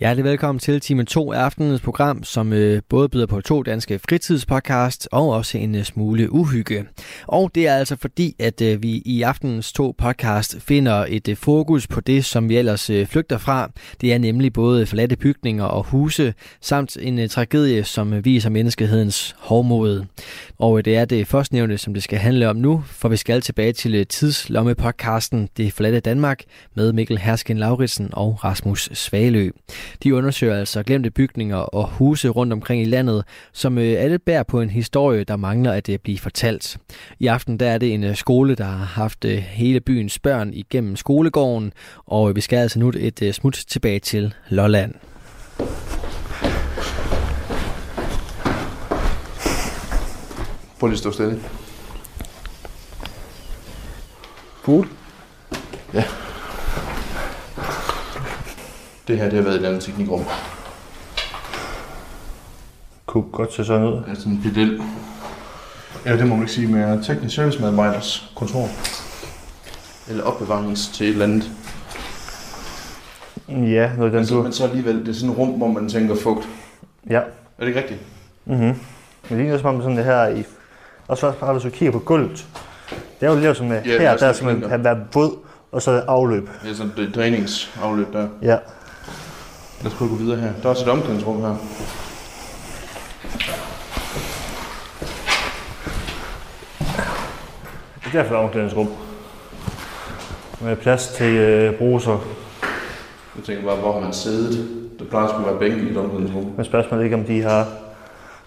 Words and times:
Hjertelig 0.00 0.24
velkommen 0.24 0.58
til 0.58 0.80
time 0.80 1.04
2 1.04 1.32
af 1.32 1.38
aftenens 1.38 1.80
program, 1.80 2.24
som 2.24 2.52
øh, 2.52 2.82
både 2.88 3.08
byder 3.08 3.26
på 3.26 3.40
to 3.40 3.62
danske 3.62 3.98
fritidspodcast 3.98 5.08
og 5.12 5.28
også 5.30 5.58
en 5.58 5.74
øh, 5.74 5.84
smule 5.84 6.32
uhygge. 6.32 6.84
Og 7.26 7.50
det 7.54 7.68
er 7.68 7.74
altså 7.74 7.96
fordi, 7.96 8.36
at 8.38 8.60
øh, 8.60 8.82
vi 8.82 9.02
i 9.04 9.22
aftenens 9.22 9.72
to 9.72 9.94
podcast 9.98 10.56
finder 10.60 11.06
et 11.08 11.28
øh, 11.28 11.36
fokus 11.36 11.86
på 11.86 12.00
det, 12.00 12.24
som 12.24 12.48
vi 12.48 12.56
ellers 12.56 12.90
øh, 12.90 13.06
flygter 13.06 13.38
fra. 13.38 13.70
Det 14.00 14.12
er 14.12 14.18
nemlig 14.18 14.52
både 14.52 14.86
forladte 14.86 15.16
bygninger 15.16 15.64
og 15.64 15.84
huse, 15.84 16.34
samt 16.60 16.96
en 17.00 17.18
øh, 17.18 17.28
tragedie, 17.28 17.84
som 17.84 18.12
øh, 18.12 18.24
viser 18.24 18.50
menneskehedens 18.50 19.36
hårdmod. 19.38 20.04
Og 20.58 20.78
øh, 20.78 20.84
det 20.84 20.96
er 20.96 21.04
det 21.04 21.26
førstnævnte, 21.26 21.78
som 21.78 21.94
det 21.94 22.02
skal 22.02 22.18
handle 22.18 22.48
om 22.48 22.56
nu, 22.56 22.84
for 22.86 23.08
vi 23.08 23.16
skal 23.16 23.40
tilbage 23.40 23.72
til 23.72 23.94
øh, 23.94 24.06
tidslomme-podcasten 24.12 25.48
Det 25.56 25.72
forladte 25.72 26.00
Danmark 26.00 26.42
med 26.74 26.92
Mikkel 26.92 27.18
Hersken 27.18 27.58
Lauritsen 27.58 28.08
og 28.12 28.44
Rasmus 28.44 28.88
Svalø. 28.92 29.50
De 30.02 30.14
undersøger 30.14 30.54
altså 30.54 30.82
glemte 30.82 31.10
bygninger 31.10 31.56
og 31.56 31.88
huse 31.88 32.28
rundt 32.28 32.52
omkring 32.52 32.82
i 32.82 32.84
landet, 32.84 33.24
som 33.52 33.78
øh, 33.78 33.94
alle 33.98 34.18
bærer 34.18 34.42
på 34.42 34.60
en 34.60 34.70
historie, 34.70 35.24
der 35.24 35.36
mangler 35.36 35.72
at 35.72 35.88
øh, 35.88 35.98
blive 35.98 36.18
fortalt. 36.18 36.78
I 37.18 37.26
aften 37.26 37.60
der 37.60 37.70
er 37.70 37.78
det 37.78 37.94
en 37.94 38.04
øh, 38.04 38.16
skole, 38.16 38.54
der 38.54 38.64
har 38.64 38.84
haft 38.84 39.24
hele 39.40 39.80
byens 39.80 40.18
børn 40.18 40.54
igennem 40.54 40.96
skolegården, 40.96 41.72
og 42.06 42.36
vi 42.36 42.40
skal 42.40 42.56
altså 42.56 42.78
nu 42.78 42.92
et 42.96 43.34
smut 43.34 43.64
tilbage 43.68 43.98
til 43.98 44.34
Lolland. 44.48 44.94
Prøv 50.80 50.88
lige 50.88 50.94
at 50.94 50.98
stå 50.98 51.10
stille. 51.10 51.40
Fugl? 54.64 54.88
Ja. 55.94 56.04
Det 59.08 59.18
her, 59.18 59.24
det 59.24 59.34
har 59.34 59.42
været 59.42 59.60
et 59.60 59.66
andet 59.66 59.82
teknikrum. 59.82 60.24
Kunne 63.06 63.24
godt 63.32 63.52
se 63.52 63.64
sådan 63.64 63.86
ud. 63.86 63.92
Det 63.92 64.04
er 64.08 64.14
sådan 64.14 64.32
en 64.32 64.42
pedel. 64.42 64.82
Ja, 66.04 66.16
det 66.16 66.26
må 66.26 66.34
man 66.34 66.42
ikke 66.42 66.52
sige, 66.52 66.66
med 66.66 67.04
teknisk 67.04 67.34
service 67.34 67.60
medarbejders 67.60 68.32
kontor. 68.36 68.68
Eller 70.08 70.24
opbevarings 70.24 70.88
til 70.88 71.06
et 71.06 71.12
eller 71.12 71.24
andet. 71.24 71.50
Ja, 73.48 73.90
noget 73.96 74.12
den 74.12 74.18
Altså, 74.18 74.34
du... 74.34 74.42
men 74.42 74.52
så 74.52 74.64
alligevel, 74.64 75.00
det 75.00 75.08
er 75.08 75.12
sådan 75.12 75.30
et 75.30 75.38
rum, 75.38 75.48
hvor 75.48 75.66
man 75.68 75.88
tænker 75.88 76.16
fugt. 76.16 76.48
Ja. 77.10 77.18
Er 77.18 77.22
det 77.60 77.66
ikke 77.66 77.80
rigtigt? 77.80 78.00
Mhm. 78.44 78.58
Men 78.58 78.76
det 79.28 79.38
ligner 79.38 79.58
som 79.58 79.74
om 79.74 79.82
sådan 79.82 79.96
det 79.96 80.04
her 80.04 80.28
i... 80.28 80.44
Også 81.08 81.32
bare, 81.40 81.52
hvis 81.52 81.62
du 81.62 81.70
kigger 81.70 81.92
på 81.92 81.98
gulvet. 81.98 82.46
Det 83.20 83.26
er 83.26 83.30
jo 83.30 83.40
lidt 83.40 83.56
som 83.56 83.66
Ja, 83.66 83.74
ja, 83.74 83.80
det 83.80 83.94
er 83.94 84.00
her, 84.00 84.16
der 84.16 84.26
det, 84.26 84.36
som 84.36 84.60
det 84.60 84.68
have 84.68 84.84
været 84.84 84.98
våd, 85.14 85.36
og 85.72 85.82
så 85.82 85.90
afløb. 86.08 86.48
Det 86.62 86.70
er 86.70 86.74
sådan 86.74 86.92
et 86.98 87.14
dræningsafløb 87.14 88.12
der. 88.12 88.28
Ja. 88.42 88.56
Lad 89.82 89.92
os 89.92 89.98
prøve 89.98 90.10
at 90.10 90.18
gå 90.18 90.24
videre 90.24 90.40
her. 90.40 90.52
Der 90.62 90.64
er 90.64 90.68
også 90.68 90.84
et 90.84 90.90
omklædningsrum 90.90 91.40
her. 91.40 91.56
Det 98.04 98.06
er 98.06 98.22
derfor 98.22 98.34
et 98.34 98.40
omklædningsrum. 98.40 98.88
Med 100.60 100.76
plads 100.76 101.08
til 101.08 101.36
øh, 101.36 101.78
bruser. 101.78 102.18
Jeg 103.36 103.44
tænker 103.44 103.64
bare, 103.64 103.76
hvor 103.76 103.92
har 103.92 104.00
man 104.00 104.12
siddet? 104.12 104.68
Der 104.98 105.04
plejer 105.04 105.28
at 105.28 105.46
være 105.46 105.58
bænke 105.58 105.86
i 105.86 105.90
et 105.90 105.96
omklædningsrum. 105.96 106.52
Men 106.56 106.64
spørgsmålet 106.64 107.02
er 107.02 107.04
ikke, 107.04 107.16
om 107.16 107.24
de 107.24 107.42
har 107.42 107.66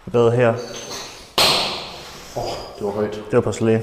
været 0.06 0.34
her. 0.34 0.50
Åh, 2.38 2.44
oh, 2.44 2.52
det 2.78 2.86
var 2.86 2.92
højt. 2.92 3.14
Det 3.14 3.34
var 3.34 3.42
porcelæn. 3.42 3.82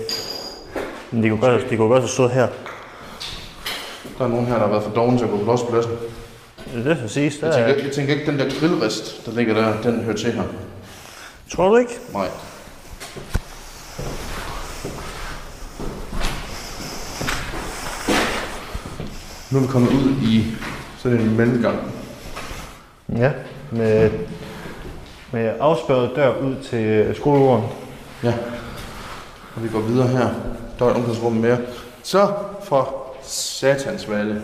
Men 1.10 1.22
de 1.22 1.28
kunne 1.28 1.41
godt, 1.41 1.70
de 1.70 1.76
kunne 1.76 1.88
godt 1.88 2.03
have 2.03 2.09
stået 2.09 2.30
her. 2.30 2.48
Der 4.19 4.25
er 4.25 4.28
nogen 4.28 4.47
her, 4.47 4.54
der 4.54 4.60
har 4.60 4.69
været 4.69 4.82
for 4.82 4.91
doven 4.91 5.19
til 5.19 5.25
at 5.25 5.30
gå 5.30 5.36
på 5.36 5.44
lospladsen. 5.44 5.92
Det 6.74 6.86
er 6.86 6.94
det, 6.94 6.96
der 6.96 7.02
Jeg 7.02 7.10
tænker, 7.30 7.48
er, 7.48 7.66
ikke- 7.66 7.84
jeg 7.86 7.92
tænker 7.94 8.14
ikke, 8.14 8.26
den 8.30 8.38
der 8.38 8.50
grillrist, 8.60 9.26
der 9.26 9.32
ligger 9.32 9.54
der, 9.54 9.82
den 9.82 10.00
hører 10.04 10.16
til 10.16 10.32
her. 10.32 10.42
tror 11.54 11.68
du 11.68 11.76
ikke? 11.76 11.92
Nej. 12.12 12.28
Nu 19.50 19.58
er 19.58 19.62
vi 19.62 19.66
kommet 19.68 19.90
ud 19.92 20.12
i 20.22 20.44
sådan 20.98 21.20
en 21.20 21.36
mellemgang. 21.36 21.78
Ja. 23.16 23.32
Med, 23.70 24.10
med 25.32 25.52
afspærret 25.60 26.10
dør 26.16 26.36
ud 26.38 26.54
til 26.70 27.12
skolegården. 27.16 27.64
Ja. 28.24 28.34
Og 29.56 29.62
vi 29.64 29.68
går 29.68 29.80
videre 29.80 30.08
her. 30.08 30.28
Der 30.78 30.84
er 30.84 30.90
et 30.90 30.96
omklædningsrum 30.96 31.32
mere. 31.32 31.58
Så 32.02 32.28
for 32.64 33.14
satans 33.22 34.10
valge. 34.10 34.40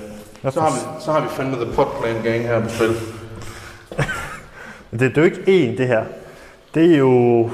Så 0.52 0.60
har, 0.60 0.70
vi, 0.70 1.04
så 1.04 1.12
har 1.12 1.20
vi 1.20 1.28
fandme 1.28 1.64
The 1.64 1.74
Pot 1.74 1.88
Plan 2.00 2.22
Gang 2.22 2.42
her 2.42 2.62
på 2.62 2.68
spil. 2.68 2.96
Det, 4.90 5.00
det 5.00 5.18
er 5.18 5.22
jo 5.22 5.24
ikke 5.24 5.40
én, 5.40 5.78
det 5.78 5.86
her. 5.86 6.04
Det 6.74 6.94
er 6.94 6.98
jo 6.98 7.50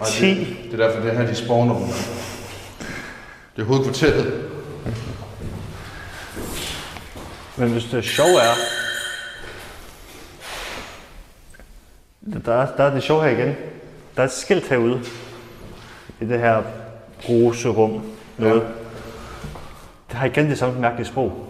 Og 0.00 0.06
10. 0.06 0.26
Det, 0.26 0.72
det 0.72 0.80
er 0.80 0.86
derfor, 0.86 1.00
det 1.00 1.10
er 1.10 1.18
her, 1.18 1.26
de 1.26 1.34
spawner. 1.34 1.74
Det 3.56 3.62
er 3.62 3.66
hovedkvarteret. 3.66 4.48
Men 7.56 7.70
hvis 7.72 7.84
det 7.84 8.04
sjove 8.04 8.40
er... 8.40 8.54
Der 12.44 12.54
er, 12.54 12.76
der 12.76 12.84
er 12.84 12.94
det 12.94 13.02
sjove 13.02 13.22
her 13.22 13.30
igen. 13.30 13.54
Der 14.16 14.22
er 14.22 14.26
et 14.26 14.32
skilt 14.32 14.68
herude. 14.68 15.00
I 16.20 16.24
det 16.24 16.40
her 16.40 16.62
bruserum. 17.26 18.02
Noget. 18.38 18.60
Ja. 18.60 18.66
Det 20.08 20.18
har 20.18 20.26
igen 20.26 20.50
det 20.50 20.58
samme 20.58 20.80
mærkelige 20.80 21.06
sprog. 21.06 21.49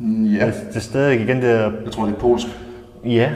Ja. 0.00 0.46
Det, 0.46 0.54
det 0.68 0.76
er 0.76 0.80
stadig 0.80 1.20
igen 1.20 1.36
det 1.36 1.44
der... 1.44 1.72
Jeg 1.84 1.92
tror, 1.92 2.04
det 2.04 2.14
er 2.14 2.18
polsk. 2.18 2.46
Ja. 3.04 3.32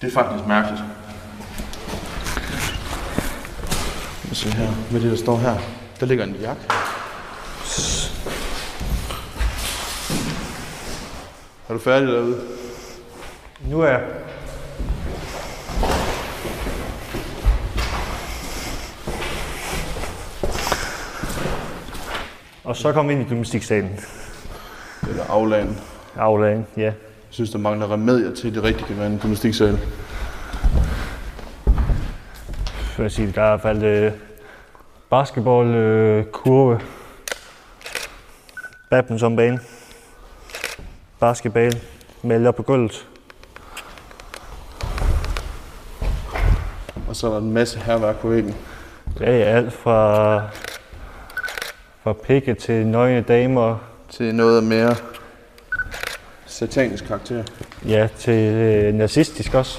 Det 0.00 0.06
er 0.06 0.12
faktisk 0.12 0.46
mærkeligt. 0.46 0.82
Lad 4.24 4.30
os 4.30 4.38
se 4.38 4.50
her. 4.50 4.68
Er 4.68 4.92
det, 4.92 5.02
der 5.02 5.16
står 5.16 5.38
her? 5.38 5.56
Der 6.00 6.06
ligger 6.06 6.24
en 6.24 6.34
jakke. 6.34 6.62
Er 11.68 11.72
du 11.72 11.78
færdig 11.78 12.08
derude? 12.08 12.40
Nu 13.68 13.80
er 13.80 13.88
jeg... 13.88 14.00
Og 22.66 22.76
så 22.76 22.92
kom 22.92 23.08
vi 23.08 23.12
ind 23.12 23.22
i 23.22 23.24
gymnastiksalen. 23.24 24.00
Eller 25.08 25.24
aflagen. 25.28 25.78
Aulaen, 26.16 26.66
ja. 26.76 26.82
Jeg 26.82 26.94
synes, 27.30 27.50
der 27.50 27.58
mangler 27.58 27.92
remedier 27.92 28.34
til, 28.34 28.48
at 28.48 28.54
det 28.54 28.62
rigtig 28.62 28.86
kan 28.86 28.98
være 28.98 29.06
en 29.06 29.18
gymnastiksal. 29.18 29.78
For 32.76 33.04
at 33.04 33.12
sige, 33.12 33.32
der 33.32 33.42
er 33.42 33.46
i 33.46 33.50
hvert 33.50 33.60
fald 33.60 33.82
øh, 33.82 34.12
basketball, 35.10 35.74
øh, 35.74 36.24
kurve, 36.24 36.80
badmintonbane, 38.90 39.60
basketball, 41.20 41.82
melde 42.22 42.48
op 42.48 42.54
på 42.54 42.62
gulvet. 42.62 43.08
Og 47.08 47.16
så 47.16 47.26
er 47.26 47.30
der 47.30 47.38
en 47.38 47.52
masse 47.52 47.78
herværk 47.78 48.16
på 48.16 48.28
væggen. 48.28 48.54
Ja, 49.20 49.38
ja, 49.38 49.44
alt 49.44 49.72
fra, 49.72 50.40
fra 52.06 52.12
pikke 52.12 52.54
til 52.54 52.86
nøgne 52.86 53.20
damer, 53.20 53.78
Til 54.10 54.34
noget 54.34 54.64
mere 54.64 54.96
satanisk 56.46 57.04
karakter. 57.04 57.42
ja, 57.88 58.08
til 58.18 58.32
øh, 58.54 58.94
nazistisk 58.94 59.54
også. 59.54 59.78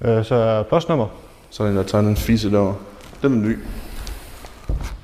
Øh, 0.00 0.24
så 0.24 0.34
er 0.34 0.62
postnummer. 0.62 1.06
Så 1.50 1.64
er 1.64 1.70
der 1.70 1.82
tager 1.82 2.02
en 2.02 2.16
fisse 2.16 2.50
derovre. 2.50 2.76
Den 3.22 3.32
er 3.32 3.48
ny. 3.48 3.58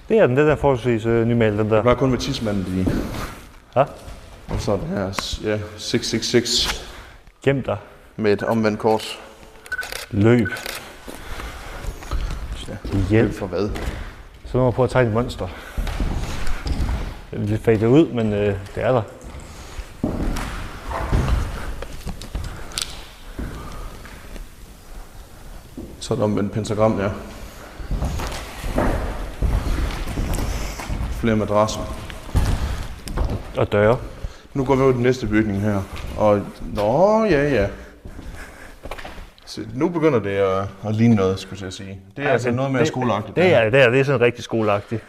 Det 0.08 0.19
er 0.19 0.26
den, 0.26 0.37
den 0.37 0.46
der 0.46 0.56
forholdsvis 0.56 1.06
øh, 1.06 1.26
nymalet, 1.26 1.58
den 1.58 1.64
Det 1.66 1.72
der. 1.72 1.82
var 1.82 1.94
kun 1.94 2.10
med 2.10 2.19
tidsmanden 2.19 2.64
lige. 2.69 2.87
Ja. 3.76 3.84
Og 4.49 4.60
så 4.60 4.72
er 4.72 4.76
den 4.76 4.88
her 4.88 5.04
ja, 5.44 5.58
666 5.76 6.87
Gem 7.44 7.62
dig. 7.62 7.76
med 8.16 8.32
et 8.32 8.43
omvendt 8.43 8.78
kors. 8.78 9.19
Løb. 10.10 10.49
Ja. 12.69 12.75
Hjælp. 13.10 13.34
For 13.34 13.46
hvad? 13.46 13.69
Så 14.52 14.58
må 14.58 14.64
man 14.64 14.72
prøve 14.72 14.84
at 14.84 14.90
tegne 14.90 15.08
et 15.08 15.14
monster. 15.14 15.49
Det 17.31 17.38
er 17.38 17.44
lidt 17.44 17.62
fadet 17.62 17.87
ud, 17.87 18.06
men 18.06 18.32
øh, 18.32 18.56
det 18.75 18.84
er 18.84 18.93
der. 18.93 19.02
Så 26.00 26.14
er 26.14 26.19
der 26.19 26.25
omvendt 26.25 26.52
pentagram, 26.52 27.00
ja. 27.00 27.08
Flere 31.10 31.37
madrasser. 31.37 31.81
Og 33.56 33.72
døre. 33.72 33.99
Nu 34.54 34.64
går 34.64 34.75
vi 34.75 34.82
over 34.82 34.90
i 34.90 34.94
den 34.94 35.02
næste 35.02 35.26
bygning 35.26 35.60
her. 35.60 35.82
Og, 36.19 36.40
nå, 36.75 37.25
ja, 37.25 37.49
ja. 37.49 37.69
Så 39.52 39.60
nu 39.75 39.88
begynder 39.88 40.19
det 40.19 40.31
at, 40.31 40.69
at 40.88 40.94
ligne 40.94 41.14
noget, 41.14 41.38
skulle 41.38 41.64
jeg 41.64 41.72
sige. 41.72 42.00
Det 42.16 42.25
er 42.25 42.31
altså 42.31 42.50
noget 42.50 42.72
mere 42.72 42.81
det, 42.81 42.88
skoleagtigt. 42.88 43.37
Det 43.37 43.54
er 43.54 43.70
det, 43.70 43.81
er, 43.81 43.90
det 43.90 44.00
er 44.00 44.04
sådan 44.04 44.20
rigtig 44.20 44.44
skoleagtigt. 44.44 45.02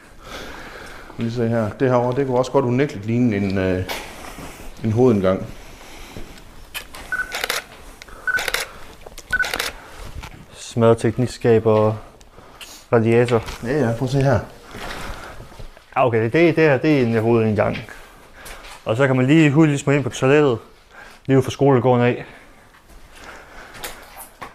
Lige 1.18 1.32
se 1.32 1.48
her. 1.48 1.70
Det 1.70 1.90
herovre, 1.90 2.16
det 2.16 2.28
kunne 2.28 2.38
også 2.38 2.52
godt 2.52 2.66
unægteligt 2.66 3.06
ligne 3.06 3.36
en, 3.36 3.58
øh, 3.58 3.84
en 4.84 4.92
hovedindgang. 4.92 5.48
Smadret 10.52 10.98
teknikskab 10.98 11.66
og 11.66 11.96
radiator. 12.94 13.44
Ja, 13.64 13.80
ja, 13.80 13.92
prøv 13.98 14.06
at 14.06 14.12
se 14.12 14.22
her. 14.22 14.40
Okay, 15.96 16.24
det, 16.24 16.34
det 16.34 16.56
her 16.56 16.78
det 16.78 17.02
er 17.02 17.06
en 17.06 17.18
hovedindgang. 17.18 17.78
Og 18.86 18.98
så 18.98 19.08
kan 19.08 19.16
man 19.16 19.28
lige 19.28 19.52
hurtigt 19.52 19.80
smide 19.80 19.98
ind 19.98 20.04
på 20.04 20.10
toilettet, 20.10 20.58
lige 21.26 21.38
ud 21.38 21.44
fra 21.44 21.52
skolegården 21.52 22.06
af. 22.06 22.26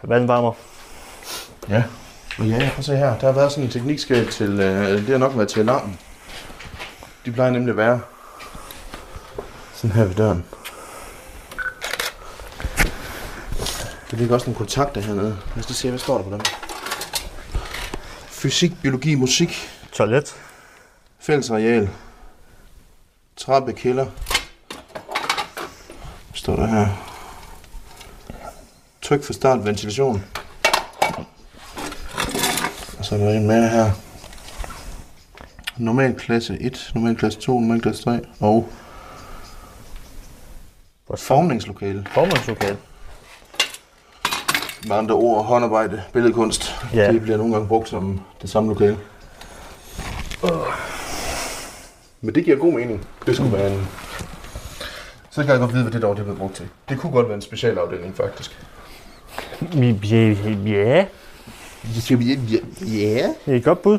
Vandvarmer. 0.02 0.52
Ja. 1.68 1.82
Ja, 2.38 2.58
prøv 2.58 2.78
at 2.78 2.84
se 2.84 2.96
her. 2.96 3.18
Der 3.18 3.26
har 3.26 3.32
været 3.32 3.52
sådan 3.52 3.64
en 3.64 3.70
teknikskab 3.70 4.30
til, 4.30 4.60
øh, 4.60 4.98
det 4.98 5.08
har 5.08 5.18
nok 5.18 5.36
været 5.36 5.48
til 5.48 5.60
alarmen. 5.60 5.98
De 7.24 7.32
plejer 7.32 7.50
nemlig 7.50 7.70
at 7.70 7.76
være 7.76 8.00
sådan 9.74 9.96
her 9.96 10.04
ved 10.04 10.14
døren. 10.14 10.44
Der 14.10 14.16
ligger 14.16 14.34
også 14.34 14.46
nogle 14.46 14.58
kontakter 14.58 15.00
hernede. 15.00 15.38
Lad 15.54 15.64
os 15.64 15.68
lige 15.68 15.76
se, 15.76 15.88
hvad 15.88 15.98
står 15.98 16.16
der 16.18 16.24
på 16.24 16.30
dem. 16.30 16.40
Fysik, 18.28 18.72
biologi, 18.82 19.14
musik, 19.14 19.70
Toilet. 19.92 20.34
fælles 21.20 21.50
areal, 21.50 21.88
trappe, 23.36 23.72
kælder. 23.72 24.04
Hvad 24.04 24.12
står 26.34 26.56
der 26.56 26.66
her? 26.66 27.07
Tryk 29.08 29.22
for 29.22 29.32
start, 29.32 29.64
ventilation. 29.64 30.24
Og 32.98 33.04
så 33.04 33.14
er 33.14 33.18
der 33.18 33.30
en 33.30 33.46
mere 33.46 33.68
her. 33.68 33.90
Normal 35.76 36.14
klasse 36.14 36.58
1, 36.60 36.90
normal 36.94 37.16
klasse 37.16 37.40
2, 37.40 37.60
normal 37.60 37.80
klasse 37.80 38.02
3 38.02 38.20
og 38.40 38.68
formningslokale. 41.14 42.06
Formandslokale. 42.10 42.76
Med 44.86 44.96
andre 44.96 45.14
ord, 45.14 45.44
håndarbejde, 45.44 46.02
billedkunst. 46.12 46.74
Ja. 46.94 47.12
Det 47.12 47.22
bliver 47.22 47.36
nogle 47.36 47.52
gange 47.52 47.68
brugt 47.68 47.88
som 47.88 48.20
det 48.42 48.50
samme 48.50 48.68
lokale. 48.68 48.98
Men 52.20 52.34
det 52.34 52.44
giver 52.44 52.56
god 52.56 52.72
mening. 52.72 53.06
Det 53.26 53.36
skulle 53.36 53.52
være 53.52 53.72
en... 53.74 53.88
Så 55.30 55.42
kan 55.42 55.50
jeg 55.50 55.58
godt 55.58 55.72
vide, 55.72 55.82
hvad 55.82 55.92
det 55.92 56.02
dog 56.02 56.16
det 56.16 56.24
blev 56.24 56.36
brugt 56.36 56.54
til. 56.54 56.68
Det 56.88 56.98
kunne 56.98 57.12
godt 57.12 57.26
være 57.26 57.36
en 57.36 57.42
specialafdeling, 57.42 58.16
faktisk. 58.16 58.58
Ja, 59.60 61.06
ja. 62.80 63.28
Det 63.46 63.52
er 63.52 63.56
et 63.56 63.64
godt 63.64 63.82
bud. 63.82 63.98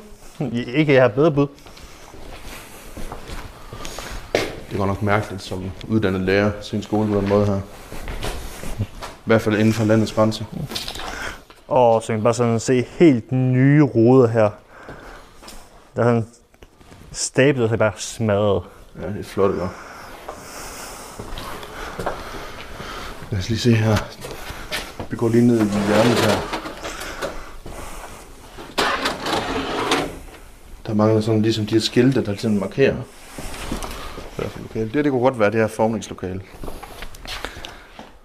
Ikke, 0.53 0.93
jeg 0.93 1.01
har 1.01 1.09
bedre 1.09 1.31
bud. 1.31 1.47
Det 4.33 4.73
er 4.73 4.77
godt 4.77 4.87
nok 4.87 5.01
mærkeligt 5.01 5.41
som 5.43 5.71
uddannet 5.87 6.21
lærer 6.21 6.51
sin 6.61 6.83
skole 6.83 7.09
på 7.11 7.21
den 7.21 7.29
måde 7.29 7.45
her. 7.45 7.59
I 8.79 9.25
hvert 9.25 9.41
fald 9.41 9.55
inden 9.55 9.73
for 9.73 9.85
landets 9.85 10.11
grænser. 10.11 10.45
Og 11.67 12.01
så 12.01 12.07
kan 12.07 12.15
man 12.15 12.23
bare 12.23 12.33
sådan 12.33 12.59
se 12.59 12.85
helt 12.99 13.31
nye 13.31 13.83
ruder 13.83 14.27
her. 14.27 14.49
Der 15.95 16.01
er 16.01 16.05
sådan 16.05 16.25
stablet, 17.11 17.63
og 17.63 17.69
så 17.69 17.75
er 17.75 17.77
bare 17.77 17.91
smadret. 17.97 18.63
Ja, 19.01 19.07
det 19.07 19.19
er 19.19 19.23
flot, 19.23 19.51
ikke? 19.51 19.67
Lad 23.31 23.39
os 23.39 23.49
lige 23.49 23.59
se 23.59 23.73
her. 23.73 23.97
Vi 25.09 25.17
går 25.17 25.29
lige 25.29 25.47
ned 25.47 25.55
i 25.55 25.63
hjørnet 25.87 26.19
her. 26.25 26.59
Der 30.87 30.93
mangler 30.93 31.21
sådan 31.21 31.41
ligesom 31.41 31.65
de 31.65 31.73
her 31.75 31.81
skilte, 31.81 32.25
der 32.25 32.35
sådan 32.35 32.59
markerer. 32.59 32.95
Er? 34.37 34.43
Det, 34.73 34.93
det 34.93 35.11
kunne 35.11 35.21
godt 35.21 35.39
være 35.39 35.51
det 35.51 35.59
her 35.59 35.67
formningslokale. 35.67 36.41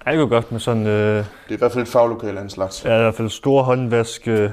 Ja, 0.06 0.10
det 0.10 0.19
går 0.19 0.26
godt 0.26 0.52
med 0.52 0.60
sådan, 0.60 0.86
øh, 0.86 1.16
Det 1.16 1.25
er 1.48 1.54
i 1.54 1.56
hvert 1.56 1.72
fald 1.72 1.82
et 1.82 1.88
faglokale 1.88 2.38
af 2.38 2.42
en 2.42 2.50
slags. 2.50 2.84
ja, 2.84 2.98
i 2.98 3.02
hvert 3.02 3.14
fald 3.14 3.30
store 3.30 3.64
håndvask. 3.64 4.28
Øh, 4.28 4.50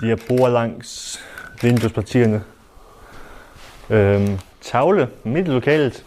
de 0.00 0.06
her 0.06 0.16
bord 0.28 0.50
langs 0.50 1.20
vinduespartierne. 1.62 2.42
Øhm, 3.90 4.38
tavle 4.60 5.08
midt 5.24 5.48
i 5.48 5.50
lokalet. 5.50 6.04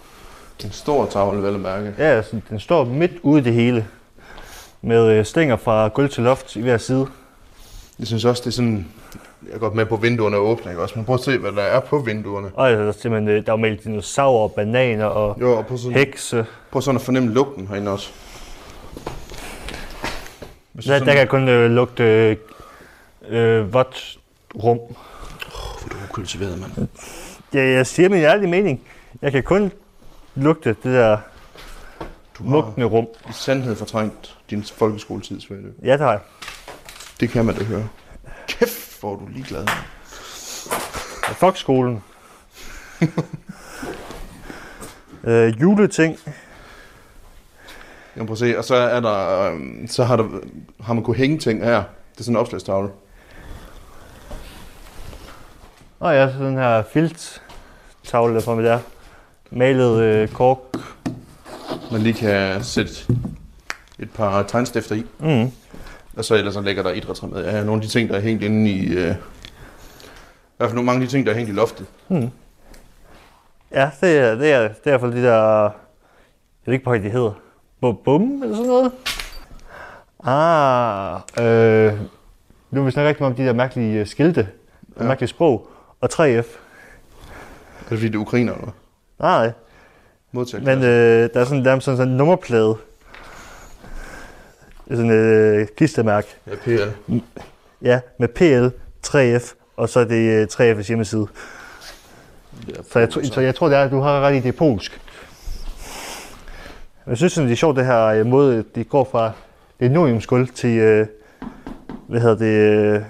En 0.66 0.72
stor 0.72 1.06
tavle, 1.06 1.44
vel 1.44 1.54
at 1.54 1.60
mærke. 1.60 1.94
Ja, 1.98 2.04
altså, 2.04 2.40
den 2.50 2.60
står 2.60 2.84
midt 2.84 3.12
ude 3.22 3.42
i 3.42 3.44
det 3.44 3.54
hele. 3.54 3.88
Med 4.82 5.12
øh, 5.12 5.26
stænger 5.26 5.56
fra 5.56 5.88
gulv 5.88 6.10
til 6.10 6.24
loft 6.24 6.56
i 6.56 6.62
hver 6.62 6.78
side. 6.78 7.08
Jeg 8.00 8.08
synes 8.08 8.26
også, 8.26 8.42
det 8.42 8.48
er 8.48 8.52
sådan... 8.52 8.88
Jeg 9.48 9.54
er 9.56 9.60
godt 9.60 9.76
med 9.76 9.86
på, 9.86 9.96
vinduerne 9.96 10.36
er 10.36 10.40
åbne, 10.40 10.72
ikke 10.72 10.82
også? 10.84 10.94
Men 10.96 11.06
prøv 11.06 11.16
at 11.16 11.22
se, 11.22 11.38
hvad 11.38 11.52
der 11.52 11.62
er 11.62 11.80
på 11.80 12.00
vinduerne. 12.00 12.52
Og 12.54 12.68
altså, 12.70 12.82
der 12.82 12.88
er 12.88 12.92
simpelthen, 12.92 13.28
øh, 13.30 13.46
der 13.46 13.52
er 13.52 13.58
jo 13.58 13.62
malet 13.62 13.84
dinosaurer, 13.84 14.48
bananer 14.48 15.06
og 15.06 15.38
Jo, 15.42 15.58
og 15.58 15.66
prøv 15.66 15.78
sådan, 15.78 15.98
hekse. 15.98 16.46
prøv 16.72 16.82
sådan 16.82 16.96
at 16.96 17.02
fornemme 17.02 17.34
lugten 17.34 17.68
herinde 17.68 17.92
også. 17.92 18.10
Hvis 20.74 20.86
Der, 20.86 20.92
sådan, 20.94 21.08
der 21.08 21.14
kan 21.14 21.28
kun 21.28 21.50
øh, 21.50 21.72
lugte 21.72 22.04
øh, 22.04 22.36
øh, 23.30 23.74
vådt 23.74 24.18
rum. 24.56 24.78
Hvor 24.78 25.90
du 25.90 25.96
er 25.96 26.08
kultiveret, 26.12 26.60
mand. 26.60 26.88
Ja, 27.54 27.64
jeg 27.70 27.88
siger 27.88 28.10
min 28.10 28.20
ærlige 28.24 28.50
mening. 28.50 28.82
Jeg 29.22 29.32
kan 29.32 29.44
kun 29.44 29.72
lugte 30.36 30.70
det 30.70 30.84
der 30.84 31.18
Du 32.38 32.44
mugtende 32.44 32.88
rum. 32.88 33.08
i 33.30 33.34
sandhed 33.34 33.76
fortrængt 33.76 34.38
din 34.50 34.64
folkeskoletid, 34.64 35.42
Svende. 35.42 35.74
Ja, 35.84 35.92
det 35.92 36.00
har 36.00 36.12
jeg. 36.12 36.20
Det 37.20 37.30
kan 37.30 37.46
man 37.46 37.56
da 37.56 37.64
høre. 37.64 37.88
Kæft, 38.48 39.00
hvor 39.00 39.14
er 39.14 39.18
du 39.18 39.28
ligeglad. 39.28 39.68
Og 41.30 41.36
Folkeskolen. 41.36 42.04
øh, 45.24 45.62
juleting. 45.62 46.18
Jamen 48.16 48.28
prøv 48.28 48.34
at 48.34 48.40
se, 48.40 48.58
og 48.58 48.64
så 48.64 48.76
er 48.76 49.00
der, 49.00 49.42
øhm, 49.42 49.88
så 49.88 50.04
har, 50.04 50.16
der, 50.16 50.28
har 50.84 50.94
man 50.94 51.04
kunne 51.04 51.16
hænge 51.16 51.38
ting 51.40 51.64
her. 51.64 51.76
Det 52.14 52.20
er 52.20 52.24
sådan 52.24 52.36
en 52.36 52.40
opslagstavle. 52.40 52.90
Og 56.00 56.14
ja, 56.14 56.32
så 56.32 56.44
den 56.44 56.58
her 56.58 56.84
filt 56.94 57.42
tavle 58.04 58.36
der 58.36 58.42
for 58.42 58.56
mig 58.56 58.64
der. 58.64 58.80
Malet 59.52 60.02
øh, 60.04 60.28
kork. 60.28 60.58
Man 61.92 62.02
lige 62.02 62.14
kan 62.14 62.64
sætte 62.64 62.92
et 64.00 64.12
par 64.12 64.44
tegnstifter 64.44 64.96
i. 64.96 65.04
Mm. 65.20 65.52
Og 66.18 66.26
så 66.26 66.36
ellers 66.36 66.54
så 66.54 66.62
ligger 66.62 66.84
der 66.84 66.92
idrætsrem 66.92 67.30
med. 67.30 67.46
Ja, 67.46 67.64
nogle 67.64 67.82
af 67.82 67.82
de 67.82 67.88
ting, 67.88 68.10
der 68.10 68.16
er 68.16 68.20
hængt 68.20 68.44
inde 68.44 68.72
i... 68.72 68.88
Øh, 68.88 69.12
I 69.12 70.58
hvert 70.58 70.70
fald 70.70 70.74
nogle 70.74 70.86
mange 70.86 71.02
af 71.02 71.08
de 71.08 71.14
ting, 71.14 71.26
der 71.26 71.32
er 71.32 71.36
hængt 71.36 71.52
i 71.52 71.54
loftet. 71.54 71.86
Ja, 73.72 73.92
det 74.02 74.18
er, 74.18 74.36
det 74.36 74.52
er, 74.52 74.68
det 74.68 74.68
er 74.68 74.68
i 74.86 74.90
hvert 74.90 75.02
fald 75.02 75.14
de 75.14 75.24
der... 75.24 75.64
Jeg 75.64 75.72
ved 76.66 76.74
ikke, 76.74 76.90
hvad 76.90 77.00
de 77.00 77.10
hedder. 77.10 77.32
Bum, 77.82 77.98
bum 78.06 78.44
eller 78.44 78.56
sådan 78.56 78.68
noget. 78.68 78.92
Ah, 80.24 81.20
øh, 81.40 82.00
nu 82.72 82.82
vil 82.82 82.86
vi 82.86 82.92
snakke 82.92 83.10
rigtig 83.10 83.24
meget 83.24 83.32
om 83.32 83.36
de 83.38 83.46
der 83.46 83.54
mærkelige 83.54 84.00
øh, 84.00 84.08
skilte. 84.08 84.48
Ja. 85.00 85.04
Mærkelige 85.04 85.30
sprog. 85.30 85.70
Og 86.02 86.10
3F. 86.14 86.24
Er 86.26 86.32
det 86.34 86.48
fordi, 87.88 88.08
det 88.08 88.16
er 88.16 88.20
ukrainer, 88.20 88.54
eller? 88.54 88.72
Nej, 89.20 89.52
Modtager 90.32 90.64
men 90.64 90.84
øh, 90.84 91.30
der 91.34 91.40
er 91.40 91.46
sådan, 91.46 91.64
nærmest 91.64 91.86
sådan, 91.86 91.98
sådan 91.98 92.12
en 92.12 92.18
nummerplade. 92.18 92.76
Sådan 94.90 95.10
et 95.10 95.16
øh, 95.16 95.68
klistermærke. 95.78 96.28
Ja, 96.48 96.56
PL. 96.56 97.14
Ja, 97.82 98.00
med 98.20 98.28
PL, 98.28 98.76
3F, 99.08 99.54
og 99.78 99.90
så 99.90 100.00
er 100.00 100.04
det 100.04 100.16
øh, 100.16 100.48
3F's 100.52 100.88
hjemmeside. 100.88 101.28
Så 102.92 103.00
jeg, 103.00 103.08
så 103.12 103.42
jeg 103.42 103.56
tror, 103.56 103.68
det 103.68 103.78
er, 103.78 103.90
du 103.90 104.00
har 104.00 104.22
ret 104.22 104.36
i, 104.36 104.40
det 104.40 104.48
er 104.48 104.58
polsk. 104.58 105.02
Jeg 107.08 107.18
synes, 107.18 107.34
det 107.34 107.52
er 107.52 107.56
sjovt, 107.56 107.78
det 107.78 107.86
her 107.86 108.06
øh, 108.06 108.26
måde, 108.26 108.64
de 108.76 108.84
går 108.84 109.04
fra 109.12 109.32
linoleumsgulv 109.80 110.48
til, 110.48 110.78
øh, 110.78 111.08
hvad 112.08 112.22
hedder 112.22 112.36
det, 112.36 112.46
øh, 112.46 113.02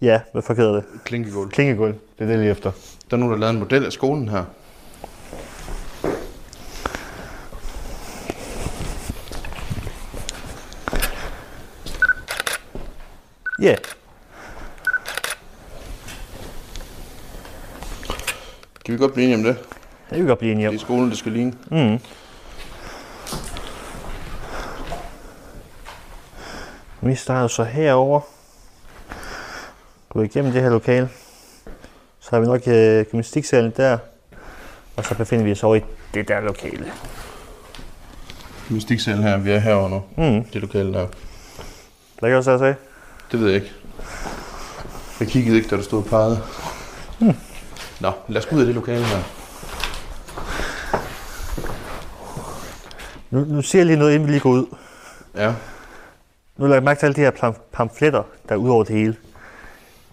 ja, 0.00 0.20
hvad 0.32 0.42
fuck 0.42 0.58
hedder 0.58 0.72
det? 0.72 0.84
Klinkegulv. 1.04 1.50
Klingegulv, 1.50 1.94
det 2.18 2.24
er 2.24 2.28
det 2.28 2.38
lige 2.38 2.50
efter. 2.50 2.72
Der 3.10 3.16
er 3.16 3.20
nogen, 3.20 3.32
der 3.32 3.36
har 3.36 3.40
lavet 3.40 3.52
en 3.52 3.58
model 3.58 3.84
af 3.84 3.92
skolen 3.92 4.28
her. 4.28 4.44
Ja, 13.62 13.64
yeah. 13.64 13.78
Kan 18.84 18.94
vi 18.94 18.98
godt 18.98 19.12
blive 19.12 19.24
enige 19.24 19.36
om 19.36 19.42
det? 19.42 19.56
det 20.08 20.16
kan 20.16 20.22
vi 20.24 20.28
godt 20.28 20.38
blive 20.38 20.52
enige 20.52 20.68
om. 20.68 20.74
Det 20.74 20.80
er 20.80 20.84
skolen, 20.84 21.10
det 21.10 21.18
skal 21.18 21.32
ligne. 21.32 21.52
Mm. 21.70 22.00
Vi 27.00 27.14
starter 27.14 27.48
så 27.48 27.64
herover. 27.64 28.20
Gå 30.08 30.22
igennem 30.22 30.52
det 30.52 30.62
her 30.62 30.70
lokale. 30.70 31.08
Så 32.26 32.36
har 32.36 32.40
vi 32.40 32.46
nok 32.46 32.68
øh, 32.68 33.04
gymnastiksalen 33.10 33.72
der. 33.76 33.98
Og 34.96 35.04
så 35.04 35.14
befinder 35.14 35.44
vi 35.44 35.52
os 35.52 35.62
over 35.64 35.76
i 35.76 35.80
det 36.14 36.28
der 36.28 36.40
lokale. 36.40 36.92
Mystiksal 38.70 39.16
her, 39.16 39.36
vi 39.36 39.50
er 39.50 39.58
herovre 39.58 39.90
nu. 39.90 40.02
Mm. 40.16 40.44
Det 40.44 40.60
lokale 40.60 40.92
der. 40.92 41.06
Der 42.20 42.28
kan 42.28 42.36
også 42.36 42.50
jeg 42.50 42.58
sige. 42.58 42.76
Det 43.32 43.40
ved 43.40 43.46
jeg 43.46 43.54
ikke. 43.54 43.72
Jeg 45.20 45.28
kiggede 45.28 45.56
ikke, 45.56 45.68
da 45.68 45.76
du 45.76 45.82
stod 45.82 45.98
og 46.02 46.04
pegede. 46.08 46.42
Hmm. 47.18 47.36
Nå, 48.00 48.12
lad 48.28 48.40
os 48.40 48.46
gå 48.46 48.56
ud 48.56 48.60
af 48.60 48.66
det 48.66 48.74
lokale 48.74 49.04
her. 49.04 49.22
Nu, 53.30 53.44
nu 53.44 53.62
siger 53.62 53.80
jeg 53.80 53.86
lige 53.86 53.96
noget, 53.98 54.14
inden 54.14 54.26
vi 54.28 54.32
lige 54.32 54.40
går 54.40 54.50
ud. 54.50 54.66
Ja. 55.36 55.54
Nu 56.56 56.64
lader 56.64 56.74
jeg 56.74 56.82
mærke 56.82 56.98
til 57.00 57.06
alle 57.06 57.16
de 57.16 57.20
her 57.20 57.30
pam- 57.30 57.60
pamfletter, 57.72 58.22
der 58.48 58.54
er 58.54 58.58
ud 58.58 58.70
over 58.70 58.84
det 58.84 58.96
hele. 58.96 59.16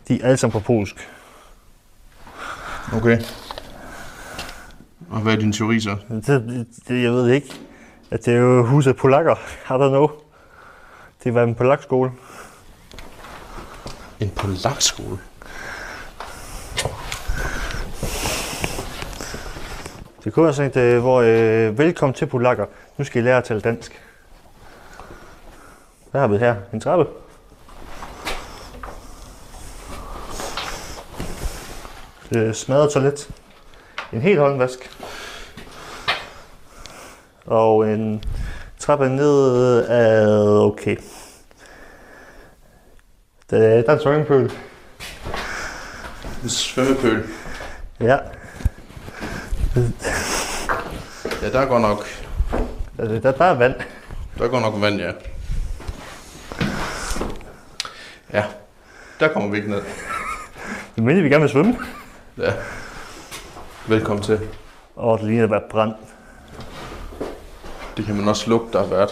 De 0.07 0.21
er 0.21 0.25
alle 0.25 0.37
sammen 0.37 0.51
på 0.61 0.65
polsk. 0.65 1.09
Okay. 2.91 3.21
Og 5.09 5.21
hvad 5.21 5.33
er 5.33 5.37
din 5.37 5.53
teori 5.53 5.79
så? 5.79 5.97
Det, 6.09 6.67
det, 6.87 7.03
jeg 7.03 7.11
ved 7.11 7.29
ikke. 7.29 7.53
At 8.11 8.25
det 8.25 8.33
er 8.33 8.37
jo 8.37 8.65
huset 8.65 8.95
polakker. 8.95 9.35
I 9.65 9.73
don't 9.73 9.89
know. 9.89 10.09
Det 11.23 11.33
var 11.33 11.43
en 11.43 11.55
polakskole. 11.55 12.11
En 14.19 14.29
polakskole? 14.29 15.17
Det 20.23 20.33
kunne 20.33 20.45
være 20.45 20.53
sådan 20.53 20.95
et, 20.95 21.01
hvor 21.01 21.21
øh, 21.21 21.77
velkommen 21.77 22.13
til 22.13 22.25
polakker. 22.25 22.65
Nu 22.97 23.03
skal 23.03 23.21
I 23.21 23.25
lære 23.25 23.37
at 23.37 23.43
tale 23.43 23.61
dansk. 23.61 24.01
Hvad 26.11 26.21
har 26.21 26.27
vi 26.27 26.37
her? 26.37 26.55
En 26.73 26.79
trappe. 26.79 27.22
Er 32.35 32.53
smadret 32.53 32.91
toilet. 32.91 33.29
En 34.13 34.21
helt 34.21 34.39
håndvask. 34.39 34.89
Og 37.45 37.89
en 37.93 38.23
trappe 38.79 39.09
ned 39.09 39.85
ad... 39.89 40.59
Okay. 40.59 40.97
Der, 43.49 43.59
der 43.59 43.83
er 43.89 43.93
en 43.93 43.99
swimmingpool. 43.99 44.51
En 46.43 46.49
svømmepøl. 46.49 47.23
Ja. 47.99 48.17
Ja, 51.41 51.49
der 51.51 51.65
går 51.65 51.79
nok, 51.79 52.05
Der, 52.97 53.19
der, 53.19 53.31
der 53.31 53.45
er 53.45 53.53
vand. 53.53 53.75
der 54.37 54.47
går 54.47 54.59
nok 54.59 54.81
vand, 54.81 54.99
ja. 54.99 55.11
Ja, 58.33 58.43
der 59.19 59.33
kommer 59.33 59.49
vi 59.49 59.57
ikke 59.57 59.69
ned. 59.69 59.81
Mener 60.95 61.21
vi 61.21 61.29
gerne 61.29 61.41
vil 61.41 61.49
svømme. 61.49 61.77
Ja. 62.37 62.53
Velkommen 63.87 64.23
til. 64.23 64.39
Og 64.95 65.19
det 65.19 65.27
ligner 65.27 65.43
at 65.43 65.51
være 65.51 65.61
brændt. 65.69 65.97
Det 67.97 68.05
kan 68.05 68.15
man 68.15 68.27
også 68.27 68.49
lugte, 68.49 68.73
der 68.73 68.79
har 68.79 68.89
været. 68.89 69.09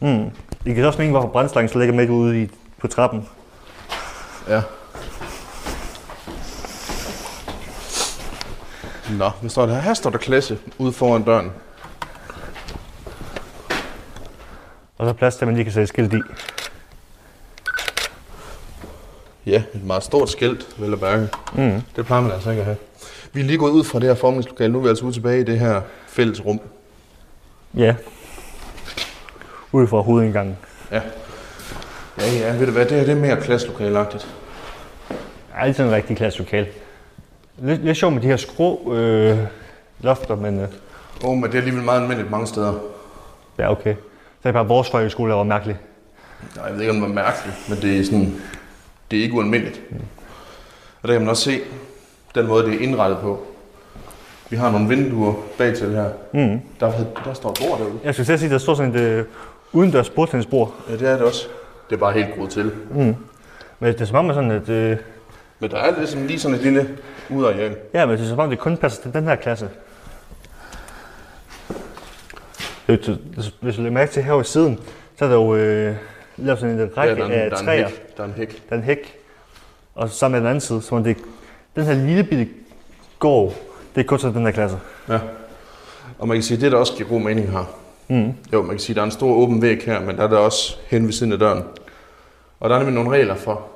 Mm. 0.00 0.30
I 0.66 0.74
kan 0.74 0.84
også 0.84 0.98
mene, 0.98 1.10
hvorfor 1.10 1.28
brændslangen 1.28 1.68
så 1.68 1.78
ligger 1.78 1.94
midt 1.94 2.10
ude 2.10 2.42
i, 2.42 2.50
på 2.78 2.88
trappen. 2.88 3.28
Ja. 4.48 4.62
Nå, 9.10 9.30
hvad 9.40 9.50
står 9.50 9.66
der 9.66 9.74
her? 9.74 9.80
Her 9.80 9.94
står 9.94 10.10
der 10.10 10.18
klasse 10.18 10.58
ude 10.78 10.92
foran 10.92 11.22
døren. 11.22 11.52
Og 14.98 15.06
så 15.06 15.08
er 15.08 15.12
plads 15.12 15.36
til, 15.36 15.44
at 15.44 15.48
man 15.48 15.54
lige 15.54 15.64
kan 15.64 15.72
sætte 15.72 15.86
skilt 15.86 16.12
i. 16.12 16.20
Ja, 19.46 19.62
et 19.74 19.84
meget 19.84 20.02
stort 20.02 20.30
skilt, 20.30 20.66
vel 20.78 20.92
at 20.92 21.00
mærke. 21.00 21.28
Mm. 21.54 21.82
Det 21.96 22.06
plejer 22.06 22.22
man 22.22 22.32
altså 22.32 22.50
ikke 22.50 22.60
at 22.60 22.66
have. 22.66 22.76
Vi 23.32 23.40
er 23.40 23.44
lige 23.44 23.58
gået 23.58 23.70
ud 23.70 23.84
fra 23.84 23.98
det 23.98 24.08
her 24.08 24.14
formningslokale. 24.14 24.72
Nu 24.72 24.78
er 24.78 24.82
vi 24.82 24.88
altså 24.88 25.04
ude 25.04 25.12
tilbage 25.12 25.40
i 25.40 25.44
det 25.44 25.58
her 25.58 25.80
fælles 26.08 26.44
rum. 26.44 26.60
Ja. 27.74 27.94
Ude 29.72 29.86
fra 29.88 30.00
hovedindgangen. 30.00 30.56
Ja. 30.92 31.00
Ja, 32.18 32.32
ja, 32.32 32.56
ved 32.56 32.66
du 32.66 32.72
hvad, 32.72 32.84
det 32.84 32.92
her 32.96 33.04
det 33.04 33.12
er 33.12 33.20
mere 33.20 33.40
klasselokalagtigt. 33.40 34.28
Ja, 35.60 35.68
det 35.68 35.80
er 35.80 35.84
en 35.84 35.92
rigtig 35.92 36.16
klasse 36.16 36.38
lokal. 36.38 36.66
Lidt, 37.58 37.84
lidt 37.84 37.96
sjovt 37.96 38.14
med 38.14 38.22
de 38.22 38.26
her 38.26 38.36
skrå 38.36 38.94
øh, 38.94 39.38
lofter, 40.00 40.36
men 40.36 40.60
øh, 40.60 40.68
Åh, 41.24 41.30
oh, 41.30 41.36
men 41.36 41.44
det 41.44 41.54
er 41.54 41.58
alligevel 41.58 41.84
meget 41.84 42.00
almindeligt 42.00 42.30
mange 42.30 42.46
steder. 42.46 42.74
ja, 43.58 43.70
okay. 43.70 43.94
Så 44.42 44.48
er 44.48 44.52
det 44.52 44.54
bare 44.54 44.68
vores 44.68 44.90
folkeskole, 44.90 45.30
der 45.30 45.36
var 45.36 45.44
mærkelig. 45.44 45.76
Nej, 46.56 46.64
jeg 46.64 46.74
ved 46.74 46.80
ikke, 46.80 46.90
om 46.90 46.96
det 46.96 47.08
var 47.08 47.14
mærkeligt, 47.14 47.56
men 47.68 47.78
det 47.82 48.00
er 48.00 48.04
sådan, 48.04 48.40
det 49.10 49.18
er 49.18 49.22
ikke 49.22 49.34
ualmindeligt. 49.34 49.80
Og 51.02 51.08
der 51.08 51.14
kan 51.14 51.20
man 51.22 51.30
også 51.30 51.42
se 51.42 51.60
den 52.34 52.46
måde, 52.46 52.66
det 52.66 52.74
er 52.74 52.78
indrettet 52.78 53.18
på. 53.18 53.46
Vi 54.50 54.56
har 54.56 54.70
nogle 54.70 54.88
vinduer 54.88 55.34
bag 55.58 55.74
til 55.76 55.90
her. 55.94 56.10
Mm. 56.32 56.60
Der, 56.80 56.92
der 57.24 57.34
står 57.34 57.50
et 57.50 57.58
bord 57.68 57.78
derude. 57.78 57.98
Jeg 58.04 58.14
skulle 58.14 58.32
at 58.32 58.40
sige, 58.40 58.46
at 58.46 58.52
der 58.52 58.58
står 58.58 58.74
sådan 58.74 58.94
et 58.94 59.00
øh, 59.00 59.24
udendørs 59.72 60.10
bordtennisbord. 60.10 60.74
Ja, 60.88 60.92
det 60.96 61.08
er 61.08 61.12
det 61.12 61.22
også. 61.22 61.48
Det 61.90 61.96
er 61.96 62.00
bare 62.00 62.12
helt 62.12 62.34
groet 62.36 62.50
til. 62.50 62.72
Mm. 62.90 63.14
Men 63.80 63.92
det 63.92 64.00
er 64.00 64.04
som 64.04 64.16
om, 64.16 64.30
at 64.30 64.34
sådan 64.34 64.50
et, 64.50 64.68
øh, 64.68 64.96
Men 65.60 65.70
der 65.70 65.76
er 65.76 65.98
ligesom 65.98 66.26
lige 66.26 66.38
sådan 66.38 66.54
et 66.56 66.62
lille 66.62 66.88
udareal. 67.30 67.76
ja, 67.94 68.06
men 68.06 68.16
det 68.18 68.24
er 68.24 68.28
som 68.28 68.38
om, 68.38 68.50
det 68.50 68.58
kun 68.58 68.76
passer 68.76 69.02
til 69.02 69.12
den 69.12 69.24
her 69.24 69.36
klasse. 69.36 69.68
Hvis 72.86 72.98
du 73.00 73.16
lægger 73.60 73.90
mærke 73.90 74.12
til 74.12 74.22
her 74.22 74.32
ved 74.32 74.44
siden, 74.44 74.78
så 75.18 75.24
er 75.24 75.28
der 75.28 75.36
jo 75.36 75.54
øh, 75.56 75.94
lavet 76.36 76.60
sådan 76.60 76.80
en 76.80 76.90
række 76.96 77.14
ja, 77.14 77.20
der, 77.28 77.34
er, 77.34 77.40
af 77.40 77.44
en- 77.44 77.50
der, 77.50 77.56
er 77.56 77.60
en 77.60 77.66
træer. 77.66 77.88
hæk. 77.88 78.16
der 78.16 78.22
er 78.22 78.26
en 78.26 78.32
hæk. 78.32 78.62
Der 78.68 78.74
er 78.74 78.78
en 78.78 78.84
hæk. 78.84 79.14
Og 79.94 80.10
sammen 80.10 80.32
med 80.34 80.40
den 80.40 80.48
anden 80.48 80.60
side, 80.60 80.82
så 80.82 80.94
er 80.94 80.98
det 81.00 81.16
den 81.76 81.84
her 81.84 81.94
lille 81.94 82.24
bitte 82.24 82.48
gård, 83.18 83.54
det 83.94 84.00
er 84.00 84.04
kun 84.06 84.18
til 84.18 84.28
den 84.28 84.44
her 84.44 84.50
klasse. 84.50 84.78
Ja. 85.08 85.18
Og 86.18 86.28
man 86.28 86.36
kan 86.36 86.42
sige, 86.42 86.60
det 86.60 86.72
der 86.72 86.78
også 86.78 86.92
giver 86.96 87.08
god 87.08 87.20
mening 87.20 87.50
her. 87.50 87.74
Mm. 88.08 88.32
Jo, 88.52 88.62
man 88.62 88.70
kan 88.70 88.78
sige, 88.78 88.94
der 88.94 89.00
er 89.00 89.04
en 89.04 89.10
stor 89.10 89.30
åben 89.34 89.62
væg 89.62 89.82
her, 89.86 90.00
men 90.00 90.16
der 90.16 90.22
er 90.22 90.28
der 90.28 90.38
også 90.38 90.76
hen 90.86 91.04
ved 91.06 91.12
siden 91.12 91.32
af 91.32 91.38
døren. 91.38 91.62
Og 92.60 92.70
der 92.70 92.74
er 92.76 92.78
nemlig 92.78 92.94
nogle 92.94 93.10
regler 93.18 93.34
for, 93.34 93.66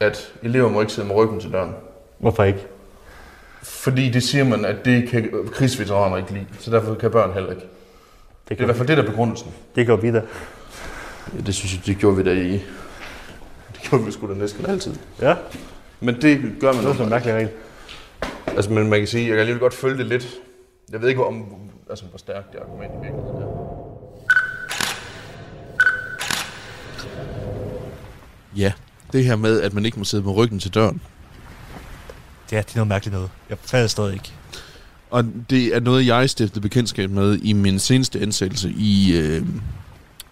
at 0.00 0.32
elever 0.42 0.68
må 0.68 0.80
ikke 0.80 0.92
sidde 0.92 1.08
med 1.08 1.16
ryggen 1.16 1.40
til 1.40 1.52
døren. 1.52 1.74
Hvorfor 2.18 2.44
ikke? 2.44 2.66
Fordi 3.62 4.10
det 4.10 4.22
siger 4.22 4.44
man, 4.44 4.64
at 4.64 4.84
det 4.84 5.08
kan 5.08 5.30
krigsveteraner 5.52 6.16
ikke 6.16 6.32
lide, 6.32 6.46
så 6.58 6.70
derfor 6.70 6.94
kan 6.94 7.10
børn 7.10 7.32
heller 7.32 7.50
ikke. 7.50 7.62
Det 7.62 8.48
Det 8.48 8.58
er 8.58 8.62
i 8.62 8.64
hvert 8.64 8.76
fald 8.76 8.88
det, 8.88 8.96
der 8.96 9.02
er 9.02 9.06
begrundelsen. 9.06 9.50
det 9.76 9.86
gør 9.86 9.96
vi 9.96 10.12
da. 10.12 10.22
Ja, 11.36 11.40
det 11.46 11.54
synes 11.54 11.74
jeg, 11.74 11.86
det 11.86 11.98
gjorde 11.98 12.16
vi 12.16 12.22
da 12.22 12.30
i... 12.32 12.52
Det 13.72 13.80
gjorde 13.90 14.04
vi 14.04 14.12
sgu 14.12 14.28
da 14.28 14.34
næsten 14.34 14.66
altid. 14.66 14.94
Ja, 15.20 15.34
Men 16.00 16.22
det 16.22 16.40
gør 16.60 16.72
man 16.72 16.80
det 16.80 16.88
var 16.88 16.92
sådan 16.94 16.94
en 16.94 17.00
også. 17.00 17.04
mærkelig 17.04 17.34
regel. 17.34 17.48
Altså, 18.46 18.70
men 18.72 18.88
man 18.90 18.98
kan 18.98 19.08
sige, 19.08 19.22
jeg 19.22 19.30
kan 19.30 19.38
alligevel 19.38 19.60
godt 19.60 19.74
følge 19.74 19.98
det 19.98 20.06
lidt. 20.06 20.26
Jeg 20.92 21.00
ved 21.02 21.08
ikke, 21.08 21.24
om, 21.26 21.44
altså, 21.90 22.04
hvor 22.04 22.18
stærkt 22.18 22.52
det 22.52 22.58
argument 22.58 22.92
i 22.94 22.96
virkeligheden 23.02 23.42
er. 23.42 23.48
Ja, 28.56 28.72
det 29.12 29.24
her 29.24 29.36
med, 29.36 29.60
at 29.60 29.74
man 29.74 29.84
ikke 29.86 29.98
må 29.98 30.04
sidde 30.04 30.24
med 30.24 30.32
ryggen 30.36 30.58
til 30.58 30.74
døren. 30.74 31.00
Ja, 32.52 32.56
det 32.58 32.64
er 32.72 32.76
noget 32.76 32.88
mærkeligt 32.88 33.12
noget. 33.14 33.30
Jeg 33.50 33.58
fatter 33.62 33.86
stadig 33.88 34.14
ikke. 34.14 34.32
Og 35.10 35.24
det 35.50 35.76
er 35.76 35.80
noget, 35.80 36.06
jeg 36.06 36.30
stiftede 36.30 36.60
bekendtskab 36.60 37.10
med 37.10 37.38
i 37.42 37.52
min 37.52 37.78
seneste 37.78 38.20
ansættelse 38.20 38.70
i 38.70 39.16
øh, 39.18 39.46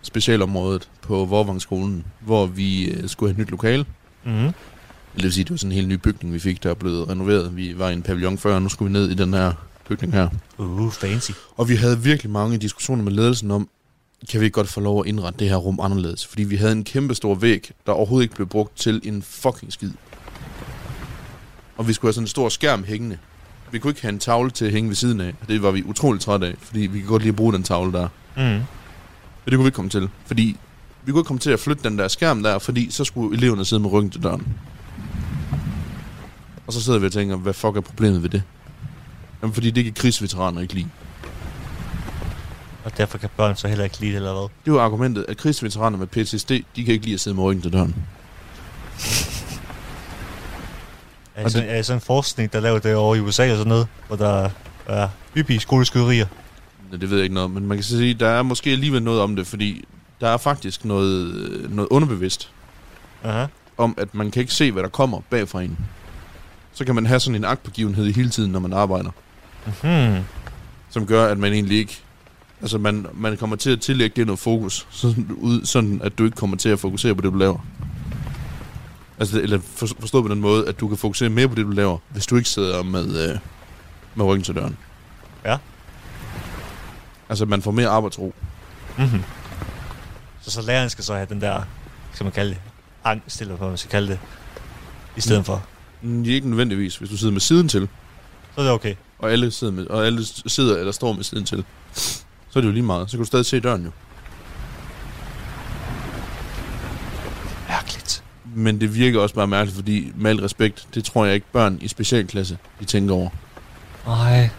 specialområdet 0.06 0.88
på 1.02 1.24
Vorvangskolen, 1.24 2.04
hvor 2.20 2.46
vi 2.46 2.84
øh, 2.84 3.08
skulle 3.08 3.34
have 3.34 3.42
et 3.42 3.46
nyt 3.46 3.50
lokale. 3.50 3.84
Mm-hmm. 4.24 4.52
Det 5.14 5.24
vil 5.24 5.32
sige, 5.32 5.44
det 5.44 5.50
var 5.50 5.56
sådan 5.56 5.72
en 5.72 5.76
helt 5.76 5.88
ny 5.88 5.92
bygning, 5.92 6.34
vi 6.34 6.38
fik, 6.38 6.62
der 6.62 6.70
er 6.70 6.74
blevet 6.74 7.08
renoveret. 7.08 7.56
Vi 7.56 7.78
var 7.78 7.88
i 7.88 7.92
en 7.92 8.02
pavillon 8.02 8.38
før, 8.38 8.54
og 8.54 8.62
nu 8.62 8.68
skulle 8.68 8.92
vi 8.92 8.98
ned 8.98 9.10
i 9.10 9.14
den 9.14 9.34
her 9.34 9.52
bygning 9.88 10.12
her. 10.12 10.28
Uh, 10.58 10.92
fancy. 10.92 11.30
Og 11.56 11.68
vi 11.68 11.76
havde 11.76 12.02
virkelig 12.02 12.32
mange 12.32 12.58
diskussioner 12.58 13.02
med 13.02 13.12
ledelsen 13.12 13.50
om, 13.50 13.68
kan 14.30 14.40
vi 14.40 14.44
ikke 14.44 14.54
godt 14.54 14.68
få 14.68 14.80
lov 14.80 15.00
at 15.00 15.06
indrette 15.06 15.38
det 15.38 15.48
her 15.48 15.56
rum 15.56 15.80
anderledes? 15.80 16.26
Fordi 16.26 16.42
vi 16.42 16.56
havde 16.56 16.72
en 16.72 16.84
kæmpe 16.84 17.14
stor 17.14 17.34
væg, 17.34 17.70
der 17.86 17.92
overhovedet 17.92 18.24
ikke 18.24 18.34
blev 18.34 18.46
brugt 18.46 18.76
til 18.76 19.00
en 19.04 19.22
fucking 19.22 19.72
skid. 19.72 19.90
Og 21.76 21.88
vi 21.88 21.92
skulle 21.92 22.08
have 22.08 22.14
sådan 22.14 22.24
en 22.24 22.28
stor 22.28 22.48
skærm 22.48 22.84
hængende. 22.84 23.18
Vi 23.70 23.78
kunne 23.78 23.90
ikke 23.90 24.02
have 24.02 24.12
en 24.12 24.18
tavle 24.18 24.50
til 24.50 24.64
at 24.64 24.72
hænge 24.72 24.88
ved 24.88 24.96
siden 24.96 25.20
af, 25.20 25.34
og 25.40 25.48
det 25.48 25.62
var 25.62 25.70
vi 25.70 25.82
utroligt 25.82 26.24
trætte 26.24 26.46
af, 26.46 26.54
fordi 26.60 26.80
vi 26.80 26.98
kan 26.98 27.08
godt 27.08 27.22
lide 27.22 27.32
at 27.32 27.36
bruge 27.36 27.52
den 27.52 27.62
tavle 27.62 27.92
der. 27.92 28.08
Mm. 28.36 28.60
Det 29.46 29.54
kunne 29.54 29.64
vi 29.64 29.68
ikke 29.68 29.76
komme 29.76 29.90
til, 29.90 30.10
fordi 30.26 30.56
vi 31.04 31.12
kunne 31.12 31.20
ikke 31.20 31.26
komme 31.26 31.40
til 31.40 31.50
at 31.50 31.60
flytte 31.60 31.88
den 31.88 31.98
der 31.98 32.08
skærm 32.08 32.42
der, 32.42 32.58
fordi 32.58 32.90
så 32.90 33.04
skulle 33.04 33.36
eleverne 33.36 33.64
sidde 33.64 33.82
med 33.82 33.92
ryggen 33.92 34.10
til 34.10 34.22
døren. 34.22 34.56
Og 36.66 36.72
så 36.72 36.82
sidder 36.82 36.98
vi 36.98 37.06
og 37.06 37.12
tænker, 37.12 37.36
hvad 37.36 37.52
fuck 37.52 37.76
er 37.76 37.80
problemet 37.80 38.22
ved 38.22 38.30
det? 38.30 38.42
Jamen, 39.42 39.54
fordi 39.54 39.70
det 39.70 39.84
kan 39.84 39.92
krigsveteraner 39.92 40.60
ikke 40.60 40.74
lide. 40.74 40.88
Og 42.84 42.98
derfor 42.98 43.18
kan 43.18 43.28
børn 43.36 43.56
så 43.56 43.68
heller 43.68 43.84
ikke 43.84 44.00
lide 44.00 44.10
det, 44.10 44.16
eller 44.16 44.32
hvad? 44.32 44.42
Det 44.42 44.70
er 44.70 44.74
jo 44.74 44.80
argumentet, 44.80 45.24
at 45.28 45.36
krigsveteraner 45.36 45.98
med 45.98 46.06
PTSD, 46.06 46.50
de 46.50 46.84
kan 46.84 46.94
ikke 46.94 47.04
lide 47.04 47.14
at 47.14 47.20
sidde 47.20 47.36
med 47.36 47.44
ryggen 47.44 47.62
til 47.62 47.72
døren. 47.72 47.94
Er 51.34 51.42
det, 51.42 51.52
sådan, 51.52 51.68
er 51.68 51.76
det 51.76 51.86
sådan 51.86 51.96
en 51.96 52.00
forskning, 52.00 52.52
der 52.52 52.60
laver 52.60 52.78
det 52.78 52.94
over 52.94 53.14
i 53.14 53.20
USA 53.20 53.50
og 53.50 53.56
sådan 53.56 53.68
noget, 53.68 53.86
hvor 54.06 54.16
der 54.16 54.50
er 54.86 55.08
hyppige 55.34 55.60
skoleskyderier? 55.60 56.26
Det 56.92 57.10
ved 57.10 57.16
jeg 57.16 57.24
ikke 57.24 57.34
noget, 57.34 57.50
men 57.50 57.66
man 57.66 57.76
kan 57.76 57.84
sige, 57.84 58.14
der 58.14 58.28
er 58.28 58.42
måske 58.42 58.70
alligevel 58.70 59.02
noget 59.02 59.20
om 59.20 59.36
det, 59.36 59.46
fordi 59.46 59.84
der 60.20 60.28
er 60.28 60.36
faktisk 60.36 60.84
noget, 60.84 61.34
noget 61.70 61.88
underbevidst 61.90 62.50
Aha. 63.24 63.46
om, 63.78 63.94
at 63.98 64.14
man 64.14 64.30
kan 64.30 64.40
ikke 64.40 64.54
se, 64.54 64.72
hvad 64.72 64.82
der 64.82 64.88
kommer 64.88 65.20
bag 65.30 65.48
fra 65.48 65.62
en. 65.62 65.78
så 66.72 66.84
kan 66.84 66.94
man 66.94 67.06
have 67.06 67.20
sådan 67.20 67.34
en 67.34 67.44
agtbegivenhed 67.44 68.12
hele 68.12 68.30
tiden, 68.30 68.52
når 68.52 68.60
man 68.60 68.72
arbejder. 68.72 69.10
Hmm. 69.82 70.24
Som 70.90 71.06
gør, 71.06 71.26
at 71.26 71.38
man 71.38 71.52
egentlig 71.52 71.78
ikke... 71.78 72.02
Altså, 72.60 72.78
man, 72.78 73.06
man 73.14 73.36
kommer 73.36 73.56
til 73.56 73.70
at 73.70 73.80
tillægge 73.80 74.16
det 74.16 74.26
noget 74.26 74.38
fokus. 74.38 74.86
Sådan, 74.90 75.30
ud, 75.36 75.64
sådan, 75.64 76.00
at 76.04 76.18
du 76.18 76.24
ikke 76.24 76.36
kommer 76.36 76.56
til 76.56 76.68
at 76.68 76.78
fokusere 76.78 77.14
på 77.14 77.20
det, 77.20 77.32
du 77.32 77.38
laver. 77.38 77.58
Altså, 79.18 79.40
eller 79.40 79.58
for, 79.74 79.88
forstået 80.00 80.24
på 80.24 80.30
den 80.30 80.40
måde, 80.40 80.68
at 80.68 80.80
du 80.80 80.88
kan 80.88 80.96
fokusere 80.96 81.28
mere 81.28 81.48
på 81.48 81.54
det, 81.54 81.64
du 81.64 81.70
laver, 81.70 81.98
hvis 82.08 82.26
du 82.26 82.36
ikke 82.36 82.48
sidder 82.48 82.82
med, 82.82 83.30
øh, 83.30 83.38
med 84.14 84.24
ryggen 84.24 84.44
til 84.44 84.54
døren. 84.54 84.76
Ja. 85.44 85.56
Altså, 87.28 87.44
man 87.46 87.62
får 87.62 87.70
mere 87.70 87.88
arbejdsro. 87.88 88.34
Mm-hmm. 88.98 89.22
Så, 90.42 90.50
så 90.50 90.62
læreren 90.62 90.90
skal 90.90 91.04
så 91.04 91.14
have 91.14 91.26
den 91.30 91.40
der, 91.40 91.62
skal 92.12 92.24
man 92.24 92.32
kalde 92.32 92.50
det, 92.50 92.58
angst, 93.04 93.40
eller 93.40 93.54
hvad 93.56 93.68
man 93.68 93.78
skal 93.78 93.90
kalde 93.90 94.08
det, 94.08 94.18
i 95.16 95.20
stedet 95.20 95.40
Mm. 95.40 95.44
for. 95.44 95.62
Mm, 96.02 96.24
Ikke 96.24 96.48
nødvendigvis, 96.48 96.96
hvis 96.96 97.10
du 97.10 97.16
sidder 97.16 97.32
med 97.32 97.40
siden 97.40 97.68
til, 97.68 97.88
Så 98.54 98.60
er 98.60 98.64
det 98.64 98.72
okay. 98.72 98.94
og 99.18 99.32
alle 99.32 99.50
sidder, 99.50 99.72
med, 99.72 99.86
og 99.86 100.06
alle 100.06 100.24
sidder 100.46 100.76
eller 100.78 100.92
står 100.92 101.12
med 101.12 101.24
siden 101.24 101.44
til, 101.44 101.64
så 101.92 102.58
er 102.58 102.60
det 102.60 102.68
jo 102.68 102.72
lige 102.72 102.82
meget. 102.82 103.10
Så 103.10 103.16
kan 103.16 103.18
du 103.24 103.26
stadig 103.26 103.46
se 103.46 103.60
døren 103.60 103.84
jo. 103.84 103.90
Mærkeligt. 107.68 108.22
Men 108.54 108.80
det 108.80 108.94
virker 108.94 109.20
også 109.20 109.34
bare 109.34 109.46
mærkeligt, 109.46 109.76
fordi 109.76 110.12
med 110.16 110.30
al 110.30 110.40
respekt, 110.40 110.88
det 110.94 111.04
tror 111.04 111.24
jeg 111.24 111.34
ikke 111.34 111.46
børn 111.52 111.78
i 111.80 111.88
specialklasse, 111.88 112.58
de 112.80 112.84
tænker 112.84 113.14
over. 113.14 113.28
Nej. 114.06 114.50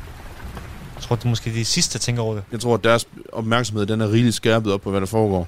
Tror, 1.07 1.15
det 1.15 1.25
er 1.25 1.29
måske 1.29 1.53
de 1.53 1.65
sidste, 1.65 1.93
der 1.93 1.99
tænker 1.99 2.21
over 2.21 2.35
det. 2.35 2.43
Jeg 2.51 2.59
tror, 2.59 2.73
at 2.73 2.83
deres 2.83 3.07
opmærksomhed, 3.31 3.85
den 3.85 4.01
er 4.01 4.11
rigeligt 4.11 4.35
skærpet 4.35 4.73
op 4.73 4.81
på, 4.81 4.91
hvad 4.91 5.01
der 5.01 5.07
foregår. 5.07 5.47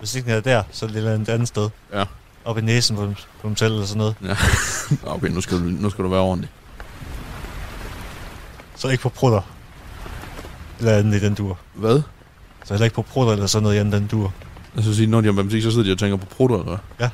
Hvis 0.00 0.14
ikke 0.14 0.28
den 0.28 0.36
er 0.36 0.40
der, 0.40 0.62
så 0.70 0.86
er 0.86 0.90
det 0.90 1.04
et 1.04 1.08
andet 1.08 1.28
andet 1.28 1.48
sted. 1.48 1.70
Ja. 1.92 2.04
Op 2.44 2.58
i 2.58 2.60
næsen 2.60 2.96
på 2.96 3.02
dem, 3.02 3.14
på 3.14 3.48
dem 3.48 3.56
selv 3.56 3.72
eller 3.72 3.86
sådan 3.86 3.98
noget. 3.98 4.14
Okay, 5.14 5.28
nu 5.28 5.40
skal 5.40 5.58
du, 5.58 5.62
nu 5.62 5.90
skal 5.90 6.04
du 6.04 6.08
være 6.08 6.20
ordentlig. 6.20 6.50
Så 8.76 8.88
ikke 8.88 9.02
på 9.02 9.08
prutter. 9.08 9.40
Eller 10.78 10.92
andet 10.96 11.22
i 11.22 11.24
den 11.24 11.34
dur. 11.34 11.58
Hvad? 11.74 12.02
Så 12.64 12.74
heller 12.74 12.84
ikke 12.84 12.94
på 12.94 13.02
prutter 13.02 13.32
eller 13.32 13.46
sådan 13.46 13.62
noget 13.62 13.76
i 13.76 13.78
anden 13.78 13.92
den 13.92 14.06
dur. 14.06 14.32
Jeg 14.76 14.84
sige, 14.84 15.06
når 15.06 15.20
de 15.20 15.26
har 15.26 15.32
matematik, 15.32 15.62
så 15.62 15.70
sidder 15.70 15.84
de 15.84 15.92
og 15.92 15.98
tænker 15.98 16.16
på 16.16 16.26
prutter, 16.26 16.56
eller 16.56 16.66
hvad? 16.66 17.08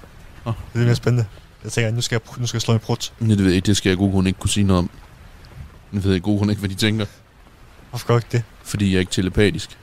Det 0.55 0.57
er 0.75 0.79
lidt 0.79 0.87
mere 0.87 0.97
spændende. 0.97 1.27
Jeg 1.65 1.73
tænker, 1.73 1.91
nu 1.91 2.01
skal 2.01 2.15
jeg, 2.15 2.41
nu 2.41 2.47
skal 2.47 2.57
jeg 2.57 2.63
slå 2.63 2.75
en 2.75 2.81
prut. 2.81 3.13
Nej, 3.21 3.29
det 3.29 3.39
ved 3.39 3.47
jeg 3.47 3.57
ikke, 3.57 3.67
det 3.67 3.77
skal 3.77 3.91
jeg 3.91 3.99
god 3.99 4.27
ikke 4.27 4.41
kunne 4.41 4.51
sige 4.51 4.65
noget 4.65 4.79
om. 4.79 4.91
Jeg 5.93 6.05
ved 6.05 6.21
god 6.21 6.39
grund 6.39 6.51
ikke, 6.51 6.61
hvad 6.61 6.69
de 6.71 6.75
tænker, 6.75 7.07
Hvorfor 7.91 8.13
jeg 8.13 8.17
ikke 8.17 8.29
det? 8.33 8.43
fordi 8.65 8.91
jeg 8.91 8.97
er 8.97 9.01
ikke 9.01 9.13
telepatisk. 9.13 9.79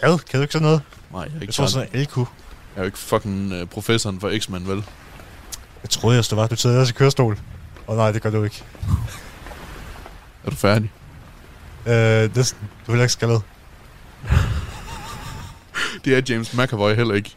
Hvad? 0.00 0.18
Kan 0.18 0.38
du 0.38 0.42
ikke 0.42 0.52
sådan 0.52 0.66
noget? 0.66 0.82
Nej, 1.12 1.20
jeg 1.20 1.30
er 1.30 1.34
ikke, 1.34 1.46
Jeg 1.46 1.54
tror 1.54 1.66
sådan. 1.66 1.88
en 1.92 2.00
LQ. 2.00 2.16
jeg 2.16 2.24
er 2.76 2.80
jo 2.80 2.84
ikke 2.84 2.98
fucking 2.98 3.52
uh, 3.62 3.68
professoren 3.68 4.20
for 4.20 4.38
X-Men, 4.38 4.68
vel? 4.68 4.84
Jeg 5.82 5.90
troede, 5.90 6.16
jeg 6.16 6.24
stod 6.24 6.36
var, 6.38 6.46
du 6.46 6.56
sidder 6.56 6.80
også 6.80 6.92
i 6.92 6.96
kørestol. 6.98 7.32
Åh 7.32 7.92
oh, 7.92 7.96
nej, 7.96 8.12
det 8.12 8.22
gør 8.22 8.30
du 8.30 8.44
ikke. 8.44 8.62
Er 10.44 10.50
du 10.50 10.56
færdig? 10.56 10.90
Øh, 11.86 12.36
næsten. 12.36 12.58
Du 12.86 12.92
er 12.92 12.94
heller 12.94 13.04
ikke 13.04 13.12
skaldet. 13.12 13.42
Det 16.04 16.16
er 16.16 16.22
James 16.28 16.54
McAvoy 16.54 16.94
heller 16.94 17.14
ikke. 17.14 17.36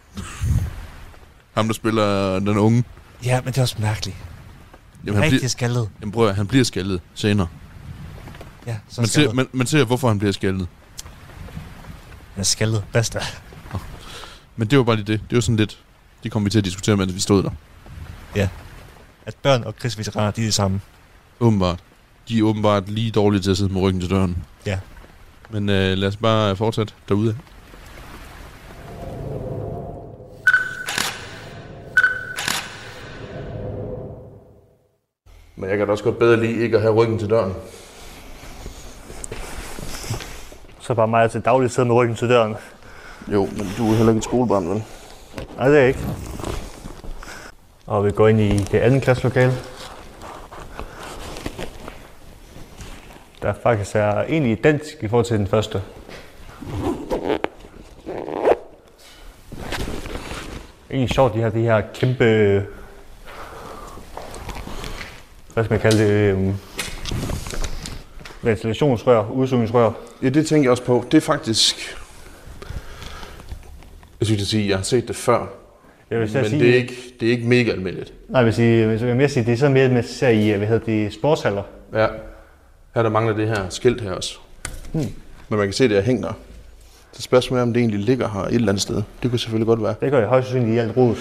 Ham, 1.53 1.67
der 1.67 1.73
spiller 1.73 2.39
den 2.39 2.47
unge. 2.57 2.83
Ja, 3.23 3.41
men 3.41 3.47
det 3.53 3.57
er 3.57 3.61
også 3.61 3.75
mærkeligt. 3.79 4.17
Jamen, 5.05 5.15
han, 5.15 5.23
Rigtig 5.23 5.39
bliver, 5.39 5.49
skaldet. 5.49 5.89
jamen, 6.01 6.11
prøv 6.11 6.27
at, 6.27 6.35
han 6.35 6.47
bliver 6.47 6.63
skaldet 6.63 7.01
senere. 7.15 7.47
Ja, 8.67 8.77
så 8.89 9.01
Man 9.01 9.07
ser, 9.07 9.33
man, 9.33 9.47
man 9.51 9.67
ser, 9.67 9.83
hvorfor 9.83 10.07
han 10.07 10.19
bliver 10.19 10.31
skaldet. 10.31 10.67
Han 12.33 12.41
er 12.41 12.43
skaldet. 12.43 12.83
Basta. 12.93 13.19
Men 14.55 14.67
det 14.67 14.77
var 14.77 14.83
bare 14.83 14.95
lige 14.95 15.05
det. 15.05 15.21
Det 15.29 15.35
var 15.35 15.41
sådan 15.41 15.55
lidt... 15.55 15.79
Det 16.23 16.31
kom 16.31 16.45
vi 16.45 16.49
til 16.49 16.57
at 16.57 16.65
diskutere, 16.65 16.97
mens 16.97 17.15
vi 17.15 17.19
stod 17.19 17.43
der. 17.43 17.49
At 19.25 19.35
børn 19.35 19.63
og 19.63 19.75
krigsveteraner, 19.75 20.31
de 20.31 20.41
er 20.41 20.45
det 20.45 20.53
samme. 20.53 20.81
Åbenbart. 21.39 21.79
De 22.29 22.39
er 22.39 22.43
åbenbart 22.43 22.89
lige 22.89 23.11
dårlige 23.11 23.41
til 23.41 23.51
at 23.51 23.57
sidde 23.57 23.73
med 23.73 23.81
ryggen 23.81 24.01
til 24.01 24.09
døren. 24.09 24.43
Ja. 24.65 24.79
Men 25.49 25.69
øh, 25.69 25.97
lad 25.97 26.07
os 26.07 26.17
bare 26.17 26.55
fortsætte 26.55 26.93
derude. 27.09 27.37
Men 35.55 35.69
jeg 35.69 35.77
kan 35.77 35.87
da 35.87 35.91
også 35.91 36.03
godt 36.03 36.19
bedre 36.19 36.39
lide 36.39 36.63
ikke 36.63 36.75
at 36.75 36.81
have 36.81 36.93
ryggen 36.93 37.19
til 37.19 37.29
døren. 37.29 37.53
Så 40.87 40.93
bare 40.93 41.07
mig 41.07 41.31
til 41.31 41.41
dagligt 41.41 41.73
sidde 41.73 41.87
med 41.87 41.95
ryggen 41.95 42.15
til 42.15 42.29
døren. 42.29 42.55
Jo, 43.33 43.45
men 43.45 43.67
du 43.77 43.91
er 43.91 43.95
heller 43.95 44.09
ikke 44.09 44.17
et 44.17 44.23
skolebarn, 44.23 44.69
vel? 44.69 44.83
Nej, 45.57 45.67
det 45.67 45.75
er 45.75 45.79
jeg 45.79 45.87
ikke. 45.87 45.99
Og 47.85 48.05
vi 48.05 48.11
går 48.11 48.27
ind 48.27 48.39
i 48.39 48.57
det 48.57 48.79
andet 48.79 49.01
klasselokale. 49.01 49.53
Der 53.41 53.53
faktisk 53.63 53.95
er 53.95 54.21
egentlig 54.21 54.51
identisk 54.51 55.03
i 55.03 55.07
forhold 55.07 55.25
til 55.25 55.37
den 55.37 55.47
første. 55.47 55.81
Egentlig 60.91 61.09
sjovt, 61.15 61.33
de 61.33 61.41
har 61.41 61.49
de 61.49 61.61
her 61.61 61.81
kæmpe... 61.93 62.25
Hvad 65.53 65.63
skal 65.63 65.73
man 65.73 65.79
kalde 65.79 65.97
det? 65.97 66.11
øhm, 66.11 66.55
Ventilationsrør, 68.41 69.29
udsugningsrør. 69.31 69.91
Ja, 70.23 70.29
det 70.29 70.47
tænker 70.47 70.63
jeg 70.63 70.71
også 70.71 70.83
på. 70.83 71.05
Det 71.11 71.17
er 71.17 71.21
faktisk... 71.21 71.97
Jeg 74.19 74.27
synes, 74.27 74.47
sige, 74.47 74.69
jeg 74.69 74.77
har 74.77 74.83
set 74.83 75.07
det 75.07 75.15
før. 75.15 75.47
Jeg 76.09 76.19
vil 76.19 76.29
Men 76.33 76.45
sige, 76.45 76.59
det, 76.59 76.69
er 76.69 76.75
ikke, 76.75 76.95
det 77.19 77.27
er 77.27 77.31
ikke 77.31 77.47
mega 77.47 77.71
almindeligt. 77.71 78.13
Nej, 78.29 78.39
jeg 78.39 78.45
vil 78.45 78.53
sige, 78.53 78.79
jeg 78.79 79.01
vil 79.01 79.15
mere 79.15 79.29
sige, 79.29 79.45
det 79.45 79.53
er 79.53 79.57
så 79.57 79.69
mere, 79.69 79.89
man 79.89 80.03
ser 80.03 80.29
i, 80.29 80.49
hvad 80.49 80.67
hedder 80.67 80.85
det, 80.85 81.13
sportshaller. 81.13 81.63
Ja. 81.93 82.07
Her 82.95 83.03
der 83.03 83.09
mangler 83.09 83.35
det 83.35 83.47
her 83.47 83.69
skilt 83.69 84.01
her 84.01 84.11
også. 84.11 84.37
Hmm. 84.91 85.05
Men 85.49 85.57
man 85.57 85.67
kan 85.67 85.73
se, 85.73 85.83
at 85.83 85.89
det 85.89 85.97
er 85.97 86.01
hænger. 86.01 86.33
Så 87.11 87.21
spørgsmålet 87.21 87.59
er, 87.59 87.63
om 87.63 87.73
det 87.73 87.79
egentlig 87.79 87.99
ligger 87.99 88.29
her 88.29 88.39
et 88.39 88.53
eller 88.53 88.69
andet 88.69 88.81
sted. 88.81 89.03
Det 89.23 89.29
kunne 89.29 89.39
selvfølgelig 89.39 89.67
godt 89.67 89.83
være. 89.83 89.95
Det 90.01 90.11
gør 90.11 90.19
jeg 90.19 90.27
højst 90.27 90.47
sandsynligt 90.47 90.75
i 90.75 90.79
alt 90.79 90.97
rodet. 90.97 91.17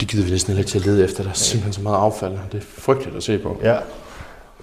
Det 0.00 0.08
gider 0.08 0.24
vi 0.24 0.30
næsten 0.30 0.50
heller 0.50 0.60
ikke 0.60 0.70
til 0.70 0.78
at 0.78 0.86
lede 0.86 1.04
efter. 1.04 1.22
Der 1.22 1.30
er 1.30 1.34
simpelthen 1.34 1.72
så 1.72 1.80
meget 1.80 1.96
affald. 1.96 2.32
Det 2.52 2.58
er 2.58 2.64
frygteligt 2.78 3.16
at 3.16 3.22
se 3.22 3.38
på. 3.38 3.60
Ja. 3.62 3.76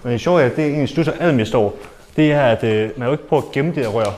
Men 0.02 0.12
det 0.12 0.20
sjove 0.20 0.42
er, 0.42 0.46
at 0.46 0.56
det 0.56 0.64
egentlig 0.64 0.88
stusser 0.88 1.12
allermest 1.12 1.54
over, 1.54 1.70
det 2.16 2.32
er, 2.32 2.42
at 2.42 2.64
øh, 2.64 2.90
man 2.96 3.00
har 3.00 3.06
jo 3.06 3.12
ikke 3.12 3.28
prøvet 3.28 3.44
at 3.44 3.52
gemme 3.52 3.74
det 3.74 3.84
her 3.84 3.90
rør. 3.90 4.12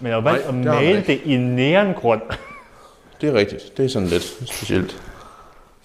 Men 0.00 0.06
jeg 0.06 0.16
har 0.16 0.20
valgt 0.20 0.44
Nej, 0.44 0.48
at 0.48 0.54
det 0.54 0.64
har 0.64 0.74
man 0.74 0.84
male 0.84 1.04
det 1.06 1.20
i 1.24 1.36
neongrund, 1.36 2.20
Det 3.20 3.28
er 3.28 3.34
rigtigt. 3.34 3.76
Det 3.76 3.84
er 3.84 3.88
sådan 3.88 4.08
lidt 4.08 4.22
specielt. 4.22 5.02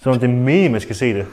så 0.03 0.13
det 0.13 0.23
er 0.23 0.27
meningen, 0.27 0.71
man 0.71 0.81
skal 0.81 0.95
se 0.95 1.13
det. 1.13 1.25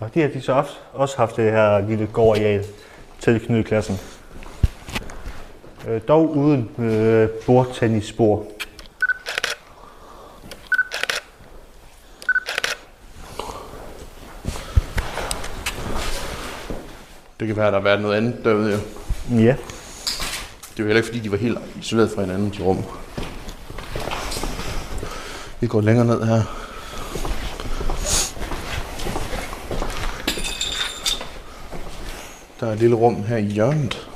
Og 0.00 0.14
de 0.14 0.20
har 0.20 0.28
de 0.28 0.40
så 0.40 0.52
også, 0.52 0.72
også 0.92 1.16
haft 1.16 1.36
det 1.36 1.52
her 1.52 1.88
lille 1.88 2.06
gårdareal 2.12 2.64
tilknyttet 3.20 3.66
klassen. 3.66 3.96
Øh, 5.88 6.00
dog 6.08 6.36
uden 6.36 6.70
øh, 6.78 7.28
bordtennisspor. 7.46 8.46
Det 17.40 17.46
kan 17.48 17.56
være, 17.56 17.66
at 17.66 17.72
der 17.72 17.78
har 17.78 17.84
været 17.84 18.00
noget 18.00 18.16
andet 18.16 18.44
derude. 18.44 18.72
Jo. 18.72 18.78
Ja. 19.38 19.54
Det 20.70 20.78
er 20.78 20.78
jo 20.78 20.84
heller 20.84 20.96
ikke, 20.96 21.06
fordi 21.06 21.18
de 21.18 21.30
var 21.30 21.36
helt 21.36 21.58
isoleret 21.80 22.10
fra 22.14 22.20
hinanden, 22.22 22.54
de 22.58 22.62
rum. 22.62 22.78
Vi 25.60 25.66
går 25.66 25.80
længere 25.80 26.06
ned 26.06 26.22
her. 26.24 26.42
Der 32.60 32.66
er 32.66 32.72
et 32.72 32.78
lille 32.78 32.96
rum 32.96 33.22
her 33.28 33.36
i 33.36 33.42
hjørnet. 33.42 34.08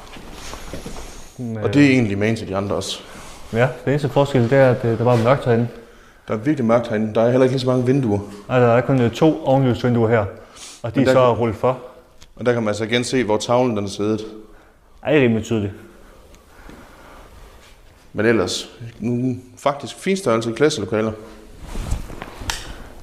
Og 1.63 1.75
det 1.75 1.85
er 1.85 1.91
egentlig 1.91 2.19
main 2.19 2.37
til 2.37 2.49
de 2.49 2.57
andre 2.57 2.77
også. 2.77 2.99
Ja, 3.53 3.69
det 3.85 3.91
eneste 3.91 4.09
forskel 4.09 4.51
det 4.51 4.59
er, 4.59 4.71
at 4.71 4.85
øh, 4.85 4.99
der 4.99 5.05
var 5.05 5.17
mørkt 5.17 5.45
herinde. 5.45 5.69
Der 6.29 6.35
er 6.35 6.39
virkelig 6.39 6.65
mørkt 6.67 6.89
herinde. 6.89 7.15
Der 7.15 7.21
er 7.23 7.31
heller 7.31 7.45
ikke 7.45 7.53
lige 7.53 7.61
så 7.61 7.67
mange 7.67 7.87
vinduer. 7.87 8.19
Nej, 8.49 8.59
der 8.61 8.67
er 8.67 8.81
kun 8.81 9.01
øh, 9.01 9.11
to 9.11 9.45
ovenløbsvinduer 9.45 10.09
her. 10.09 10.25
Og 10.83 10.95
de 10.95 11.01
Men 11.01 11.09
er 11.09 11.13
så 11.13 11.19
kan- 11.27 11.39
rullet 11.39 11.57
for. 11.57 11.79
Og 12.37 12.47
der 12.47 12.53
kan 12.53 12.63
man 12.63 12.69
altså 12.69 12.85
igen 12.85 13.05
se, 13.05 13.25
hvor 13.25 13.37
tavlen 13.37 13.77
den 13.77 13.85
er 13.85 13.89
siddet. 13.89 14.27
Ej, 15.03 15.11
det 15.13 15.19
er 15.21 15.25
rimelig 15.25 15.45
tydeligt. 15.45 15.73
Men 18.13 18.27
ellers, 18.27 18.71
nu 19.01 19.37
faktisk 19.59 19.97
fin 19.97 20.17
størrelse 20.17 20.51
i 20.51 20.53
klasselokaler. 20.53 21.13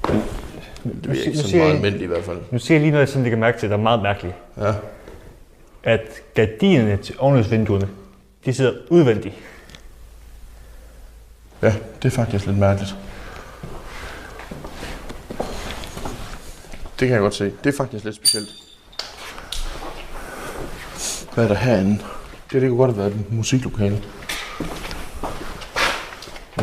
Det 0.04 1.06
er 1.06 1.10
ikke 1.12 1.24
siger- 1.24 1.38
så 1.38 1.44
siger 1.50 1.58
meget 1.64 1.76
almindeligt 1.76 2.04
i 2.04 2.06
hvert 2.06 2.24
fald. 2.24 2.38
Nu 2.52 2.60
siger 2.60 2.76
jeg 2.76 2.82
lige 2.82 2.92
noget, 2.92 3.02
jeg 3.02 3.10
sådan 3.10 3.24
lægger 3.24 3.40
mærke 3.40 3.60
til, 3.60 3.70
der 3.70 3.78
er 3.78 3.82
meget 3.82 4.02
mærkeligt. 4.02 4.36
Ja. 4.58 4.74
At 5.84 6.02
gardinerne 6.34 6.98
til 6.98 7.16
ovenløbsvinduerne, 7.20 7.90
de 8.46 8.54
sidder 8.54 8.74
udvendigt. 8.90 9.36
ja, 11.62 11.74
det 12.04 12.06
er 12.12 12.16
faktisk 12.16 12.46
lidt 12.46 12.58
mærkeligt. 12.58 12.96
Det 17.00 17.08
kan 17.08 17.10
jeg 17.10 17.20
godt 17.20 17.36
se. 17.36 17.52
Det 17.64 17.74
er 17.74 17.78
faktisk 17.78 18.04
lidt 18.04 18.16
specielt. 18.16 18.50
Hvad 21.34 21.44
er 21.44 21.48
der 21.48 21.56
herinde? 21.56 22.00
Det, 22.52 22.62
det 22.62 22.70
kunne 22.70 22.78
godt 22.78 22.92
have 22.92 22.98
været 22.98 23.12
et 23.16 23.32
musiklokale. 23.34 24.02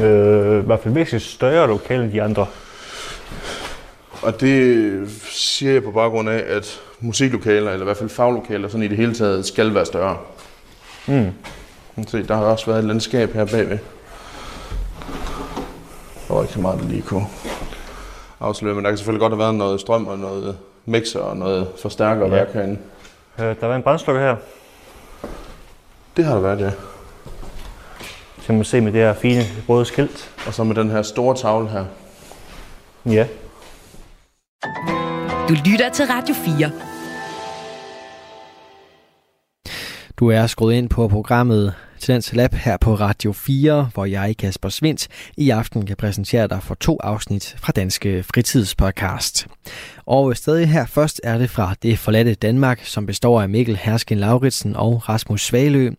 Øh, 0.00 0.62
I 0.62 0.66
hvert 0.66 0.81
fald 0.81 0.94
væsentligt 0.94 1.24
større 1.24 1.66
lokale 1.68 2.04
end 2.04 2.12
de 2.12 2.22
andre. 2.22 2.46
Og 4.22 4.40
det 4.40 5.11
siger 5.31 5.72
jeg 5.72 5.83
på 5.85 5.90
baggrund 5.90 6.28
af, 6.28 6.44
at 6.57 6.81
musiklokaler, 7.00 7.70
eller 7.70 7.81
i 7.81 7.85
hvert 7.85 7.96
fald 7.96 8.09
faglokaler, 8.11 8.68
sådan 8.68 8.83
i 8.85 8.88
det 8.88 8.96
hele 8.96 9.14
taget, 9.14 9.46
skal 9.46 9.74
være 9.74 9.87
større. 9.87 10.16
Mm. 11.07 11.33
Se, 12.07 12.22
der 12.22 12.37
har 12.37 12.44
også 12.44 12.66
været 12.66 12.78
et 12.78 12.85
landskab 12.85 13.33
her 13.33 13.44
bagved. 13.44 13.78
Der 16.28 16.35
var 16.35 16.42
ikke 16.42 16.52
så 16.54 16.61
meget, 16.61 16.81
der 16.81 16.88
lige 16.88 17.02
kunne 17.02 17.26
afsløre, 18.40 18.74
men 18.74 18.85
der 18.85 18.90
kan 18.90 18.98
selvfølgelig 18.98 19.20
godt 19.20 19.33
have 19.33 19.38
været 19.38 19.54
noget 19.54 19.81
strøm 19.81 20.07
og 20.07 20.18
noget 20.18 20.57
mixer 20.87 21.20
og 21.20 21.37
noget 21.37 21.68
forstærker 21.83 22.37
Ja. 22.37 22.44
herinde. 22.54 22.78
Øh, 23.38 23.54
der 23.61 23.66
var 23.66 23.76
en 23.76 23.83
brændslukker 23.83 24.22
her. 24.22 24.37
Det 26.18 26.26
har 26.26 26.35
der 26.35 26.40
været, 26.40 26.61
ja. 26.61 26.70
Så 28.40 28.46
kan 28.46 28.54
man 28.54 28.64
se 28.64 28.81
med 28.81 28.92
det 28.92 29.00
her 29.00 29.14
fine 29.14 29.42
røde 29.68 29.85
skilt. 29.85 30.31
Og 30.46 30.54
så 30.54 30.64
med 30.64 30.74
den 30.74 30.90
her 30.90 31.02
store 31.02 31.37
tavle 31.37 31.68
her. 31.68 31.85
Ja. 33.07 33.26
Du 35.48 35.54
lytter 35.64 35.88
til 35.92 36.04
Radio 36.07 36.35
4. 36.35 36.70
Du 40.16 40.31
er 40.31 40.46
skruet 40.46 40.74
ind 40.74 40.88
på 40.88 41.09
programmet 41.09 41.74
Tendens 42.01 42.33
Lab 42.33 42.55
her 42.55 42.77
på 42.77 42.95
Radio 42.95 43.33
4, 43.33 43.91
hvor 43.95 44.05
jeg, 44.05 44.35
Kasper 44.39 44.69
Svindt, 44.69 45.09
i 45.37 45.51
aften 45.51 45.87
kan 45.87 45.97
præsentere 45.97 46.49
dig 46.49 46.63
for 46.63 46.75
to 46.75 46.99
afsnit 47.01 47.57
fra 47.59 47.73
Danske 47.73 48.23
Fritidspodcast. 48.23 49.47
Og 50.07 50.37
stadig 50.37 50.69
her 50.69 50.87
først 50.87 51.21
er 51.25 51.39
det 51.39 51.51
fra 51.51 51.75
Det 51.83 51.99
Forladte 51.99 52.35
Danmark, 52.35 52.85
som 52.85 53.07
består 53.07 53.43
af 53.43 53.49
Mikkel 53.49 53.77
Hersken 53.77 54.19
Lauritsen 54.19 54.77
og 54.77 55.09
Rasmus 55.09 55.47
Svalø. 55.47 55.91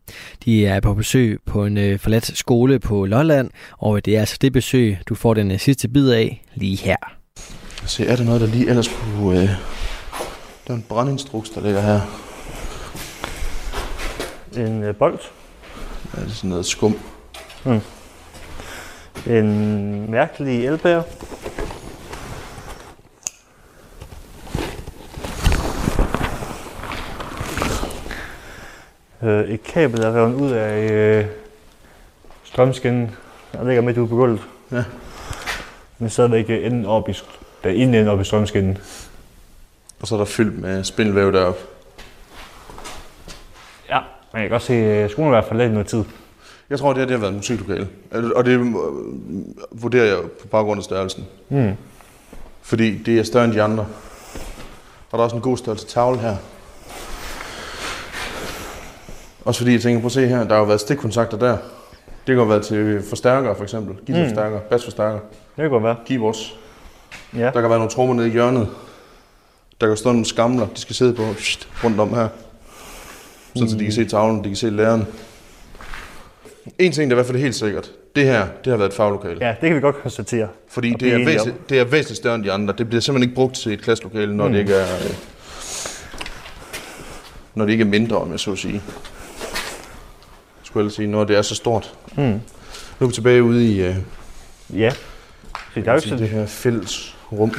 De 0.46 0.66
er 0.66 0.80
på 0.80 0.94
besøg 0.94 1.40
på 1.46 1.66
en 1.66 1.78
øh, 1.78 2.00
forladt 2.00 2.38
skole 2.38 2.80
på 2.80 3.06
Lolland, 3.06 3.50
og 3.78 4.06
det 4.06 4.16
er 4.16 4.20
altså 4.20 4.38
det 4.42 4.54
besøg, 4.54 4.98
du 5.10 5.16
får 5.16 5.34
den 5.34 5.52
øh, 5.52 5.60
sidste 5.60 5.88
bid 5.88 6.10
af 6.10 6.44
lige 6.56 6.78
her. 6.78 6.98
Se, 7.86 8.06
er 8.06 8.16
der 8.16 8.24
noget, 8.24 8.42
der 8.42 8.48
lige 8.48 8.70
ellers 8.70 8.88
kunne... 8.88 9.42
Øh... 9.42 9.50
Der 10.68 10.74
er 10.74 10.78
en 10.78 10.86
brandinstruks, 10.90 11.50
der 11.50 11.62
ligger 11.62 11.82
her. 11.82 12.02
En 14.66 14.84
øh, 14.84 14.96
bold. 14.96 15.20
Er 16.18 16.24
det 16.24 16.36
sådan 16.36 16.50
noget 16.50 16.66
skum? 16.66 17.00
En 19.28 20.12
mærkelig 20.12 20.66
elbær. 20.66 21.02
Øh, 29.24 29.50
et 29.50 29.64
kabel 29.64 30.04
er 30.04 30.12
revet 30.16 30.34
ud 30.34 30.52
af 30.52 30.92
øh, 30.92 31.26
strømskinnen. 32.44 33.16
Der 33.54 33.64
ligger 33.64 33.82
midt 33.82 33.98
ude 33.98 34.08
på 34.08 34.16
gulvet. 34.16 34.42
Ja. 34.72 34.84
Men 36.00 36.10
stadigvæk 36.10 36.50
øh, 36.50 36.66
enden 36.66 36.86
op 36.86 37.10
i, 37.10 37.18
der 37.64 37.70
inden 37.70 38.08
op 38.08 38.22
i 38.22 38.24
strømskinnen. 38.24 38.78
Og 40.00 40.08
så 40.08 40.16
er 40.16 40.20
der 40.20 40.26
fyldt 40.26 40.62
med 40.62 40.84
spindelvæv 40.84 41.34
deroppe. 41.34 41.62
Men 44.34 44.42
jeg 44.42 44.50
kan 44.50 44.50
godt 44.50 44.62
se, 44.64 44.74
at 44.74 45.12
skolen 45.12 45.30
i 45.30 45.36
hvert 45.36 45.46
fald 45.46 45.60
lidt 45.60 45.72
noget 45.72 45.88
tid. 45.88 46.04
Jeg 46.70 46.80
tror, 46.80 46.90
det 46.94 46.98
her 47.00 47.06
det 47.06 47.12
har 47.12 47.20
været 47.20 47.32
et 47.32 47.38
musiklokale. 47.38 47.88
Og 48.36 48.46
det 48.46 48.52
øh, 48.52 48.66
vurderer 49.72 50.06
jeg 50.06 50.18
på 50.42 50.48
baggrund 50.48 50.80
af 50.80 50.84
størrelsen. 50.84 51.26
Mm. 51.50 51.72
Fordi 52.62 52.98
det 52.98 53.20
er 53.20 53.24
større 53.24 53.46
end 53.46 53.54
de 53.54 53.62
andre. 53.62 53.86
Og 55.12 55.18
der 55.18 55.18
er 55.18 55.24
også 55.24 55.36
en 55.36 55.42
god 55.42 55.58
størrelse 55.58 55.88
tavle 55.88 56.20
her. 56.20 56.36
Også 59.46 59.60
fordi 59.60 59.74
jeg 59.74 59.82
tænker, 59.82 60.00
prøv 60.02 60.06
at 60.06 60.12
se 60.12 60.28
her, 60.28 60.44
der 60.44 60.54
har 60.54 60.60
jo 60.60 60.64
været 60.64 60.80
stikkontakter 60.82 61.38
der. 61.38 61.52
Det 62.28 62.36
kan 62.36 62.36
jo 62.36 62.44
være 62.44 62.62
til 62.62 63.04
forstærkere 63.10 63.56
for 63.56 63.64
eksempel. 63.64 63.96
Guitarforstærkere, 64.06 64.60
bassforstærkere, 64.70 65.20
Det 65.56 65.62
kan 65.64 65.70
godt 65.70 65.84
være. 65.84 65.96
keyboards. 66.06 66.56
Ja. 67.36 67.46
Der 67.46 67.62
kan 67.62 67.70
være 67.70 67.80
nogle 67.80 67.90
trommer 67.92 68.16
nede 68.16 68.28
i 68.28 68.32
hjørnet. 68.32 68.68
Der 69.82 69.88
kan 69.88 69.98
stå 69.98 70.12
nogle 70.12 70.26
skamler, 70.26 70.68
de 70.76 70.82
skal 70.82 70.96
sidde 70.96 71.14
på 71.14 71.22
rundt 71.84 72.00
om 72.00 72.14
her. 72.14 72.28
Sådan, 73.54 73.70
så 73.70 73.78
de 73.78 73.84
kan 73.84 73.94
se 73.94 74.06
tavlen, 74.06 74.44
de 74.44 74.50
kan 74.50 74.56
se 74.56 74.70
læreren. 74.70 75.08
En 76.80 76.92
ting, 76.92 77.10
der 77.10 77.16
i 77.16 77.18
hvert 77.18 77.26
fald 77.26 77.38
er 77.38 77.42
helt 77.42 77.56
sikkert. 77.56 77.92
Det 78.16 78.24
her, 78.26 78.48
det 78.64 78.72
har 78.72 78.78
været 78.78 78.90
et 78.90 78.96
faglokale. 78.96 79.38
ja, 79.42 79.56
det 79.62 79.68
kan 79.68 79.76
vi 79.76 79.82
godt 79.82 80.02
konstatere. 80.02 80.48
Fordi 80.68 80.94
det 81.00 81.14
er, 81.14 81.26
væsentligt, 81.26 81.70
det 81.70 81.80
er 81.80 81.84
væsentligt 81.84 82.18
større 82.18 82.36
end 82.36 82.44
de 82.44 82.52
andre. 82.52 82.74
Det 82.78 82.88
bliver 82.90 83.02
simpelthen 83.02 83.30
ikke 83.30 83.36
brugt 83.36 83.56
til 83.56 83.74
et 83.74 83.82
klasselokale, 83.82 84.36
når, 84.38 84.48
mm. 84.48 84.54
det 84.54 84.60
ikke 84.60 84.74
er, 84.74 84.96
øh, 84.96 85.14
når 87.56 87.66
det 87.66 87.72
ikke 87.72 87.82
er 87.82 87.86
mindre, 87.88 88.18
om 88.18 88.32
jeg 88.32 88.40
så 88.40 88.52
at 88.52 88.58
sige. 88.58 88.82
Skulle 90.64 90.86
jeg 90.86 90.92
sige, 90.92 91.08
når 91.08 91.24
det 91.24 91.38
er 91.38 91.42
så 91.42 91.56
stort. 91.56 91.94
Mm. 92.18 92.24
Nu 92.24 92.40
er 93.00 93.08
vi 93.08 93.14
tilbage 93.14 93.44
ude 93.44 93.66
i 93.72 93.82
øh, 93.82 93.96
Ja. 94.74 94.92
Så 95.74 95.82
der 95.86 95.92
er 95.92 95.96
ikke 95.96 96.18
det 96.18 96.30
her 96.30 96.46
fælles 96.46 97.18
rum. 97.32 97.54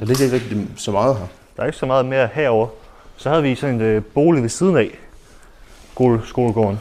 Der 0.00 0.06
ligger 0.06 0.24
ikke 0.24 0.36
rigtig 0.36 0.66
så 0.76 0.90
meget 0.90 1.16
her. 1.16 1.26
Der 1.56 1.62
er 1.62 1.66
ikke 1.66 1.78
så 1.78 1.86
meget 1.86 2.06
mere 2.06 2.28
herover. 2.32 2.68
Så 3.16 3.28
havde 3.30 3.42
vi 3.42 3.54
sådan 3.54 3.74
en 3.74 3.80
øh, 3.80 4.02
bolig 4.04 4.42
ved 4.42 4.48
siden 4.50 4.76
af 4.76 4.98
skole, 6.00 6.20
skolegården. 6.26 6.78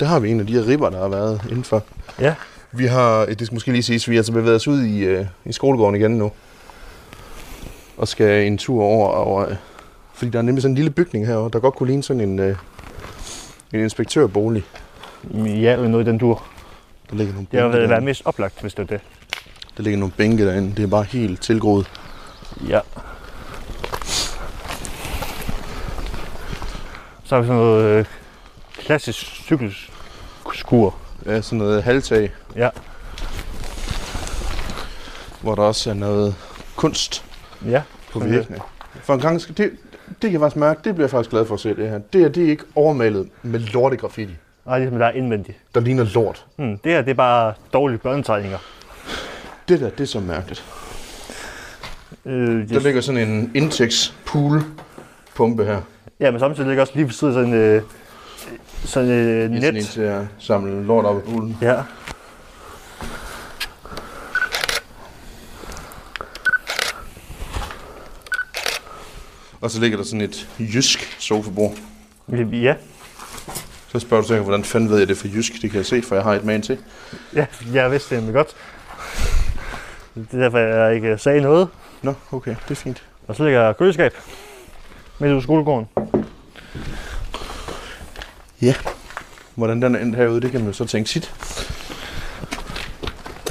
Der 0.00 0.06
har 0.06 0.18
vi 0.20 0.30
en 0.30 0.40
af 0.40 0.46
de 0.46 0.52
her 0.52 0.66
ribber, 0.68 0.90
der 0.90 0.98
har 1.00 1.08
været 1.08 1.40
indenfor. 1.50 1.82
Ja. 2.20 2.34
Vi 2.72 2.86
har, 2.86 3.24
det 3.26 3.46
skal 3.46 3.54
måske 3.54 3.72
lige 3.72 3.82
siges, 3.82 4.08
vi 4.08 4.14
har 4.14 4.18
altså 4.20 4.32
bevæget 4.32 4.56
os 4.56 4.68
ud 4.68 4.82
i, 4.82 4.98
øh, 5.04 5.26
i 5.44 5.52
skolegården 5.52 5.96
igen 5.96 6.10
nu. 6.10 6.32
Og 7.96 8.08
skal 8.08 8.46
en 8.46 8.58
tur 8.58 8.82
over, 8.82 9.08
og, 9.08 9.50
øh, 9.50 9.56
fordi 10.14 10.30
der 10.30 10.38
er 10.38 10.42
nemlig 10.42 10.62
sådan 10.62 10.72
en 10.72 10.74
lille 10.76 10.90
bygning 10.90 11.26
herovre, 11.26 11.50
der 11.52 11.58
godt 11.58 11.74
kunne 11.74 11.86
ligne 11.86 12.02
sådan 12.02 12.20
en, 12.20 12.38
øh, 12.38 12.56
en 13.72 13.80
inspektørbolig. 13.80 14.64
Ja, 15.34 15.72
eller 15.72 15.88
noget 15.88 16.06
i 16.06 16.10
den 16.10 16.18
dur. 16.18 16.42
Der 17.10 17.16
ligger 17.16 17.34
nogle 17.34 17.46
Det 17.52 17.60
har 17.60 17.68
været 17.68 17.88
derinde. 17.88 18.04
mest 18.04 18.22
oplagt, 18.24 18.60
hvis 18.60 18.74
det 18.74 18.82
er 18.82 18.86
det. 18.86 19.00
Der 19.76 19.82
ligger 19.82 19.98
nogle 19.98 20.12
bænke 20.16 20.46
derinde. 20.46 20.76
Det 20.76 20.82
er 20.82 20.86
bare 20.86 21.04
helt 21.04 21.42
tilgroet. 21.42 21.90
Ja. 22.68 22.80
Så 27.28 27.34
har 27.34 27.42
vi 27.42 27.46
sådan 27.46 27.62
noget 27.62 27.84
øh, 27.98 28.04
klassisk 28.78 29.18
cykelskur. 29.26 30.94
Ja, 31.26 31.40
sådan 31.42 31.58
noget 31.58 31.82
halvtag, 31.82 32.30
Ja. 32.56 32.68
hvor 35.40 35.54
der 35.54 35.62
også 35.62 35.90
er 35.90 35.94
noget 35.94 36.34
kunst 36.76 37.24
Ja. 37.66 37.82
på 38.12 38.20
det. 38.20 38.30
væggene. 38.30 38.58
For 39.02 39.14
en 39.14 39.20
gang, 39.20 39.40
det, 39.48 39.56
det 39.56 39.70
kan 40.20 40.32
jeg 40.32 40.40
faktisk 40.40 40.56
mærke, 40.56 40.80
det 40.84 40.94
bliver 40.94 41.04
jeg 41.06 41.10
faktisk 41.10 41.30
glad 41.30 41.46
for 41.46 41.54
at 41.54 41.60
se 41.60 41.68
det 41.76 41.90
her. 41.90 41.98
Det 41.98 42.20
her, 42.20 42.28
det 42.28 42.44
er 42.44 42.50
ikke 42.50 42.64
overmalet 42.74 43.28
med 43.42 43.60
lorte 43.60 43.96
graffiti. 43.96 44.32
Nej, 44.66 44.78
ligesom 44.78 44.98
der 44.98 45.06
er 45.06 45.12
indvendigt. 45.12 45.58
Der 45.74 45.80
ligner 45.80 46.04
lort. 46.14 46.46
Hmm, 46.56 46.78
det 46.78 46.92
her, 46.92 47.02
det 47.02 47.10
er 47.10 47.14
bare 47.14 47.52
dårlige 47.72 47.98
børnetegninger. 47.98 48.58
Det 49.68 49.80
der, 49.80 49.90
det 49.90 50.00
er 50.00 50.06
så 50.06 50.20
mærkeligt. 50.20 50.64
Øh, 52.26 52.68
Der 52.70 52.80
ligger 52.80 53.00
sådan 53.00 53.28
en 53.28 53.50
Intex 53.54 54.12
pool 54.26 54.62
pumpe 55.34 55.64
her. 55.64 55.80
Ja, 56.20 56.30
men 56.30 56.40
samtidig 56.40 56.68
ligger 56.68 56.80
også 56.80 56.92
lige 56.94 57.04
ved 57.04 57.12
siden 57.12 57.34
sådan 57.34 57.54
øh, 57.54 57.82
sådan 58.84 59.10
øh, 59.10 59.50
Net. 59.50 59.62
Sådan 59.62 59.76
en 59.76 59.84
til 59.84 60.00
at 60.00 60.22
samle 60.38 60.86
lort 60.86 61.04
op 61.04 61.18
i 61.18 61.20
poolen. 61.30 61.58
Ja. 61.62 61.82
Og 69.60 69.70
så 69.70 69.80
ligger 69.80 69.96
der 69.96 70.04
sådan 70.04 70.20
et 70.20 70.48
jysk 70.58 71.16
sofabord. 71.18 71.72
Ja. 72.52 72.74
Så 73.88 73.98
spørger 73.98 74.22
du 74.22 74.28
sig, 74.28 74.40
hvordan 74.40 74.64
fanden 74.64 74.90
ved 74.90 74.98
jeg 74.98 75.08
det 75.08 75.16
for 75.16 75.28
jysk? 75.28 75.52
Det 75.52 75.70
kan 75.70 75.78
jeg 75.78 75.86
se, 75.86 76.02
for 76.02 76.14
jeg 76.14 76.24
har 76.24 76.34
et 76.34 76.44
man 76.44 76.62
til. 76.62 76.78
Ja, 77.34 77.46
jeg 77.72 77.90
vidste 77.90 78.26
det 78.26 78.34
godt. 78.34 78.56
Det 80.14 80.26
er 80.32 80.38
derfor, 80.38 80.58
jeg 80.58 80.94
ikke 80.94 81.18
sagde 81.18 81.40
noget. 81.40 81.68
Nå, 82.02 82.14
okay, 82.32 82.54
det 82.64 82.70
er 82.70 82.74
fint. 82.74 83.02
Og 83.28 83.36
så 83.36 83.44
ligger 83.44 83.72
køleskab 83.72 84.12
midt 85.18 85.32
ude 85.32 85.42
skolegården. 85.42 85.86
Hvordan 89.54 89.82
den 89.82 89.94
er 89.94 89.98
endt 90.00 90.16
herude, 90.16 90.40
det 90.40 90.50
kan 90.50 90.60
man 90.60 90.66
jo 90.68 90.72
så 90.72 90.84
tænke 90.84 91.10
sit. 91.10 91.34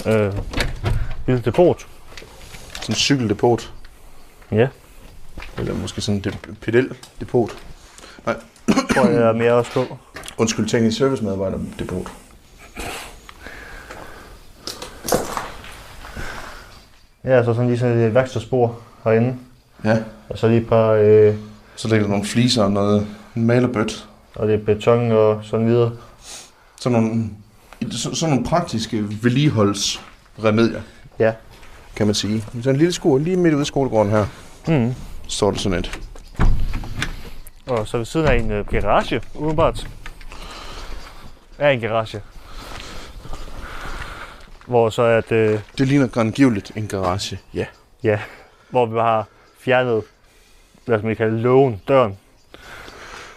Øh, 0.06 0.34
lille 1.28 1.42
depot. 1.46 1.88
Sådan 2.74 2.90
en 2.90 2.96
cykeldepot. 2.96 3.74
Ja, 4.52 4.68
Eller 5.58 5.74
måske 5.74 6.02
sådan 6.02 6.18
en 6.18 6.24
de- 6.24 6.56
pedeldepot. 6.62 7.50
tror 8.94 9.08
jeg 9.08 9.22
er 9.30 9.34
mere 9.34 9.54
også 9.54 9.72
på. 9.72 9.98
Undskyld, 10.38 10.68
teknisk 10.70 10.98
servicemedarbejder 10.98 11.60
depot. 11.80 12.08
Ja, 17.24 17.44
så 17.44 17.54
sådan 17.54 17.68
lige 17.68 17.80
sådan 17.80 17.98
et 17.98 18.14
værkstedsspor 18.14 18.80
herinde. 19.04 19.36
Ja. 19.84 19.98
Og 20.30 20.38
så 20.38 20.48
lige 20.48 20.62
et 20.62 20.68
par, 20.68 20.90
øh, 20.92 21.36
Så 21.78 21.88
ligger 21.88 22.04
der 22.06 22.10
nogle 22.12 22.26
fliser 22.26 22.64
og 22.64 22.72
noget 22.72 23.08
malerbødt. 23.36 24.08
og 24.36 24.48
det 24.48 24.56
er 24.56 24.66
beton 24.66 25.12
og 25.12 25.40
sådan 25.44 25.68
videre. 25.68 25.92
Sådan 26.80 27.02
nogle, 27.02 27.30
så, 27.92 28.16
sådan 28.16 28.34
nogle 28.36 28.50
praktiske 28.50 29.04
vedligeholdsremedier, 29.24 30.82
Ja. 31.20 31.34
kan 31.96 32.06
man 32.06 32.16
sige. 32.16 32.44
Så 32.64 32.70
en 32.70 32.76
lille 32.76 32.94
skole 32.94 33.24
lige 33.24 33.38
midt 33.38 33.54
ude 33.54 33.62
i 33.62 33.66
skolegården 33.66 34.12
her, 34.12 34.26
Mm. 34.68 34.94
står 35.28 35.52
der 35.52 35.58
sådan 35.58 35.80
et. 35.80 36.00
Og 37.68 37.88
så 37.88 37.98
ved 37.98 38.06
siden 38.06 38.28
af 38.28 38.36
en 38.40 38.52
øh, 38.52 38.66
garage, 38.68 39.22
umiddelbart. 39.36 39.88
Er 41.60 41.70
en 41.70 41.80
garage. 41.80 42.22
hvor 44.68 44.90
så 44.90 45.02
at, 45.02 45.32
øh, 45.32 45.60
Det 45.78 45.88
ligner 45.88 46.08
grandgiveligt 46.08 46.72
en 46.76 46.88
garage. 46.88 47.40
Ja. 47.54 47.66
ja, 48.04 48.20
hvor 48.70 48.86
vi 48.86 49.00
har 49.00 49.28
fjernet, 49.60 50.04
hvad 50.88 50.98
skal 51.00 51.08
man 51.08 51.16
kalde 51.16 51.42
lågen, 51.42 51.82
døren. 51.88 52.18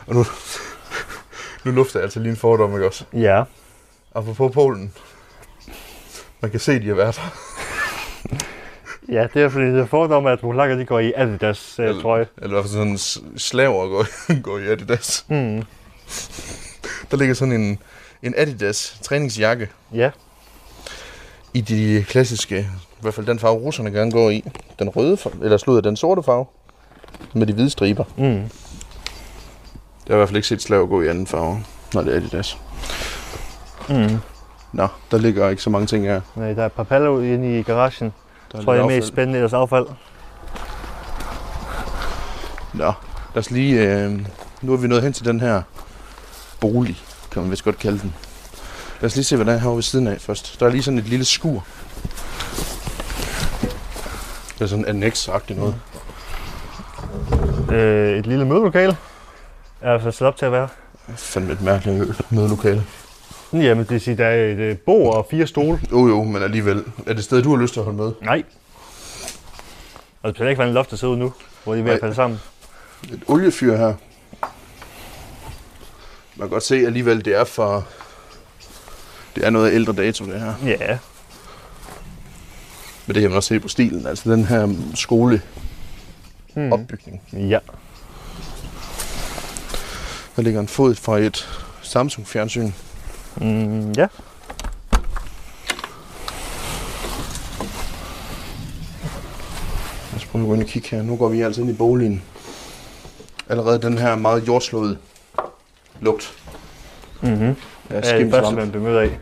Og 0.06 0.14
nu, 0.14 0.24
nu 1.64 1.70
lufter 1.70 1.98
jeg 1.98 2.04
altså 2.04 2.20
lige 2.20 2.30
en 2.30 2.36
fordom, 2.36 2.72
ikke 2.74 2.86
også? 2.86 3.04
Ja. 3.12 3.42
Apropos 4.14 4.52
Polen. 4.54 4.92
Man 6.40 6.50
kan 6.50 6.60
se, 6.60 6.80
de 6.80 6.88
har 6.88 6.94
været. 6.94 7.20
Ja, 9.08 9.26
det 9.34 9.42
er 9.42 9.48
fordi, 9.48 9.64
det 9.66 9.80
er 9.80 9.86
fordom, 9.86 10.26
at 10.26 10.40
polakker 10.40 10.76
de 10.76 10.84
går 10.84 10.98
i 10.98 11.12
Adidas 11.16 11.78
øh, 11.78 11.86
Eller- 11.88 12.02
trøje. 12.02 12.26
Eller 12.36 12.48
i 12.48 12.50
hvert 12.50 12.64
fald 12.64 12.72
sådan 12.72 12.98
slaver 13.38 13.88
går, 13.88 14.06
går 14.42 14.58
i 14.58 14.66
Adidas. 14.66 15.24
Mm. 15.28 15.62
Der 17.10 17.16
ligger 17.16 17.34
sådan 17.34 17.52
en, 17.52 17.78
en 18.22 18.34
Adidas 18.36 18.98
træningsjakke 19.02 19.68
Ja, 19.94 20.10
i 21.54 21.60
de 21.60 22.04
klassiske, 22.08 22.58
i 22.60 23.00
hvert 23.00 23.14
fald 23.14 23.26
den 23.26 23.38
farve, 23.38 23.54
russerne 23.58 23.90
gerne 23.90 24.12
går 24.12 24.30
i. 24.30 24.44
Den 24.78 24.88
røde, 24.88 25.16
farve, 25.16 25.44
eller 25.44 25.56
slået 25.56 25.84
den 25.84 25.96
sorte 25.96 26.22
farve, 26.22 26.46
med 27.32 27.46
de 27.46 27.52
hvide 27.52 27.70
striber. 27.70 28.04
mm. 28.16 28.24
Jeg 30.06 30.14
har 30.14 30.14
i 30.14 30.18
hvert 30.18 30.28
fald 30.28 30.36
ikke 30.36 30.48
set 30.48 30.62
slaver 30.62 30.86
gå 30.86 31.02
i 31.02 31.08
anden 31.08 31.26
farve, 31.26 31.64
når 31.94 32.02
det 32.02 32.12
er 32.12 32.16
Adidas. 32.16 32.58
Mm. 33.88 34.18
Nå, 34.72 34.88
der 35.10 35.18
ligger 35.18 35.48
ikke 35.48 35.62
så 35.62 35.70
mange 35.70 35.86
ting 35.86 36.04
her. 36.04 36.20
Nej, 36.36 36.52
der 36.52 36.62
er 36.62 36.66
et 36.66 36.72
par 36.72 36.82
paller 36.82 37.08
ude 37.08 37.34
inde 37.34 37.58
i 37.58 37.62
garagen. 37.62 38.12
Der 38.52 38.58
Jeg 38.58 38.64
tror, 38.64 38.74
jeg 38.74 38.82
er 38.82 38.86
mest 38.86 39.08
spændende 39.08 39.38
i 39.38 39.40
deres 39.40 39.52
affald. 39.52 39.86
Nå, 42.74 42.84
lad 43.34 43.36
os 43.36 43.50
lige... 43.50 43.80
Øh, 43.82 44.26
nu 44.62 44.72
er 44.72 44.76
vi 44.76 44.88
nået 44.88 45.02
hen 45.02 45.12
til 45.12 45.24
den 45.24 45.40
her 45.40 45.62
bolig, 46.60 46.96
kan 47.30 47.42
man 47.42 47.50
vist 47.50 47.64
godt 47.64 47.78
kalde 47.78 47.98
den. 47.98 48.14
Lad 49.00 49.06
os 49.10 49.14
lige 49.14 49.24
se, 49.24 49.36
hvad 49.36 49.46
der 49.46 49.52
er 49.52 49.58
herovre 49.58 49.76
ved 49.76 49.82
siden 49.82 50.06
af 50.06 50.20
først. 50.20 50.60
Der 50.60 50.66
er 50.66 50.70
lige 50.70 50.82
sådan 50.82 50.98
et 50.98 51.04
lille 51.04 51.24
skur. 51.24 51.64
Det 54.58 54.60
er 54.60 54.66
sådan 54.66 54.84
annex-agtigt 54.84 55.58
noget. 55.58 55.74
Øh, 57.72 58.18
et 58.18 58.26
lille 58.26 58.44
mødelokale. 58.44 58.96
Er 59.80 59.92
altså 59.92 60.10
sat 60.10 60.26
op 60.28 60.36
til 60.36 60.46
at 60.46 60.52
være. 60.52 60.68
Fandme 61.16 61.52
et 61.52 61.60
mærkeligt 61.62 62.32
mødelokale. 62.32 62.84
Jamen, 63.52 63.78
det 63.84 63.90
vil 63.90 64.00
sige, 64.00 64.16
der 64.16 64.26
er 64.26 64.52
et 64.52 64.58
øh, 64.58 64.76
bord 64.78 65.16
og 65.16 65.26
fire 65.30 65.46
stole. 65.46 65.80
Jo 65.92 66.08
jo, 66.08 66.24
men 66.24 66.42
alligevel. 66.42 66.78
Er 66.78 66.82
det 67.04 67.18
et 67.18 67.24
sted, 67.24 67.42
du 67.42 67.50
har 67.56 67.62
lyst 67.62 67.72
til 67.72 67.80
at 67.80 67.84
holde 67.84 67.98
med? 67.98 68.12
Nej. 68.22 68.42
Og 70.22 70.28
det 70.28 70.36
skal 70.36 70.48
ikke 70.48 70.58
være 70.58 70.68
en 70.68 70.74
loft, 70.74 70.90
der 70.90 70.96
sidder 70.96 71.14
ud 71.14 71.18
nu, 71.18 71.32
hvor 71.64 71.74
de 71.74 71.80
er 71.80 71.84
ved 71.84 71.92
at 71.92 72.02
Nej. 72.02 72.12
sammen. 72.12 72.40
Et 73.12 73.22
oliefyr 73.26 73.76
her. 73.76 73.94
Man 76.36 76.48
kan 76.48 76.48
godt 76.48 76.62
se 76.62 76.76
alligevel, 76.86 77.24
det 77.24 77.36
er 77.36 77.44
for... 77.44 77.86
Det 79.36 79.46
er 79.46 79.50
noget 79.50 79.70
af 79.70 79.74
ældre 79.74 79.92
dato, 79.92 80.24
det 80.24 80.40
her. 80.40 80.54
Ja. 80.66 80.98
Men 83.06 83.14
det 83.14 83.20
kan 83.20 83.30
man 83.30 83.36
også 83.36 83.48
se 83.48 83.60
på 83.60 83.68
stilen. 83.68 84.06
Altså 84.06 84.30
den 84.30 84.44
her 84.44 84.68
skole 84.94 85.42
Mm. 86.66 86.72
opbygning. 86.72 87.22
Ja. 87.32 87.58
Der 90.36 90.42
ligger 90.42 90.60
en 90.60 90.68
fod 90.68 90.94
fra 90.94 91.18
et 91.18 91.48
Samsung-fjernsyn. 91.82 92.70
Mm, 93.36 93.92
ja. 93.92 94.06
Lad 100.10 100.16
os 100.16 100.24
prøve 100.26 100.42
at 100.44 100.48
gå 100.48 100.54
ind 100.54 100.62
og 100.62 100.68
kigge 100.68 100.88
her. 100.90 101.02
Nu 101.02 101.16
går 101.16 101.28
vi 101.28 101.40
altså 101.40 101.60
ind 101.60 101.70
i 101.70 101.74
boligen. 101.74 102.22
Allerede 103.48 103.82
den 103.82 103.98
her 103.98 104.16
meget 104.16 104.46
jordslåede 104.48 104.96
lugt 106.00 106.34
Mm-hmm. 107.22 107.40
Ja, 107.90 107.96
det 107.96 108.04
første, 108.04 108.08
skimsvamp. 108.18 108.56
man 108.58 108.70
bliver 108.70 108.84
mødt 108.84 108.98
af. 108.98 109.18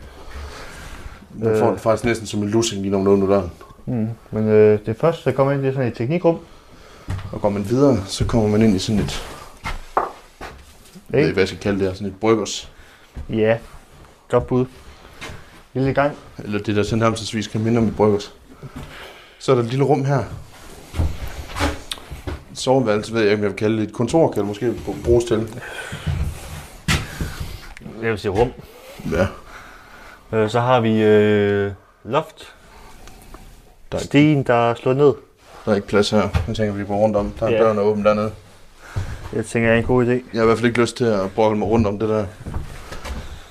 Man 1.34 1.58
får 1.58 1.70
det 1.70 1.80
faktisk 1.80 2.04
næsten 2.04 2.26
som 2.26 2.42
en 2.42 2.48
lussing 2.48 2.82
lige 2.82 2.90
når 2.92 2.98
man 2.98 3.06
åbner 3.06 3.26
døren. 3.26 3.50
Mm. 3.86 4.08
Men 4.30 4.48
øh, 4.48 4.78
det 4.86 4.96
første, 4.96 5.30
der 5.30 5.36
kommer 5.36 5.52
ind, 5.52 5.62
det 5.62 5.68
er 5.68 5.72
sådan 5.72 5.88
et 5.88 5.94
teknikrum. 5.94 6.38
Og 7.32 7.40
går 7.40 7.48
man 7.48 7.68
videre, 7.68 8.06
så 8.06 8.26
kommer 8.26 8.48
man 8.48 8.62
ind 8.62 8.76
i 8.76 8.78
sådan 8.78 9.00
et, 9.00 9.24
jeg 9.96 10.04
ved 11.08 11.18
Ikke? 11.18 11.26
ikke, 11.28 11.32
hvad 11.32 11.42
jeg 11.42 11.48
skal 11.48 11.60
kalde 11.60 11.78
det 11.78 11.86
her, 11.86 11.94
sådan 11.94 12.08
et 12.08 12.20
bryggers. 12.20 12.72
Ja. 13.30 13.58
Godt 14.28 14.46
bud. 14.46 14.66
Lille 15.74 15.94
gang. 15.94 16.16
Eller 16.38 16.58
det 16.58 16.76
der 16.76 16.82
sådan 16.82 16.98
nærmest 16.98 17.50
kan 17.50 17.60
minde 17.60 17.78
om 17.78 17.88
et 17.88 17.96
bryggers. 17.96 18.34
Så 19.38 19.52
er 19.52 19.56
der 19.56 19.62
et 19.62 19.70
lille 19.70 19.84
rum 19.84 20.04
her. 20.04 20.24
Et 22.52 22.58
soveværelse, 22.58 23.12
ved 23.12 23.20
jeg 23.20 23.30
ikke, 23.30 23.40
om 23.40 23.42
jeg 23.42 23.50
vil 23.50 23.58
kalde 23.58 23.76
det. 23.76 23.88
Et 23.88 23.92
kontor 23.94 24.28
kan 24.32 24.38
det 24.38 24.46
måske 24.46 24.74
bruges 25.04 25.24
til. 25.24 25.48
Jeg 28.02 28.10
vil 28.10 28.18
sige 28.18 28.30
rum. 28.30 28.52
Ja. 29.12 29.26
Øh, 30.32 30.50
så 30.50 30.60
har 30.60 30.80
vi 30.80 31.02
øh, 31.02 31.72
loft. 32.04 32.54
Der 33.92 33.98
er, 33.98 34.02
Stigen, 34.02 34.42
der 34.42 34.70
er 34.70 34.74
slået 34.74 34.96
ned. 34.96 35.14
Der 35.68 35.72
er 35.72 35.76
ikke 35.76 35.88
plads 35.88 36.10
her. 36.10 36.28
Jeg 36.46 36.56
tænker, 36.56 36.72
vi 36.72 36.84
går 36.84 36.96
rundt 36.96 37.16
om. 37.16 37.32
Der 37.40 37.46
er 37.46 37.52
yeah. 37.52 37.62
døren 37.62 37.78
åben 37.78 38.04
dernede. 38.04 38.32
Jeg 39.32 39.46
tænker, 39.46 39.68
det 39.68 39.74
er 39.76 39.80
en 39.80 39.86
god 39.86 40.04
idé. 40.06 40.10
Jeg 40.10 40.20
har 40.34 40.42
i 40.42 40.46
hvert 40.46 40.58
fald 40.58 40.66
ikke 40.66 40.80
lyst 40.80 40.96
til 40.96 41.04
at 41.04 41.30
brokke 41.30 41.56
mig 41.56 41.68
rundt 41.68 41.86
om 41.86 41.98
det 41.98 42.08
der. 42.08 42.26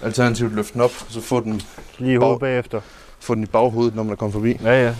Alternativt 0.01 0.55
løfte 0.55 0.73
den 0.73 0.81
op, 0.81 0.91
og 0.99 1.05
så 1.09 1.21
få 1.21 1.39
den, 1.39 1.61
Lige 1.97 2.19
Bag- 2.19 2.39
bagefter. 2.39 2.81
få 3.19 3.35
den 3.35 3.43
i 3.43 3.45
baghovedet, 3.45 3.95
når 3.95 4.03
man 4.03 4.11
er 4.11 4.15
kommet 4.15 4.33
forbi. 4.33 4.57
Ja, 4.63 4.83
ja. 4.85 4.95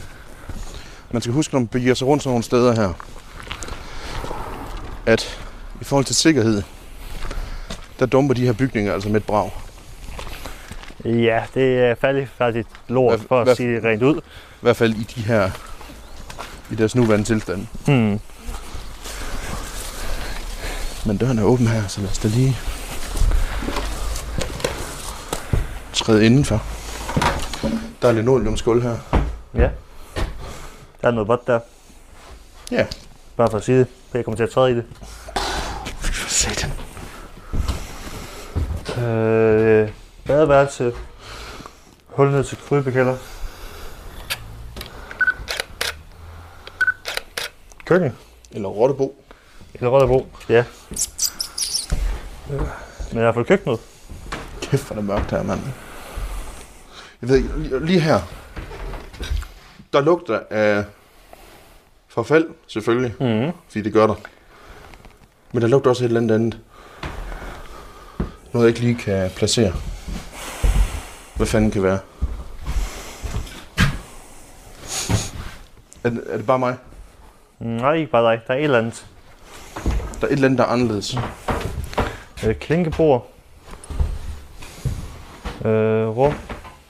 Man 1.12 1.22
skal 1.22 1.34
huske, 1.34 1.54
når 1.54 1.60
man 1.60 1.68
begiver 1.68 1.94
sig 1.96 2.08
rundt 2.08 2.24
sådan 2.24 2.32
nogle 2.32 2.44
steder 2.44 2.76
her, 2.76 2.94
at 5.06 5.40
i 5.82 5.84
forhold 5.84 6.06
til 6.06 6.16
sikkerhed, 6.16 6.62
der 8.00 8.06
dumper 8.06 8.34
de 8.36 8.46
her 8.46 8.54
bygninger 8.54 8.94
altså 8.94 9.10
med 9.10 9.16
et 9.22 9.26
brag. 9.26 9.52
Ja, 11.06 11.44
det 11.54 11.80
er 11.80 11.96
færdigt 12.38 12.68
lort, 12.88 13.20
for 13.28 13.42
at 13.42 13.58
sige 13.58 13.76
det 13.76 13.84
rent 13.84 14.04
ud. 14.04 14.16
I 14.18 14.22
hvert 14.62 14.76
fald 14.78 14.94
i 14.94 15.04
de 15.16 15.22
her, 15.22 15.52
i 16.72 16.76
deres 16.76 16.96
nuværende 16.96 17.26
tilstand. 17.26 17.68
Hmm. 17.86 18.20
Men 21.06 21.18
døren 21.18 21.40
er 21.40 21.44
åben 21.44 21.68
her, 21.68 21.88
så 21.88 22.02
lad 22.02 22.10
os 22.10 22.18
da 22.18 22.28
lige 22.28 22.58
træde 25.94 26.26
indenfor. 26.26 26.64
Der 28.02 28.08
er 28.08 28.12
linoleumsgulv 28.12 28.82
her. 28.82 28.98
Ja. 29.54 29.70
Der 31.02 31.08
er 31.08 31.12
noget 31.12 31.28
vådt 31.28 31.48
der. 31.48 31.60
Ja. 32.72 32.86
Bare 33.38 33.50
for 33.50 33.58
at 33.58 33.64
sige 33.64 33.80
det. 33.80 33.88
Jeg 34.14 34.26
kommer 34.26 34.36
til 34.36 34.44
at 34.44 34.50
træde 34.50 34.72
i 34.72 34.76
det. 34.76 34.86
For 36.00 36.30
satan. 36.30 36.72
Øh, 39.04 39.90
badeværelse. 40.26 40.92
Hul 42.08 42.32
ned 42.32 42.44
til 42.44 42.58
krybekælder. 42.70 43.18
Køkken. 47.88 48.12
Eller 48.52 48.70
rottebo. 48.70 49.16
Eller 49.74 49.90
Rødderbo. 49.90 50.28
Ja. 50.50 50.64
Men 52.50 52.60
i 53.12 53.20
hvert 53.20 53.34
fald 53.34 53.46
køkkenet. 53.46 53.80
Kæft, 54.62 54.88
hvor 54.88 54.96
det 54.96 55.06
mørkt 55.06 55.32
her, 55.32 55.44
mand. 55.44 55.60
Jeg 57.22 57.30
ved 57.30 57.36
ikke, 57.38 57.86
lige- 57.86 58.00
her, 58.00 58.20
der 59.94 60.02
lugter 60.02 60.40
af 60.50 60.84
forfald, 62.08 62.46
selvfølgelig, 62.68 63.14
Mm. 63.20 63.52
fordi 63.68 63.82
det 63.82 63.94
gør 63.94 64.08
der. 64.08 64.16
Men 65.52 65.62
der 65.62 65.68
lugter 65.68 65.90
også 65.90 66.04
et 66.04 66.08
eller 66.08 66.22
andet 66.22 66.36
andet. 66.36 66.60
Noget, 68.54 68.66
jeg 68.66 68.68
ikke 68.68 68.80
lige 68.80 68.96
kan 68.96 69.30
placere. 69.36 69.74
Hvad 71.36 71.48
fanden 71.48 71.72
kan 71.72 71.84
være? 71.84 72.00
Er 76.04 76.10
er 76.30 76.38
det 76.38 76.46
bare 76.46 76.60
mig? 76.60 76.78
Nej, 77.60 77.94
ikke 77.94 78.12
bare 78.12 78.32
dig. 78.32 78.42
Der 78.48 78.54
er 78.54 78.58
et 78.58 78.64
eller 78.64 78.78
andet. 78.78 79.06
Der 80.22 80.28
er 80.28 80.32
et 80.32 80.32
eller 80.34 80.46
andet, 80.46 80.58
der 80.58 80.64
er 80.64 80.68
anderledes. 80.70 81.18
Øh, 82.48 82.56
klinkebord. 82.56 83.28
Øh, 85.66 86.08
rum. 86.08 86.34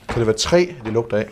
Kan 0.09 0.17
det 0.17 0.27
være 0.27 0.35
tre, 0.35 0.75
det 0.85 0.93
lugter 0.93 1.17
af? 1.17 1.25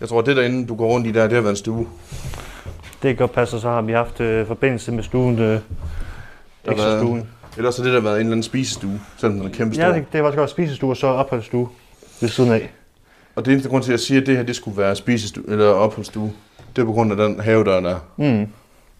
Jeg 0.00 0.08
tror, 0.08 0.20
det 0.20 0.36
derinde, 0.36 0.66
du 0.66 0.74
går 0.76 0.86
rundt 0.88 1.06
i 1.06 1.12
der, 1.12 1.22
det 1.22 1.32
har 1.32 1.40
været 1.40 1.52
en 1.52 1.56
stue. 1.56 1.86
Det 3.02 3.10
kan 3.10 3.16
godt 3.16 3.32
passe, 3.32 3.56
og 3.56 3.60
så 3.60 3.68
har 3.68 3.82
vi 3.82 3.92
haft 3.92 4.20
øh, 4.20 4.46
forbindelse 4.46 4.92
med 4.92 5.02
stuen. 5.02 5.38
Øh, 5.38 5.60
ekstra 6.64 6.86
været- 6.88 7.00
stuen. 7.00 7.28
Ellers 7.56 7.76
har 7.76 7.84
det 7.84 7.92
der 7.92 8.00
været 8.00 8.14
en 8.14 8.20
eller 8.20 8.32
anden 8.32 8.42
spisestue, 8.42 9.00
selvom 9.16 9.38
den 9.38 9.48
er 9.48 9.52
kæmpe 9.54 9.74
stor. 9.74 9.84
Ja, 9.84 9.92
det, 9.92 10.04
det 10.12 10.20
var 10.22 10.26
også 10.26 10.38
godt 10.38 10.50
spisestue 10.50 10.90
og 10.90 10.96
så 10.96 11.06
opholdsstue 11.06 11.68
ved 12.20 12.28
siden 12.28 12.52
af. 12.52 12.72
Og 13.36 13.44
det 13.44 13.52
eneste 13.52 13.68
grund 13.70 13.82
til, 13.82 13.90
at 13.90 13.92
jeg 13.92 14.00
siger, 14.00 14.20
at 14.20 14.26
det 14.26 14.36
her 14.36 14.42
det 14.42 14.56
skulle 14.56 14.76
være 14.76 14.96
spisestue 14.96 15.44
eller 15.48 15.66
opholdsstue, 15.66 16.32
det 16.76 16.82
er 16.82 16.86
på 16.86 16.92
grund 16.92 17.10
af 17.10 17.16
den 17.16 17.40
have, 17.40 17.64
der 17.64 17.90
er. 17.90 17.98
Mm. 18.16 18.46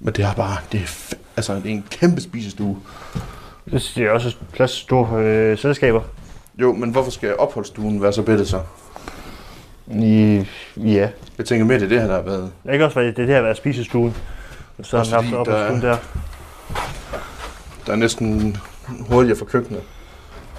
Men 0.01 0.15
det 0.15 0.25
er 0.25 0.35
bare, 0.35 0.57
det 0.73 0.81
er, 0.81 1.15
altså, 1.37 1.55
det 1.55 1.67
er 1.67 1.71
en 1.71 1.85
kæmpe 1.91 2.21
spisestue. 2.21 2.79
Det 3.71 3.97
er 3.97 4.11
også 4.11 4.37
plads 4.53 4.71
til 4.73 4.81
store 4.81 5.23
øh, 5.25 5.59
selskaber. 5.59 6.01
Jo, 6.61 6.73
men 6.73 6.91
hvorfor 6.91 7.11
skal 7.11 7.37
opholdsstuen 7.37 8.03
være 8.03 8.13
så 8.13 8.23
bedre 8.23 8.45
så? 8.45 8.61
I, 9.91 10.45
ja. 10.77 11.09
Jeg 11.39 11.47
tænker 11.47 11.67
mere, 11.67 11.79
det 11.79 11.85
er 11.85 11.89
det 11.89 12.01
her, 12.01 12.07
der 12.07 12.15
har 12.15 12.23
været. 12.23 12.53
Det 12.65 12.73
kan 12.73 12.83
også 12.83 12.95
være, 13.01 13.09
det 13.09 13.17
det 13.17 13.27
her 13.27 13.43
været 13.43 13.57
spisestuen. 13.57 14.15
Så 14.83 14.97
har 14.97 15.05
haft 15.05 15.25
fordi 15.27 15.31
der 15.31 15.37
er- 15.37 15.41
opholdsstuen 15.41 15.83
der. 15.83 15.97
Der 17.87 17.93
er 17.93 17.97
næsten 17.97 18.57
hurtigere 19.11 19.39
for 19.39 19.45
køkkenet 19.45 19.81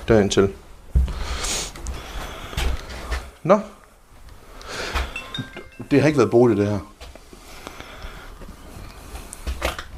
derind 0.07 0.29
til. 0.29 0.49
Nå. 3.45 3.59
Det 5.91 6.01
har 6.01 6.07
ikke 6.07 6.17
været 6.17 6.31
bolig, 6.31 6.57
det 6.57 6.67
her. 6.67 6.79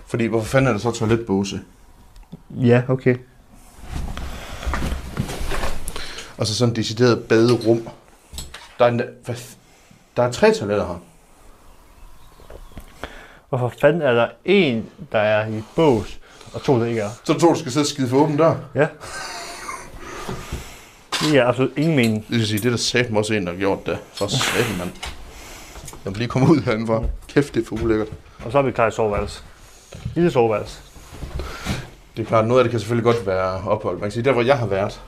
Fordi, 0.08 0.26
hvorfor 0.26 0.48
fanden 0.48 0.68
er 0.68 0.72
der 0.72 0.80
så 0.80 0.92
toiletbåse? 0.92 1.62
Ja, 2.50 2.82
okay. 2.88 3.16
Og 6.38 6.48
så 6.48 6.56
sådan 6.56 6.72
et 6.72 6.76
decideret 6.76 7.24
baderum. 7.24 7.88
Der 8.80 8.86
er, 8.86 8.90
en, 8.90 9.02
hvad, 9.26 9.36
der 10.18 10.24
er 10.24 10.32
tre 10.32 10.54
toiletter 10.54 10.88
her. 10.88 11.00
Hvorfor 13.50 13.74
fanden 13.82 14.02
er 14.02 14.14
der 14.14 14.28
en, 14.46 14.90
der 15.12 15.20
er 15.20 15.48
i 15.48 15.64
bås, 15.76 16.20
og 16.54 16.62
to, 16.62 16.80
der 16.80 16.86
ikke 16.86 17.02
er? 17.02 17.10
Så 17.24 17.34
to, 17.34 17.50
der 17.50 17.56
skal 17.56 17.72
sidde 17.72 17.84
og 17.84 17.88
skide 17.88 18.10
for 18.10 18.18
åben 18.18 18.38
dør. 18.38 18.56
Ja. 18.76 18.88
Det 21.21 21.30
giver 21.32 21.45
absolut 21.45 21.71
ingen 21.77 21.95
mening. 21.95 22.27
Det 22.27 22.38
vil 22.38 22.47
sige, 22.47 22.60
det 22.60 22.65
er 22.65 22.69
der 22.69 22.77
satme 22.77 23.19
også 23.19 23.34
en, 23.34 23.45
der 23.45 23.51
har 23.51 23.60
gjort 23.60 23.86
det. 23.86 23.97
For 24.13 24.27
satan, 24.27 24.77
mand. 24.77 24.91
Jeg 26.06 26.13
vil 26.13 26.17
lige 26.17 26.27
komme 26.27 26.49
ud 26.49 26.62
herindefra. 26.62 27.03
Kæft, 27.27 27.56
det 27.56 27.62
er 27.62 27.65
for 27.65 27.84
ulækkert. 27.84 28.08
Og 28.45 28.51
så 28.51 28.58
er 28.58 28.62
vi 28.62 28.71
klar 28.71 28.88
i 28.88 28.91
soveværelse. 28.91 29.41
Lille 30.15 30.32
soveværelse. 30.32 30.80
Det 32.17 32.23
er 32.23 32.27
klart, 32.27 32.47
noget 32.47 32.60
af 32.60 32.63
det 32.63 32.71
kan 32.71 32.80
selvfølgelig 32.80 33.03
godt 33.03 33.27
være 33.27 33.62
ophold. 33.67 33.95
Man 33.95 34.01
kan 34.01 34.12
sige, 34.12 34.23
der 34.23 34.32
hvor 34.32 34.41
jeg 34.41 34.58
har 34.58 34.65
været, 34.65 35.01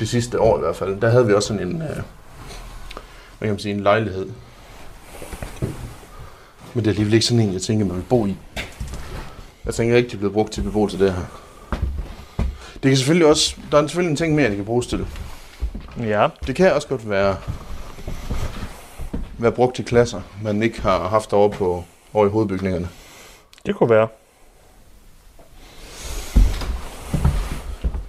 det 0.00 0.08
sidste 0.08 0.40
år 0.40 0.56
i 0.56 0.60
hvert 0.60 0.76
fald, 0.76 1.00
der 1.00 1.10
havde 1.10 1.26
vi 1.26 1.32
også 1.32 1.48
sådan 1.48 1.68
en, 1.68 1.82
øh, 1.82 1.88
hvad 1.88 2.02
kan 3.40 3.48
man 3.48 3.58
sige, 3.58 3.74
en 3.74 3.80
lejlighed. 3.80 4.28
Men 6.74 6.84
det 6.84 6.86
er 6.86 6.90
alligevel 6.90 7.14
ikke 7.14 7.26
sådan 7.26 7.40
en, 7.40 7.52
jeg 7.52 7.62
tænker, 7.62 7.86
man 7.86 7.96
vil 7.96 8.02
bo 8.02 8.26
i. 8.26 8.36
Jeg 9.64 9.74
tænker 9.74 9.96
ikke, 9.96 10.06
det 10.06 10.14
er 10.14 10.18
blevet 10.18 10.32
brugt 10.32 10.52
til 10.52 10.62
beboelse 10.62 10.98
det 10.98 11.12
her. 11.12 11.22
Det 12.82 12.90
kan 12.90 12.96
selvfølgelig 12.96 13.26
også, 13.26 13.56
der 13.72 13.78
er 13.78 13.86
selvfølgelig 13.86 14.10
en 14.10 14.16
ting 14.16 14.34
mere, 14.34 14.48
det 14.48 14.56
kan 14.56 14.64
bruges 14.64 14.86
til. 14.86 15.06
Ja. 16.02 16.28
Det 16.46 16.56
kan 16.56 16.72
også 16.72 16.88
godt 16.88 17.10
være, 17.10 17.36
være 19.38 19.52
brugt 19.52 19.76
til 19.76 19.84
klasser, 19.84 20.20
man 20.42 20.62
ikke 20.62 20.80
har 20.82 21.08
haft 21.08 21.32
over 21.32 21.48
på 21.48 21.84
over 22.14 22.26
i 22.26 22.28
hovedbygningerne. 22.28 22.88
Det 23.66 23.76
kunne 23.76 23.90
være. 23.90 24.08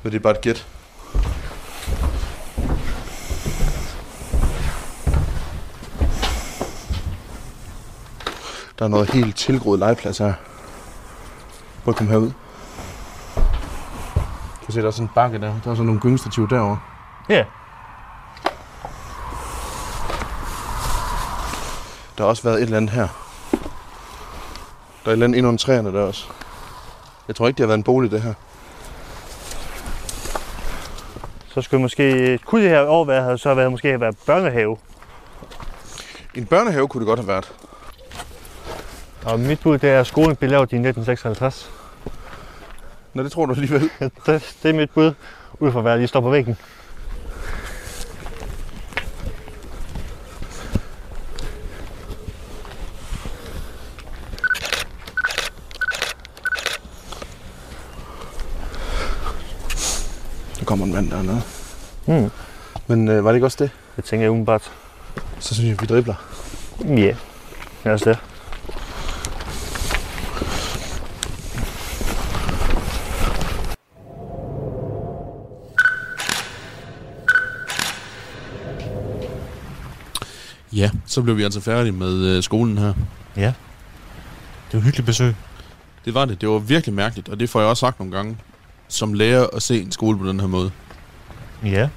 Men 0.04 0.12
det 0.12 0.16
er 0.16 0.20
bare 0.20 0.34
et 0.34 0.42
gæt. 0.42 0.68
Der 8.80 8.86
er 8.86 8.90
noget 8.90 9.10
helt 9.10 9.36
tilgroet 9.36 9.80
legeplads 9.80 10.18
her. 10.18 10.34
Prøv 11.84 11.92
at 11.92 11.96
komme 11.96 12.12
herud. 12.12 12.32
Du 14.62 14.66
kan 14.66 14.74
se, 14.74 14.82
der 14.82 14.88
er 14.88 14.92
sådan 14.92 15.06
en 15.06 15.12
bakke 15.16 15.42
der. 15.42 15.48
Der 15.64 15.72
er 15.72 15.76
sådan 15.76 15.86
nogle 15.86 16.02
gyngestativ 16.02 16.50
derovre. 16.50 16.80
Ja. 17.30 17.46
Der 22.22 22.26
har 22.26 22.30
også 22.30 22.44
været 22.44 22.56
et 22.56 22.62
eller 22.64 22.78
andet 22.78 22.92
her. 22.92 23.08
Der 25.04 25.06
er 25.06 25.10
et 25.10 25.12
eller 25.12 25.26
andet 25.26 25.46
under 25.46 25.58
træerne 25.58 25.94
der 25.94 26.02
også. 26.02 26.28
Jeg 27.28 27.36
tror 27.36 27.48
ikke, 27.48 27.58
det 27.58 27.64
har 27.64 27.68
været 27.68 27.78
en 27.78 27.84
bolig, 27.84 28.12
det 28.12 28.22
her. 28.22 28.34
Så 31.48 31.62
skulle 31.62 31.82
måske, 31.82 32.40
kunne 32.46 32.62
det 32.62 32.70
her 32.70 32.88
år 32.88 33.06
være, 33.06 33.38
så 33.38 33.50
have 33.50 33.58
været, 33.58 33.72
måske 33.72 33.88
have 33.88 34.02
været 34.02 34.18
børnehave. 34.26 34.78
En 36.36 36.46
børnehave 36.46 36.88
kunne 36.88 37.02
det 37.02 37.08
godt 37.08 37.20
have 37.20 37.28
været. 37.28 37.54
Og 39.26 39.40
mit 39.40 39.60
bud, 39.60 39.78
det 39.78 39.90
er, 39.90 40.00
at 40.00 40.08
skolen 40.08 40.36
blev 40.36 40.50
lavet 40.50 40.72
i 40.72 40.76
1956. 40.76 41.72
Nå, 43.14 43.24
det 43.24 43.32
tror 43.32 43.46
du 43.46 43.54
alligevel. 43.54 43.90
Det, 44.26 44.56
det 44.64 44.70
er 44.70 44.74
mit 44.74 44.90
bud, 44.92 45.14
ud 45.60 45.72
fra 45.72 45.82
hvad 45.82 45.92
der 45.92 45.98
lige 45.98 46.08
står 46.08 46.22
på 46.22 46.30
væggen. 46.30 46.58
Kommer 60.72 60.86
en 60.86 60.94
mand 60.94 61.12
dernede. 61.12 61.42
Mm. 62.08 62.30
Men 62.88 63.08
øh, 63.08 63.24
var 63.24 63.32
det 63.32 63.36
ikke 63.36 63.48
også 63.48 63.64
det? 63.64 63.72
Det 63.96 64.04
tænker 64.04 64.24
jeg 64.24 64.32
umiddelbart. 64.32 64.72
Så 65.40 65.54
synes 65.54 65.70
jeg, 65.70 65.82
vi 65.82 65.86
dribler. 65.86 66.16
Ja. 66.84 66.98
Yeah. 66.98 67.16
Lad 67.86 67.94
os 67.94 68.02
det. 68.02 68.18
Ja, 80.74 80.90
så 81.06 81.22
blev 81.22 81.38
vi 81.38 81.44
altså 81.44 81.62
færdige 81.62 81.92
med 81.92 82.14
øh, 82.14 82.44
skolen 82.44 82.78
her. 82.78 82.94
Ja. 83.38 83.42
Det 83.42 84.74
var 84.74 84.80
et 84.80 84.84
hyggeligt 84.84 85.06
besøg. 85.06 85.36
Det 86.06 86.14
var 86.14 86.26
det. 86.26 86.42
Det 86.42 86.50
var 86.50 86.60
virkelig 86.60 86.96
mærkeligt, 86.96 87.30
og 87.30 87.40
det 87.40 87.50
får 87.50 87.60
jeg 87.60 87.70
også 87.70 87.80
sagt 87.80 88.00
nogle 88.00 88.16
gange. 88.16 88.38
Som 88.92 89.14
lærer 89.14 89.48
at 89.54 89.64
se 89.64 89.82
en 89.82 89.92
skole 89.92 90.18
på 90.18 90.28
den 90.28 90.40
her 90.40 90.48
måde. 90.48 90.72
Ja. 91.66 91.90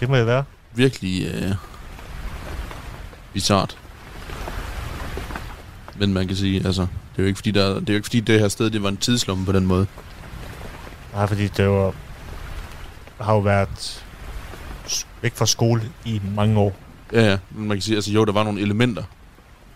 Det 0.00 0.08
må 0.08 0.16
det 0.16 0.26
være. 0.26 0.44
Virkelig 0.74 1.26
øh, 1.26 1.54
bizart. 3.32 3.78
Men 5.96 6.12
man 6.12 6.26
kan 6.26 6.36
sige, 6.36 6.66
altså, 6.66 6.82
det 6.82 7.18
er 7.18 7.22
jo 7.22 7.26
ikke 7.26 7.36
fordi, 7.36 7.50
der, 7.50 7.74
det 7.80 7.88
er 7.88 7.92
jo 7.92 7.96
ikke 7.96 8.06
fordi 8.06 8.20
det 8.20 8.40
her 8.40 8.48
sted, 8.48 8.70
det 8.70 8.82
var 8.82 8.88
en 8.88 8.96
tidslomme 8.96 9.44
på 9.46 9.52
den 9.52 9.66
måde. 9.66 9.86
Nej, 11.14 11.26
fordi 11.26 11.48
det 11.48 11.68
var, 11.68 11.94
har 13.20 13.34
jo 13.34 13.40
været 13.40 14.04
væk 15.22 15.36
fra 15.36 15.46
skole 15.46 15.82
i 16.04 16.20
mange 16.34 16.58
år. 16.60 16.76
Ja, 17.12 17.30
ja, 17.30 17.38
men 17.50 17.68
man 17.68 17.76
kan 17.76 17.82
sige, 17.82 17.94
altså 17.94 18.12
jo, 18.12 18.24
der 18.24 18.32
var 18.32 18.44
nogle 18.44 18.60
elementer, 18.60 19.02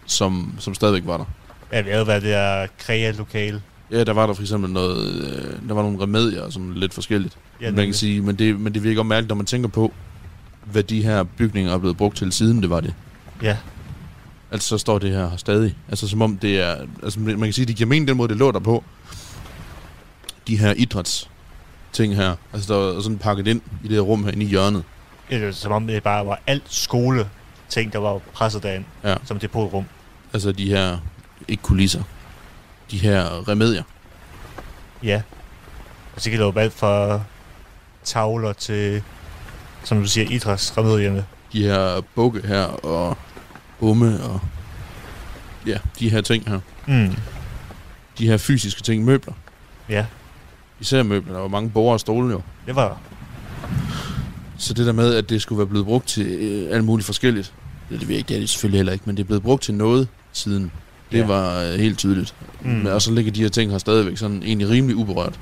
som, 0.07 0.55
som 0.59 0.75
stadigvæk 0.75 1.03
var 1.07 1.17
der. 1.17 1.25
Ja, 1.73 1.83
det 1.83 1.93
havde 1.93 2.07
været 2.07 2.23
det 2.23 2.31
der 2.31 2.67
krea-lokale. 2.79 3.63
Ja, 3.93 4.05
der 4.05 4.13
var 4.13 4.27
der 4.27 4.35
for 4.35 4.43
eksempel 4.43 4.71
noget, 4.71 5.15
øh, 5.25 5.69
der 5.69 5.75
var 5.75 5.83
nogle 5.83 6.03
remedier, 6.03 6.51
som 6.51 6.73
lidt 6.73 6.95
forskelligt. 6.95 7.37
Ja, 7.61 7.71
man 7.71 7.85
kan 7.85 7.95
sige, 7.95 8.21
men 8.21 8.37
det, 8.37 8.61
men 8.61 8.75
det 8.75 8.83
virker 8.85 9.03
mærkeligt, 9.03 9.29
når 9.29 9.37
man 9.37 9.47
tænker 9.47 9.69
på, 9.69 9.93
hvad 10.65 10.83
de 10.83 11.03
her 11.03 11.23
bygninger 11.23 11.73
er 11.75 11.79
blevet 11.79 11.97
brugt 11.97 12.17
til, 12.17 12.33
siden 12.33 12.63
det 12.63 12.71
var 12.71 12.81
det. 12.81 12.95
Ja. 13.43 13.57
Altså, 14.51 14.69
så 14.69 14.79
står 14.79 14.99
det 14.99 15.11
her 15.11 15.37
stadig. 15.37 15.77
Altså, 15.89 16.09
som 16.09 16.23
om 16.23 16.37
det 16.37 16.61
er... 16.61 16.77
Altså, 17.03 17.21
man 17.21 17.39
kan 17.41 17.53
sige, 17.53 17.67
det 17.67 17.77
giver 17.77 17.89
mening 17.89 18.09
den 18.09 18.17
måde, 18.17 18.29
det 18.29 18.37
lå 18.37 18.53
der 18.53 18.59
på. 18.59 18.85
De 20.49 20.59
her 20.59 20.73
idræts 20.77 21.31
ting 21.93 22.17
her. 22.17 22.37
Altså, 22.53 22.75
der 22.75 22.97
er 22.97 23.01
sådan 23.01 23.19
pakket 23.19 23.47
ind 23.47 23.61
i 23.85 23.89
det 23.89 23.95
her 23.97 24.01
rum 24.01 24.25
her 24.25 24.31
inde 24.31 24.45
i 24.45 24.49
hjørnet. 24.49 24.83
Ja, 25.31 25.37
det 25.39 25.47
var 25.47 25.53
som 25.53 25.73
om 25.73 25.87
det 25.87 26.03
bare 26.03 26.27
var 26.27 26.41
alt 26.47 26.63
skole 26.67 27.29
ting, 27.69 27.93
der 27.93 27.99
var 27.99 28.19
presset 28.33 28.63
derind, 28.63 28.85
Ja. 29.05 29.15
som 29.25 29.39
det 29.39 29.51
på 29.51 29.65
et 29.67 29.73
rum. 29.73 29.85
Altså, 30.33 30.53
de 30.53 30.69
her... 30.69 30.99
Ikke 31.49 31.63
kulisser. 31.63 32.03
De 32.91 32.99
her 32.99 33.49
remedier. 33.49 33.83
Ja. 35.03 35.23
Og 36.15 36.21
så 36.21 36.31
gælder 36.31 36.47
jo 36.47 36.53
alt 36.57 36.73
fra 36.73 37.21
tavler 38.05 38.53
til, 38.53 39.03
som 39.85 40.01
du 40.01 40.07
siger, 40.09 40.31
idrætsremedierne. 40.31 41.25
De 41.53 41.63
her 41.63 42.01
bukke 42.15 42.47
her 42.47 42.65
og 42.65 43.17
umme 43.81 44.23
og... 44.25 44.41
Ja, 45.67 45.79
de 45.99 46.11
her 46.11 46.21
ting 46.21 46.49
her. 46.49 46.61
Mm. 46.87 47.15
De 48.19 48.27
her 48.27 48.37
fysiske 48.37 48.83
ting, 48.83 49.05
møbler. 49.05 49.35
Ja, 49.89 50.07
Især 50.81 51.03
møbler. 51.03 51.33
Der 51.33 51.41
var 51.41 51.49
mange 51.49 51.71
borger 51.71 51.93
og 51.93 52.01
stole 52.01 52.33
jo. 52.33 52.43
det 52.67 52.77
var 52.77 53.01
Så 54.59 54.75
det 54.75 54.87
der 54.87 54.93
med, 54.93 55.15
at 55.15 55.29
det 55.29 55.43
skulle 55.43 55.59
være 55.59 55.67
blevet 55.67 55.87
brugt 55.87 56.09
til 56.09 56.27
øh, 56.27 56.75
alt 56.75 56.85
muligt 56.85 57.07
forskelligt, 57.07 57.53
det, 57.91 58.01
det 58.01 58.09
ved 58.09 58.15
jeg 58.15 58.19
ikke, 58.19 58.29
det 58.29 58.37
er 58.37 58.41
det 58.41 58.49
selvfølgelig 58.49 58.79
heller 58.79 58.93
ikke, 58.93 59.03
men 59.07 59.17
det 59.17 59.23
er 59.23 59.27
blevet 59.27 59.43
brugt 59.43 59.63
til 59.63 59.75
noget 59.75 60.09
siden. 60.33 60.73
Det 61.13 61.19
Ja. 61.19 61.27
var 61.27 61.61
øh, 61.61 61.75
helt 61.75 61.99
tydeligt. 61.99 62.35
Mm. 62.61 62.71
Mm. 62.71 62.87
Og 62.87 63.03
så 63.03 63.13
ligger 63.13 63.33
de 63.33 63.43
her 63.43 63.49
ting 63.49 63.71
her 63.71 63.79
stadigvæk 63.79 64.17
sådan 64.19 64.43
egentlig 64.43 64.69
rimelig 64.69 64.97
uberørt. 64.97 65.41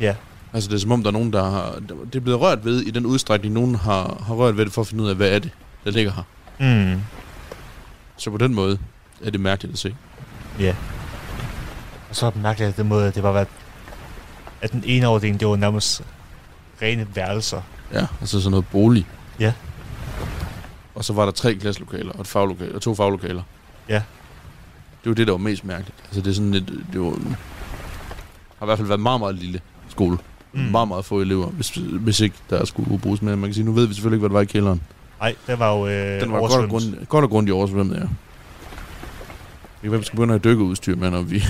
Ja. 0.00 0.14
Altså 0.52 0.68
det 0.68 0.74
er 0.76 0.80
som 0.80 0.92
om, 0.92 1.02
der 1.02 1.08
er 1.10 1.12
nogen, 1.12 1.32
der 1.32 1.50
har... 1.50 1.78
Det 2.12 2.14
er 2.14 2.20
blevet 2.20 2.40
rørt 2.40 2.64
ved 2.64 2.80
i 2.82 2.90
den 2.90 3.06
udstrækning, 3.06 3.54
nogen 3.54 3.74
har, 3.74 4.22
har 4.26 4.34
rørt 4.34 4.56
ved 4.56 4.64
det 4.64 4.72
for 4.72 4.80
at 4.80 4.86
finde 4.86 5.04
ud 5.04 5.08
af, 5.08 5.16
hvad 5.16 5.28
er 5.30 5.38
det, 5.38 5.50
der 5.84 5.90
ligger 5.90 6.12
her. 6.12 6.22
Mm. 6.94 7.00
Så 8.16 8.30
på 8.30 8.36
den 8.36 8.54
måde 8.54 8.78
er 9.24 9.30
det 9.30 9.40
mærkeligt 9.40 9.72
at 9.72 9.78
se. 9.78 9.94
Ja. 10.60 10.74
Og 12.10 12.16
så 12.16 12.26
er 12.26 12.30
det 12.30 12.42
mærkeligt, 12.42 12.68
at 12.68 12.76
den 12.76 12.88
måde, 12.88 13.10
det 13.10 13.22
var 13.22 13.32
været, 13.32 13.48
at 14.62 14.72
den 14.72 14.82
ene 14.86 15.06
afdeling, 15.06 15.40
det 15.40 15.48
var 15.48 15.56
nærmest 15.56 16.02
rene 16.82 17.06
værelser. 17.14 17.62
Ja, 17.92 18.06
altså 18.20 18.40
sådan 18.40 18.50
noget 18.50 18.66
bolig. 18.72 19.06
Ja. 19.40 19.52
Og 20.94 21.04
så 21.04 21.12
var 21.12 21.24
der 21.24 21.32
tre 21.32 21.54
klasselokaler 21.54 22.12
og, 22.12 22.20
et 22.20 22.26
faglokale, 22.26 22.74
og 22.74 22.82
to 22.82 22.94
faglokaler. 22.94 23.42
Ja. 23.88 24.02
Det 25.04 25.10
var 25.10 25.14
det, 25.14 25.26
der 25.26 25.32
var 25.32 25.38
mest 25.38 25.64
mærkeligt. 25.64 25.96
Altså 26.04 26.20
det 26.20 26.30
er 26.30 26.34
sådan 26.34 26.54
et, 26.54 26.84
det 26.92 27.00
var, 27.00 27.10
har 28.58 28.64
i 28.64 28.66
hvert 28.66 28.78
fald 28.78 28.88
været 28.88 29.00
meget, 29.00 29.20
meget 29.20 29.34
lille 29.34 29.60
skole. 29.88 30.18
Mm. 30.52 30.60
Meget, 30.60 30.88
meget 30.88 31.04
få 31.04 31.20
elever, 31.20 31.46
hvis, 31.46 31.68
hvis 31.76 32.20
ikke 32.20 32.36
der 32.50 32.64
skulle 32.64 32.98
bruges 32.98 33.22
mere. 33.22 33.36
Man 33.36 33.48
kan 33.48 33.54
sige, 33.54 33.64
nu 33.64 33.72
ved 33.72 33.86
vi 33.86 33.94
selvfølgelig 33.94 34.16
ikke, 34.16 34.20
hvad 34.20 34.28
der 34.28 34.34
var 34.34 34.40
i 34.40 34.44
kælderen. 34.44 34.80
Nej, 35.20 35.34
det 35.46 35.58
var 35.58 35.76
jo 35.78 35.86
øh, 35.86 36.20
Den 36.20 36.32
var 36.32 36.38
godt 36.40 36.52
og, 36.52 36.68
grund, 36.68 37.06
godt 37.06 37.24
og 37.24 37.30
grundigt 37.30 37.54
oversvømmet, 37.54 37.96
ja. 37.96 38.06
Være, 39.88 39.98
vi 39.98 40.04
skal 40.04 40.16
begynde 40.16 40.34
at 40.34 40.40
have 40.44 40.52
dykkeudstyr 40.52 40.96
med, 40.96 41.10
når 41.10 41.22
vi, 41.22 41.36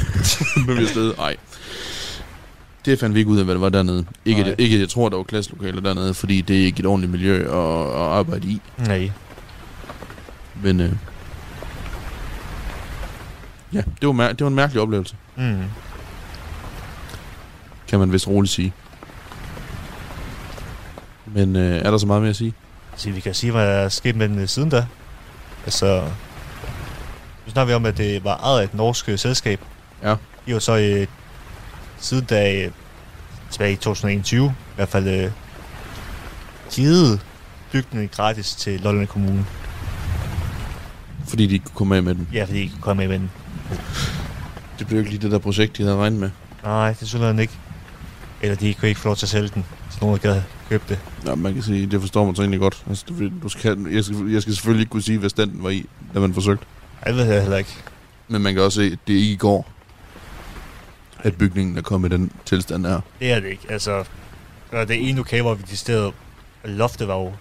når 0.67 0.75
vi 0.75 0.79
er 0.79 0.83
afsted. 0.83 1.15
Nej. 1.17 1.37
Det 2.85 2.99
fandt 2.99 3.15
vi 3.15 3.19
ikke 3.21 3.31
ud 3.31 3.39
af, 3.39 3.45
hvad 3.45 3.55
det 3.55 3.61
var 3.61 3.69
dernede. 3.69 4.05
Ikke, 4.25 4.45
at, 4.45 4.61
ikke 4.61 4.81
jeg 4.81 4.89
tror, 4.89 5.09
der 5.09 5.17
var 5.17 5.25
klasselokaler 5.25 5.81
dernede, 5.81 6.15
fordi 6.15 6.41
det 6.41 6.61
er 6.61 6.65
ikke 6.65 6.81
et 6.81 6.87
ordentligt 6.87 7.13
miljø 7.13 7.37
at, 7.43 7.87
at 7.95 8.01
arbejde 8.01 8.49
i. 8.49 8.61
Nej. 8.79 9.11
Men 10.63 10.81
øh, 10.81 10.93
ja, 13.73 13.83
det 14.01 14.07
var, 14.09 14.12
mær- 14.12 14.33
det 14.33 14.41
var 14.41 14.49
en 14.49 14.55
mærkelig 14.55 14.83
oplevelse, 14.83 15.16
Mm. 15.37 15.62
kan 17.89 17.99
man 17.99 18.12
vist 18.12 18.29
roligt 18.29 18.53
sige. 18.53 18.73
Men 21.27 21.57
øh, 21.57 21.77
er 21.85 21.91
der 21.91 21.99
så 21.99 22.07
meget 22.07 22.23
mere 22.23 22.31
at 22.31 22.37
sige? 22.37 22.55
Så 22.97 23.11
vi 23.11 23.21
kan 23.21 23.35
sige, 23.35 23.53
hvad 23.53 23.62
der 23.66 23.73
er 23.73 23.89
sket 23.89 24.16
med 24.16 24.29
den 24.29 24.39
øh, 24.39 24.49
siden 24.49 24.68
da. 24.71 24.87
Altså, 25.64 26.03
nu 27.47 27.53
snakker 27.53 27.66
vi 27.73 27.75
om, 27.75 27.87
at 27.87 27.97
det 27.97 28.25
var 28.25 28.37
ejet 28.37 28.61
af 28.61 28.64
et 28.64 28.75
norsk 28.75 29.09
øh, 29.09 29.18
selskab. 29.18 29.61
Ja. 30.03 30.16
De 30.47 30.53
var 30.53 30.59
så 30.59 30.77
øh, 30.79 31.07
siden 31.99 32.25
da, 32.25 32.55
øh, 32.64 32.71
tilbage 33.51 33.73
i 33.73 33.77
2021, 33.77 34.47
i 34.47 34.53
hvert 34.77 34.89
fald 34.89 35.09
øh, 35.09 35.31
givet 36.71 37.21
bygningen 37.73 38.09
gratis 38.16 38.55
til 38.55 38.81
Lolland 38.81 39.09
Kommune. 39.09 39.47
Fordi 41.29 41.47
de 41.47 41.53
ikke 41.53 41.64
kunne 41.64 41.75
komme 41.75 41.97
af 41.97 42.03
med 42.03 42.14
den. 42.14 42.29
Ja, 42.33 42.45
fordi 42.45 42.57
de 42.59 42.62
ikke 42.62 42.73
kunne 42.75 42.83
komme 42.83 43.01
med 43.01 43.09
med 43.09 43.18
den. 43.18 43.31
Det 44.79 44.87
blev 44.87 44.99
ikke 44.99 45.11
lige 45.11 45.23
det 45.23 45.31
der 45.31 45.39
projekt, 45.39 45.77
de 45.77 45.83
havde 45.83 45.97
regnet 45.97 46.21
med. 46.21 46.31
Nej, 46.64 46.93
det 47.01 47.09
synes 47.09 47.23
jeg 47.23 47.41
ikke. 47.41 47.59
Eller 48.43 48.57
de 48.57 48.75
kunne 48.75 48.89
ikke 48.89 49.01
få 49.01 49.09
lov 49.09 49.16
til 49.16 49.27
at 49.27 49.31
sælge 49.31 49.49
den, 49.55 49.64
hvis 49.89 50.01
nogen 50.01 50.18
gad 50.18 50.43
købe 50.68 50.85
det. 50.89 50.99
Ja, 51.27 51.35
man 51.35 51.55
kan 51.55 51.62
sige, 51.62 51.87
det 51.87 52.01
forstår 52.01 52.25
man 52.25 52.37
så 52.37 52.43
egentlig 52.43 52.61
godt. 52.61 52.85
Altså, 52.89 53.05
du, 53.09 53.31
du 53.43 53.49
skal, 53.49 53.87
jeg, 53.91 54.05
skal, 54.05 54.16
jeg 54.31 54.43
skal 54.43 54.55
selvfølgelig 54.55 54.83
ikke 54.83 54.91
kunne 54.91 55.03
sige, 55.03 55.18
hvad 55.18 55.31
standen 55.31 55.62
var 55.62 55.71
i, 55.71 55.87
da 56.14 56.21
man 56.21 56.35
forsøgte. 56.35 56.66
Ej, 57.03 57.12
det 57.12 57.16
ved 57.16 57.33
jeg 57.33 57.43
heller 57.43 57.57
ikke. 57.57 57.77
Men 58.29 58.43
man 58.43 58.55
kan 58.55 58.62
også 58.62 58.81
se, 58.81 58.87
at 58.87 58.99
det 59.07 59.14
ikke 59.14 59.37
går, 59.37 59.71
at 61.18 61.37
bygningen 61.37 61.79
er 61.79 61.83
kommet 61.83 62.12
i 62.12 62.14
den 62.14 62.33
tilstand 62.45 62.87
her. 62.87 63.01
Det 63.21 63.33
er 63.33 63.41
det 63.41 63.49
ikke. 63.49 63.66
Altså, 63.68 64.05
er 64.73 64.85
det 64.85 65.09
ene 65.09 65.16
lokale, 65.16 65.43
hvor 65.43 65.55
vi 65.55 65.62
de 65.71 65.77
steder, 65.77 66.11
loftet 66.64 67.09
var 67.09 67.16
jo 67.16 67.33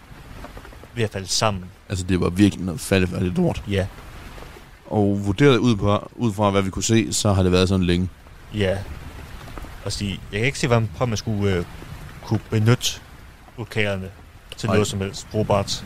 ved 0.95 1.03
at 1.03 1.09
falde 1.09 1.27
sammen. 1.27 1.63
Altså, 1.89 2.05
det 2.05 2.21
var 2.21 2.30
virkelig 2.30 2.65
noget 2.65 2.82
fattigt 2.82 3.38
lort. 3.38 3.63
Ja, 3.69 3.86
Og 4.89 5.21
vurderet 5.25 5.57
ud, 5.57 5.75
på, 5.75 6.11
ud 6.15 6.33
fra, 6.33 6.49
hvad 6.49 6.61
vi 6.61 6.69
kunne 6.69 6.83
se, 6.83 7.13
så 7.13 7.33
har 7.33 7.43
det 7.43 7.51
været 7.51 7.69
sådan 7.69 7.85
længe. 7.85 8.09
ja. 8.53 8.77
Og 9.85 9.91
sige, 9.91 10.19
jeg 10.31 10.39
kan 10.39 10.45
ikke 10.45 10.59
se, 10.59 10.67
hvordan 10.67 10.89
man 11.07 11.17
skulle 11.17 11.53
øh, 11.55 11.65
kunne 12.23 12.39
benytte 12.49 12.91
lokalerne 13.57 14.09
til 14.57 14.67
Nej. 14.67 14.75
noget 14.75 14.87
som 14.87 15.01
helst 15.01 15.27
brugbart 15.31 15.85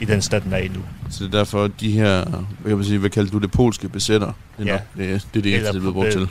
i 0.00 0.04
den 0.04 0.22
stand, 0.22 0.42
den 0.42 0.52
er 0.52 0.56
i 0.56 0.68
nu. 0.68 0.80
Så 1.10 1.24
det 1.24 1.34
er 1.34 1.38
derfor, 1.38 1.66
de 1.68 1.90
her, 1.90 2.24
hvad 2.24 2.70
kan 2.70 2.76
man 2.76 2.84
sige, 2.86 2.98
hvad 2.98 3.10
kalder 3.10 3.30
du 3.30 3.38
det, 3.38 3.50
polske 3.50 3.88
besætter, 3.88 4.32
det 4.58 4.68
er, 4.68 4.72
Ja. 4.72 4.78
nok, 4.78 4.80
det, 4.96 5.04
er- 5.12 5.18
det 5.18 5.38
er 5.38 5.42
det 5.42 5.54
eneste, 5.54 5.68
det 5.72 5.76
er 5.76 5.80
blevet 5.80 5.94
brugt 5.94 6.06
øh, 6.06 6.12
til. 6.12 6.28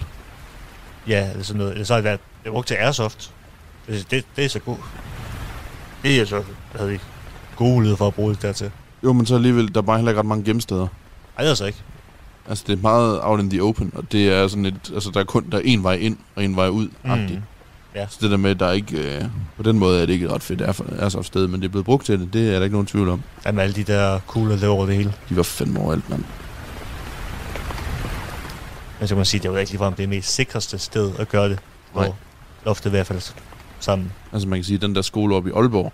Ja, 1.07 1.29
eller 1.31 1.43
sådan 1.43 1.57
noget. 1.57 1.71
Eller 1.73 1.85
så 1.85 1.93
er 1.93 1.97
det 1.97 2.03
været 2.03 2.19
det 2.43 2.47
er 2.49 2.51
brugt 2.53 2.67
til 2.67 2.75
airsoft. 2.75 3.31
Det, 3.87 4.11
det, 4.11 4.25
det 4.35 4.45
er 4.45 4.49
så 4.49 4.59
god. 4.59 4.77
Det 6.03 6.19
er 6.21 6.25
så, 6.25 6.43
havde 6.75 6.89
vi, 6.91 6.99
gode 7.55 7.97
for 7.97 8.07
at 8.07 8.13
bruge 8.13 8.33
det 8.33 8.41
dertil. 8.41 8.71
Jo, 9.03 9.13
men 9.13 9.25
så 9.25 9.35
alligevel, 9.35 9.73
der 9.75 9.81
er 9.81 9.85
bare 9.85 9.97
heller 9.97 10.11
ikke 10.11 10.19
ret 10.19 10.25
mange 10.25 10.43
gemsteder. 10.43 10.87
Ej, 11.37 11.45
altså 11.45 11.65
ikke. 11.65 11.79
Altså, 12.49 12.63
det 12.67 12.77
er 12.77 12.81
meget 12.81 13.19
out 13.21 13.39
in 13.39 13.49
the 13.49 13.63
open, 13.63 13.91
og 13.95 14.11
det 14.11 14.29
er 14.29 14.47
sådan 14.47 14.65
et, 14.65 14.91
altså, 14.93 15.11
der 15.13 15.19
er 15.19 15.23
kun 15.23 15.49
der 15.51 15.57
er 15.57 15.61
en 15.65 15.83
vej 15.83 15.93
ind 15.93 16.17
og 16.35 16.43
en 16.43 16.55
vej 16.55 16.67
ud, 16.67 16.87
mm. 17.03 17.41
Ja. 17.95 18.07
Så 18.09 18.17
det 18.21 18.31
der 18.31 18.37
med, 18.37 18.55
der 18.55 18.65
er 18.65 18.71
ikke, 18.71 19.17
øh, 19.17 19.25
på 19.57 19.63
den 19.63 19.79
måde 19.79 20.01
er 20.01 20.05
det 20.05 20.13
ikke 20.13 20.25
et 20.25 20.31
ret 20.31 20.43
fedt 20.43 20.61
airsoft 20.99 21.27
sted, 21.27 21.47
men 21.47 21.61
det 21.61 21.67
er 21.67 21.71
blevet 21.71 21.85
brugt 21.85 22.05
til 22.05 22.19
det, 22.19 22.33
det 22.33 22.49
er 22.49 22.53
der 22.53 22.63
ikke 22.63 22.73
nogen 22.73 22.87
tvivl 22.87 23.09
om. 23.09 23.21
Jamen 23.45 23.59
alle 23.59 23.75
de 23.75 23.83
der 23.83 24.19
kugler 24.27 24.57
der 24.57 24.67
over 24.67 24.85
det 24.85 24.95
hele. 24.95 25.13
De 25.29 25.35
var 25.35 25.43
fandme 25.43 25.79
overalt, 25.79 26.09
mand. 26.09 26.23
Men 28.99 29.07
så 29.07 29.15
kan 29.15 29.17
man 29.17 29.25
sige, 29.25 29.39
det 29.39 29.47
er 29.47 29.51
jo 29.51 29.57
ikke 29.57 29.71
ligefrem 29.71 29.93
det 29.93 30.09
mest 30.09 30.35
sikreste 30.35 30.77
sted 30.77 31.11
at 31.19 31.29
gøre 31.29 31.49
det. 31.49 31.59
Nej. 31.95 32.05
Hvor 32.05 32.15
loftet 32.65 32.89
i 32.89 32.89
hvert 32.89 33.07
fald 33.07 33.21
sammen. 33.79 34.11
Altså 34.33 34.47
man 34.47 34.59
kan 34.59 34.63
sige, 34.63 34.75
at 34.75 34.81
den 34.81 34.95
der 34.95 35.01
skole 35.01 35.35
oppe 35.35 35.49
i 35.49 35.53
Aalborg 35.55 35.93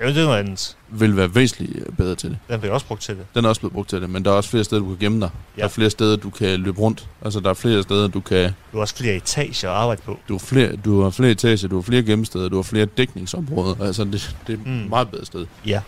Ja, 0.00 0.06
det 0.08 0.16
er 0.16 0.24
noget 0.24 0.38
andet. 0.38 0.76
vil 0.88 1.16
være 1.16 1.34
væsentligt 1.34 1.76
øh, 1.76 1.96
bedre 1.96 2.14
til 2.14 2.30
det. 2.30 2.38
Den 2.48 2.60
bliver 2.60 2.74
også 2.74 2.86
brugt 2.86 3.02
til 3.02 3.16
det. 3.16 3.26
Den 3.34 3.44
er 3.44 3.48
også 3.48 3.60
blevet 3.60 3.72
brugt 3.72 3.88
til 3.88 4.00
det, 4.02 4.10
men 4.10 4.24
der 4.24 4.30
er 4.30 4.34
også 4.34 4.50
flere 4.50 4.64
steder, 4.64 4.80
du 4.82 4.88
kan 4.88 4.96
gemme 5.00 5.20
dig. 5.20 5.30
Ja. 5.32 5.38
Der 5.56 5.62
Ja. 5.62 5.64
er 5.64 5.68
flere 5.68 5.90
steder, 5.90 6.16
du 6.16 6.30
kan 6.30 6.60
løbe 6.60 6.80
rundt. 6.80 7.08
Altså 7.24 7.40
der 7.40 7.50
er 7.50 7.54
flere 7.54 7.82
steder, 7.82 8.08
du 8.08 8.20
kan... 8.20 8.44
Du 8.72 8.76
har 8.76 8.80
også 8.80 8.96
flere 8.96 9.14
etager 9.14 9.70
at 9.70 9.76
arbejde 9.76 10.02
på. 10.02 10.18
Du 10.28 10.34
har 10.34 10.38
flere, 10.38 10.76
du 10.76 11.02
har 11.02 11.10
flere 11.10 11.30
etager, 11.30 11.68
du 11.68 11.74
har 11.74 11.82
flere 11.82 12.02
gemmesteder, 12.02 12.48
du 12.48 12.56
har 12.56 12.62
flere 12.62 12.84
dækningsområder. 12.86 13.84
Altså 13.84 14.04
det, 14.04 14.36
det 14.46 14.52
er 14.52 14.58
et 14.58 14.66
Mm. 14.66 14.72
mm. 14.72 14.88
meget 14.88 15.08
bedre 15.10 15.24
sted. 15.26 15.46
Ja. 15.66 15.80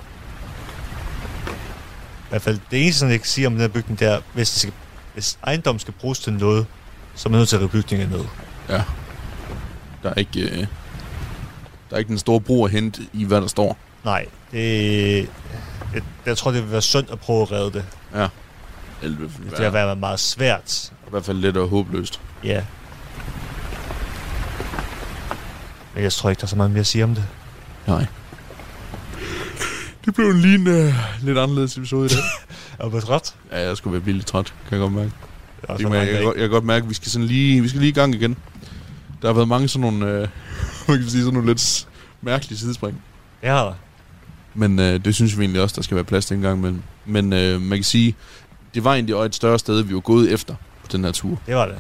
I 2.23 2.29
hvert 2.31 2.43
fald 2.43 2.59
det 2.71 2.83
eneste, 2.83 3.07
jeg 3.07 3.19
kan 3.21 3.27
sige 3.27 3.47
om 3.47 3.53
den 3.53 3.61
her 3.61 3.69
bygning, 3.69 3.99
det 3.99 4.09
er, 4.09 4.21
hvis, 4.35 4.51
det 4.51 4.61
skal, 4.61 4.73
hvis 5.15 5.39
ejendom 5.47 5.79
skal 5.79 5.95
bruges 6.01 6.19
til 6.19 6.33
noget, 6.33 6.67
så 7.15 7.29
er 7.29 7.31
man 7.31 7.39
nødt 7.39 7.49
til 7.49 7.57
at 7.57 7.61
rive 7.63 7.69
bygningen 7.71 8.09
ned. 8.09 8.25
Der 10.03 10.11
er 10.11 10.15
ikke... 10.15 10.41
Øh, 10.43 10.59
der 11.91 11.97
er 11.97 11.99
ikke 11.99 12.09
den 12.09 12.19
store 12.19 12.41
brug 12.41 12.65
at 12.65 12.71
hente 12.73 13.03
i, 13.13 13.25
hvad 13.25 13.41
der 13.41 13.47
står. 13.47 13.79
Nej, 14.05 14.27
det, 14.53 15.29
jeg, 15.95 16.03
jeg 16.27 16.37
tror, 16.37 16.51
det 16.51 16.63
vil 16.63 16.73
være 16.73 16.83
sundt 16.83 17.11
at 17.11 17.21
prøve 17.21 17.43
at 17.43 17.53
redde 17.53 17.73
det. 17.73 17.85
Eller, 19.03 19.19
det, 19.19 19.31
Det 19.51 19.61
vil 19.65 19.73
være 19.73 19.97
meget 19.97 20.21
svært. 20.21 20.93
I 21.07 21.11
hvert 21.11 21.25
fald 21.25 21.37
lidt 21.39 21.57
og 21.57 21.69
håbløst. 21.69 22.21
Ja. 22.45 22.65
Men 25.95 26.03
jeg 26.05 26.13
tror 26.13 26.31
ikke, 26.31 26.41
der 26.41 26.45
er 26.47 26.49
så 26.49 26.57
meget 26.57 26.71
mere 26.71 26.81
at 26.81 26.87
sige 26.87 27.05
om 27.05 27.15
det. 27.15 27.25
Nej. 27.87 28.07
Det 30.05 30.15
blev 30.15 30.27
en 30.27 30.41
lige 30.41 30.55
en, 30.55 30.67
øh, 30.67 30.95
lidt 31.23 31.39
anderledes 31.39 31.77
episode 31.77 32.07
i 32.07 32.09
dag. 32.09 32.19
Er 32.79 32.89
du 32.89 33.01
træt? 33.01 33.35
ja, 33.53 33.61
jeg 33.69 33.77
skulle 33.77 33.93
være 33.93 34.05
vildt 34.05 34.27
træt, 34.27 34.45
kan 34.45 34.55
jeg 34.71 34.79
godt 34.79 34.93
mærke. 34.93 35.11
Er 35.69 35.77
jeg, 35.79 35.91
jeg, 35.93 36.07
kan, 36.15 36.23
godt- 36.25 36.37
jeg 36.37 36.43
kan 36.43 36.51
godt 36.51 36.65
mærke, 36.65 36.83
at 36.85 36.89
vi 36.89 36.95
skal, 36.95 37.11
sådan 37.11 37.27
lige, 37.27 37.61
vi 37.63 37.69
skal 37.69 37.81
lige 37.81 37.91
i 37.91 37.95
gang 37.95 38.15
igen. 38.15 38.37
Der 39.23 39.29
har 39.29 39.35
været 39.35 39.49
mange 39.49 39.69
sådan 39.69 39.81
nogle, 39.91 40.07
øh, 40.07 40.21
man 40.89 40.99
kan 40.99 41.09
sige, 41.11 41.23
sådan 41.23 41.35
nogle 41.35 41.49
lidt 41.49 41.89
mærkelige 42.23 42.59
sidespring. 42.59 43.03
Ja, 43.43 43.71
Men 44.55 44.79
øh, 44.79 45.05
det 45.05 45.15
synes 45.15 45.39
vi 45.39 45.43
egentlig 45.43 45.63
også, 45.63 45.77
der 45.77 45.83
skal 45.83 45.95
være 45.95 46.05
plads 46.05 46.27
til 46.27 46.35
en 46.35 46.43
gang 46.43 46.59
imellem. 46.59 46.83
Men 47.07 47.33
øh, 47.33 47.61
man 47.61 47.79
kan 47.79 47.85
sige, 47.85 48.15
det 48.75 48.85
var 48.85 48.95
egentlig 48.95 49.15
også 49.15 49.27
et 49.27 49.35
større 49.35 49.59
sted, 49.59 49.83
vi 49.83 49.95
var 49.95 50.01
gået 50.01 50.33
efter 50.33 50.55
på 50.55 50.89
den 50.93 51.05
her 51.05 51.13
tur. 51.13 51.41
det 51.47 51.55
var 51.55 51.67
det. 51.67 51.79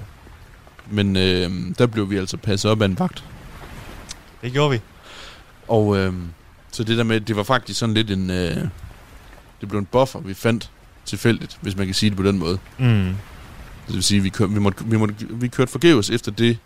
Men 0.90 1.16
øh, 1.16 1.50
der 1.78 1.86
blev 1.86 2.10
vi 2.10 2.16
altså 2.16 2.36
passet 2.36 2.70
op 2.70 2.82
af 2.82 2.86
en 2.86 2.98
vagt. 2.98 3.24
Det 4.42 4.52
gjorde 4.52 4.70
vi. 4.70 4.80
Og 5.68 5.96
øh, 5.98 6.12
så 6.72 6.84
det 6.84 6.98
der 6.98 7.04
med, 7.04 7.20
det 7.20 7.36
var 7.36 7.42
faktisk 7.42 7.78
sådan 7.78 7.94
lidt 7.94 8.10
en... 8.10 8.30
Øh, 8.30 8.56
det 9.60 9.68
blev 9.68 9.78
en 9.78 9.86
buffer, 9.86 10.20
vi 10.20 10.34
fandt 10.34 10.70
tilfældigt, 11.04 11.58
hvis 11.60 11.76
man 11.76 11.86
kan 11.86 11.94
sige 11.94 12.10
det 12.10 12.16
på 12.16 12.22
den 12.22 12.38
måde. 12.38 12.58
Mm. 12.78 13.14
Det 13.86 13.94
vil 13.94 14.02
sige, 14.02 14.20
vi, 14.20 14.28
kør, 14.28 14.46
vi, 14.46 14.60
måtte, 14.60 14.84
vi, 14.86 14.96
måtte, 14.96 15.14
vi 15.30 15.48
kørte 15.48 15.72
forgæves 15.72 16.10
efter 16.10 16.32
det 16.32 16.58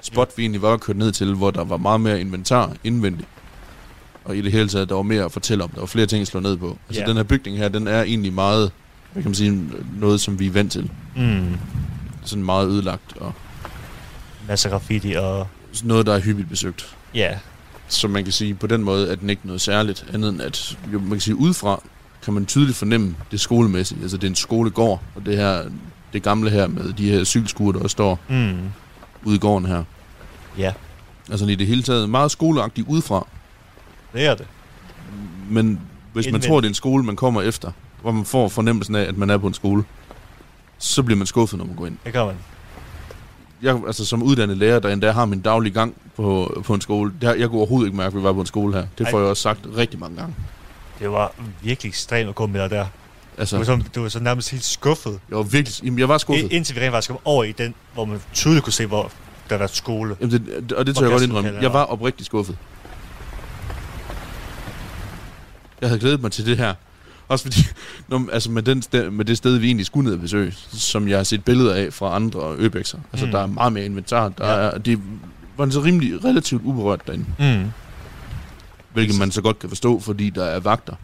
spot, 0.00 0.32
vi 0.36 0.42
egentlig 0.42 0.62
var 0.62 0.76
kørt 0.76 0.96
ned 0.96 1.12
til, 1.12 1.34
hvor 1.34 1.50
der 1.50 1.64
var 1.64 1.76
meget 1.76 2.00
mere 2.00 2.20
inventar 2.20 2.72
indvendigt. 2.84 3.28
Og 4.24 4.36
i 4.36 4.40
det 4.40 4.52
hele 4.52 4.68
taget, 4.68 4.88
der 4.88 4.94
var 4.94 5.02
mere 5.02 5.24
at 5.24 5.32
fortælle 5.32 5.64
om. 5.64 5.70
Der 5.70 5.80
var 5.80 5.86
flere 5.86 6.06
ting 6.06 6.20
at 6.22 6.26
slå 6.28 6.40
ned 6.40 6.56
på. 6.56 6.78
Altså 6.88 7.02
Ja. 7.02 7.06
den 7.08 7.16
her 7.16 7.22
bygning 7.24 7.56
her, 7.58 7.68
den 7.68 7.88
er 7.88 8.02
egentlig 8.02 8.32
meget, 8.32 8.70
hvad 9.12 9.22
kan 9.22 9.30
man 9.30 9.34
sige, 9.34 9.64
noget 9.98 10.20
som 10.20 10.38
vi 10.38 10.46
er 10.46 10.50
vant 10.52 10.72
til. 10.72 10.90
Mm. 11.16 11.56
Sådan 12.24 12.44
meget 12.44 12.68
ødelagt, 12.68 13.16
og 13.16 13.32
Masser 14.48 14.68
af 14.68 14.70
graffiti 14.72 15.12
og... 15.12 15.46
noget, 15.84 16.06
der 16.06 16.14
er 16.14 16.20
hyppigt 16.20 16.48
besøgt. 16.48 16.96
Ja. 17.14 17.38
Så 17.88 18.08
man 18.08 18.24
kan 18.24 18.32
sige, 18.32 18.54
på 18.54 18.66
den 18.66 18.82
måde 18.84 19.08
er 19.10 19.14
den 19.14 19.30
ikke 19.30 19.42
noget 19.44 19.60
særligt, 19.60 20.06
andet 20.12 20.28
end 20.30 20.42
at, 20.42 20.78
jo, 20.92 20.98
man 20.98 21.10
kan 21.10 21.20
sige, 21.20 21.36
udefra 21.36 21.82
kan 22.24 22.34
man 22.34 22.46
tydeligt 22.46 22.76
fornemme 22.78 23.16
det 23.30 23.40
skolemæssige. 23.40 24.02
Altså 24.02 24.16
det 24.16 24.24
er 24.24 24.28
en 24.28 24.34
skolegård, 24.36 25.02
og 25.14 25.26
det 25.26 25.36
her, 25.36 25.62
det 26.12 26.22
gamle 26.22 26.50
her 26.50 26.66
med 26.66 26.92
de 26.92 27.10
her 27.10 27.24
cykelskuer, 27.24 27.72
der 27.72 27.78
også 27.80 27.92
står 27.94 28.18
Mm. 28.28 28.58
ude 29.24 29.36
i 29.36 29.38
gården 29.38 29.66
her. 29.68 29.84
Ja, 30.58 30.72
Altså 31.30 31.46
i 31.46 31.54
det 31.54 31.66
hele 31.66 31.82
taget 31.82 32.10
meget 32.10 32.30
skoleagtigt 32.30 32.88
udefra, 32.88 33.26
det 34.12 34.26
er 34.26 34.34
det. 34.34 34.46
men 35.48 35.80
hvis 36.12 36.26
man 36.26 36.28
Indvendigt. 36.28 36.48
tror, 36.50 36.60
det 36.60 36.66
er 36.66 36.70
en 36.70 36.74
skole, 36.74 37.04
man 37.04 37.16
kommer 37.16 37.42
efter, 37.42 37.72
hvor 38.02 38.12
man 38.12 38.24
får 38.24 38.48
fornemmelsen 38.48 38.94
af, 38.94 39.02
at 39.02 39.16
man 39.18 39.30
er 39.30 39.38
på 39.38 39.46
en 39.46 39.54
skole, 39.54 39.84
så 40.78 41.02
bliver 41.02 41.18
man 41.18 41.26
skuffet, 41.26 41.58
når 41.58 41.64
man 41.66 41.76
går 41.76 41.86
ind. 41.86 41.96
Det 42.04 42.12
kan 42.12 42.26
man. 42.26 42.34
Jeg, 43.62 43.80
altså 43.86 44.04
som 44.04 44.22
uddannet 44.22 44.56
lærer, 44.56 44.78
der 44.78 44.88
endda 44.88 45.10
har 45.10 45.24
min 45.24 45.40
daglige 45.40 45.72
gang 45.72 45.94
på, 46.16 46.60
på 46.64 46.74
en 46.74 46.80
skole, 46.80 47.12
der, 47.20 47.34
jeg 47.34 47.48
kunne 47.48 47.58
overhovedet 47.58 47.86
ikke 47.88 47.96
mærke, 47.96 48.08
at 48.08 48.16
vi 48.16 48.22
var 48.22 48.32
på 48.32 48.40
en 48.40 48.46
skole 48.46 48.74
her. 48.74 48.86
Det 48.98 49.08
får 49.10 49.16
Ej. 49.18 49.22
jeg 49.22 49.30
også 49.30 49.42
sagt 49.42 49.60
rigtig 49.76 50.00
mange 50.00 50.16
gange. 50.16 50.34
Det 50.98 51.10
var 51.10 51.32
virkelig 51.62 51.88
ekstremt 51.88 52.28
at 52.28 52.34
gå 52.34 52.46
med 52.46 52.60
dig 52.60 52.70
der. 52.70 52.86
Altså, 53.38 53.56
Du 53.56 53.64
var, 53.64 53.64
så, 53.64 53.82
du 53.94 54.02
var 54.02 54.08
så 54.08 54.20
nærmest 54.20 54.50
helt 54.50 54.64
skuffet. 54.64 55.20
jeg 55.28 55.36
var 55.36 55.42
virkelig, 55.42 55.84
jamen, 55.84 55.98
jeg 55.98 56.08
var 56.08 56.18
skuffet. 56.18 56.52
Indtil 56.52 56.76
vi 56.76 56.80
rent 56.80 56.92
faktisk 56.92 57.10
kom 57.10 57.18
over 57.24 57.44
i 57.44 57.52
den, 57.52 57.74
hvor 57.94 58.04
man 58.04 58.20
tydeligt 58.34 58.64
kunne 58.64 58.72
se, 58.72 58.86
hvor 58.86 59.10
der 59.50 59.58
var 59.58 59.66
skole. 59.66 60.16
Jamen, 60.20 60.32
det, 60.32 60.72
og 60.72 60.86
det 60.86 60.96
tør 60.96 61.02
jeg 61.02 61.12
godt 61.12 61.22
indrømme. 61.22 61.52
Jeg 61.60 61.72
var 61.72 61.84
oprigtig 61.84 62.26
skuffet. 62.26 62.56
Jeg 65.80 65.88
havde 65.88 66.00
glædet 66.00 66.22
mig 66.22 66.32
til 66.32 66.46
det 66.46 66.56
her. 66.56 66.74
Også 67.28 67.44
fordi, 67.44 67.60
når, 68.08 68.28
altså 68.32 68.50
med, 68.50 68.62
den 68.62 68.82
sted, 68.82 69.10
med 69.10 69.24
det 69.24 69.36
sted, 69.36 69.58
vi 69.58 69.66
egentlig 69.66 69.86
skulle 69.86 70.04
ned 70.04 70.14
og 70.14 70.20
besøge, 70.20 70.52
som 70.72 71.08
jeg 71.08 71.18
har 71.18 71.24
set 71.24 71.44
billeder 71.44 71.74
af 71.74 71.92
fra 71.92 72.14
andre 72.16 72.54
Øbækser. 72.58 72.98
Altså, 73.12 73.26
Mm. 73.26 73.32
der 73.32 73.38
er 73.40 73.46
meget 73.46 73.72
mere 73.72 73.84
inventar. 73.84 74.28
Der 74.28 74.46
Ja. 74.48 74.54
er, 74.70 74.78
det 74.78 74.98
var 75.56 75.70
så 75.70 75.80
rimelig 75.80 76.24
relativt 76.24 76.62
uberørt 76.64 77.06
derinde. 77.06 77.24
Mm. 77.38 77.70
Hvilket 78.92 79.18
man 79.18 79.30
så 79.30 79.42
godt 79.42 79.58
kan 79.58 79.68
forstå, 79.68 80.00
fordi 80.00 80.30
der 80.30 80.44
er 80.44 80.60
vagter 80.60 80.94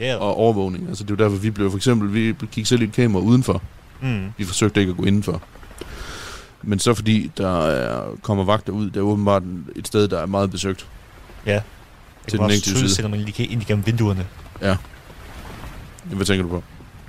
er 0.00 0.16
og 0.16 0.36
overvågning. 0.36 0.88
Altså, 0.88 1.04
det 1.04 1.10
er 1.10 1.14
jo 1.18 1.24
derfor, 1.24 1.36
vi 1.42 1.50
blev 1.50 1.70
for 1.70 1.76
eksempel, 1.76 2.14
vi 2.14 2.34
gik 2.52 2.66
selv 2.66 2.80
i 2.82 2.84
et 2.84 2.92
kamera 2.92 3.22
udenfor. 3.22 3.62
Mm. 4.02 4.26
Vi 4.38 4.44
forsøgte 4.44 4.80
ikke 4.80 4.90
at 4.90 4.96
gå 4.96 5.04
indenfor. 5.04 5.42
Men 6.62 6.78
så 6.78 6.94
fordi 6.94 7.30
der 7.36 7.66
er, 7.66 8.02
kommer 8.22 8.44
vagter 8.44 8.72
ud, 8.72 8.86
det 8.86 8.96
er 8.96 9.00
åbenbart 9.00 9.42
et 9.76 9.86
sted, 9.86 10.08
der 10.08 10.18
er 10.18 10.26
meget 10.26 10.50
besøgt. 10.50 10.86
Ja. 11.46 11.60
Til 12.28 12.32
det 12.38 12.40
den 12.40 12.50
enkelte 12.50 12.78
side. 12.78 12.94
selvom 12.94 13.10
man 13.10 13.20
lige 13.20 13.32
kan 13.32 13.50
ind 13.50 13.62
igennem 13.62 13.86
vinduerne. 13.86 14.26
Hvad 16.04 16.26
tænker 16.26 16.42
du 16.42 16.48
på? 16.48 16.62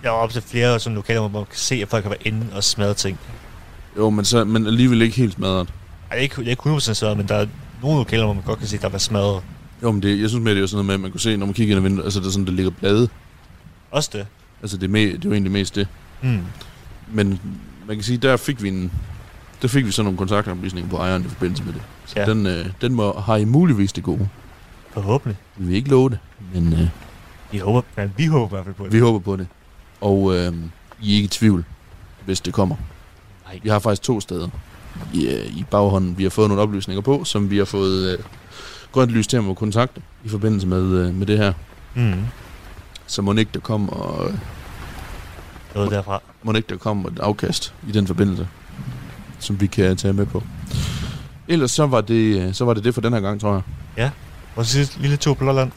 Jeg 0.04 0.12
var 0.12 0.18
op 0.18 0.30
til 0.32 0.42
flere 0.42 0.80
sådan 0.80 0.96
lokaler, 0.96 1.20
hvor 1.20 1.40
man 1.40 1.46
kan 1.46 1.58
se, 1.58 1.76
at 1.76 1.88
folk 1.88 2.04
har 2.04 2.10
været 2.10 2.22
inde 2.26 2.48
og 2.54 2.64
smadret 2.64 2.98
ting. 2.98 3.20
Jo, 3.98 4.10
men, 4.10 4.26
så, 4.26 4.44
men 4.44 4.68
alligevel 4.68 5.02
ikke 5.02 5.16
helt 5.16 5.34
smadret. 5.34 5.70
Ej, 6.12 6.18
ikke, 6.18 6.36
jeg 6.38 6.46
er 6.46 6.50
ikke 6.50 6.62
100% 6.64 6.80
smadret, 6.80 7.18
men 7.18 7.28
der 7.28 7.36
er 7.36 7.46
nogle 7.82 7.98
lokaler, 7.98 8.24
hvor 8.24 8.34
man 8.34 8.44
godt 8.44 8.60
kan 8.60 8.68
se, 8.68 8.76
at 8.76 8.82
der 8.82 8.90
var 8.90 8.98
smadret. 8.98 9.42
Jo, 9.84 9.92
men 9.92 10.02
det, 10.04 10.22
jeg 10.22 10.30
synes 10.30 10.44
mere, 10.44 10.54
det 10.54 10.58
er 10.60 10.62
jo 10.62 10.68
sådan 10.68 10.76
noget 10.76 10.86
med, 10.86 10.94
at 10.94 11.00
man 11.00 11.12
kunne 11.12 11.22
se, 11.22 11.38
når 11.38 11.46
man 11.46 11.54
kigger 11.54 11.76
ind 11.76 11.86
ad 11.86 11.90
vinduet, 11.90 12.06
altså 12.06 12.20
der, 12.20 12.26
er 12.28 12.32
sådan, 12.32 12.46
der 12.46 12.52
ligger 12.52 12.72
blade. 12.72 13.10
Også 13.92 14.10
det. 14.14 14.28
Altså 14.62 14.78
det 14.78 14.84
er, 14.84 14.88
med, 14.92 15.02
det 15.08 15.14
er 15.14 15.20
jo 15.26 15.32
egentlig 15.32 15.52
mest 15.52 15.76
det. 15.76 15.88
Mm. 16.22 16.40
Men 17.12 17.40
man 17.88 17.96
kan 17.98 18.04
sige, 18.04 18.18
der 18.18 18.38
fik 18.38 18.64
vi 18.64 18.68
en, 18.70 18.92
der 19.62 19.68
fik 19.68 19.86
vi 19.86 19.92
så 19.92 20.04
nogle 20.04 20.18
kontaktoplysninger 20.18 20.90
på 20.90 20.98
ejeren 20.98 21.26
i 21.26 21.28
forbindelse 21.28 21.64
med 21.64 21.74
det. 21.74 21.82
Så 22.06 22.14
Ja. 22.20 22.24
ja. 22.24 22.30
den, 22.30 22.46
øh, 22.46 22.66
den 22.82 22.94
må, 22.94 23.20
har 23.20 23.36
I 23.36 23.46
muligvis 23.46 23.94
det 23.94 24.04
gode. 24.04 24.30
Forhåbentlig. 24.96 25.38
Vi 25.58 25.66
vil 25.66 25.76
ikke 25.76 25.90
love 25.90 26.10
det, 26.10 26.20
men 26.54 26.74
øh, 26.74 26.88
Vi 27.52 27.58
håber, 27.58 27.82
ja, 27.98 28.10
vi 28.18 28.26
håber 28.26 28.46
i 28.48 28.50
hvert 28.50 28.64
fald 28.66 28.76
på 28.76 28.84
det. 28.84 28.94
vi 28.94 29.00
håber 29.00 29.20
på 29.20 29.36
det. 29.36 29.48
Og 30.02 30.36
øh, 30.36 30.54
I 31.02 31.12
er 31.12 31.16
ikke 31.16 31.26
i 31.26 31.28
tvivl, 31.28 31.66
hvis 32.26 32.42
det 32.42 32.54
kommer. 32.54 32.76
Nej. 33.46 33.60
Vi 33.64 33.70
har 33.70 33.80
faktisk 33.80 34.02
to 34.02 34.20
steder 34.22 34.48
i, 35.14 35.28
øh, 35.28 35.46
i 35.58 35.66
baghånden, 35.72 36.18
vi 36.18 36.24
har 36.24 36.30
fået 36.30 36.48
nogle 36.50 36.64
oplysninger 36.64 37.02
på, 37.02 37.24
som 37.24 37.50
vi 37.50 37.58
har 37.58 37.66
fået 37.66 38.12
øh, 38.14 38.24
grønt 38.92 39.12
lys 39.12 39.28
til 39.28 39.38
at 39.38 39.44
må 39.44 39.54
kontakte 39.54 40.02
i 40.24 40.30
forbindelse 40.30 40.68
med, 40.68 40.84
øh, 40.84 41.14
med 41.14 41.28
det 41.28 41.38
her. 41.38 41.54
Mm. 41.96 42.14
Så 43.08 43.22
må 43.22 43.34
ikke 43.34 43.52
der 43.54 43.60
kommer 43.60 43.94
og 43.94 44.32
Noget 45.76 45.92
derfra. 45.92 46.22
må 46.44 46.54
ikke 46.54 46.70
der 46.70 46.78
kommer 46.78 47.10
et 47.10 47.20
afkast 47.20 47.74
i 47.90 47.92
den 47.92 48.08
forbindelse, 48.08 48.48
som 49.40 49.62
vi 49.62 49.68
kan 49.68 49.98
tage 49.98 50.14
med 50.14 50.26
på. 50.26 50.44
Ellers 51.48 51.72
så 51.72 51.86
var 51.88 52.02
det, 52.02 52.42
øh, 52.48 52.54
så 52.54 52.66
var 52.66 52.74
det 52.74 52.84
det 52.84 52.94
for 52.94 53.02
den 53.02 53.14
her 53.14 53.20
gang, 53.20 53.42
tror 53.42 53.54
jeg. 53.54 53.62
Vores 54.56 54.68
sidste 54.68 55.00
lille 55.00 55.18
tur 55.18 55.34
på 55.34 55.44
Lolland. 55.44 55.72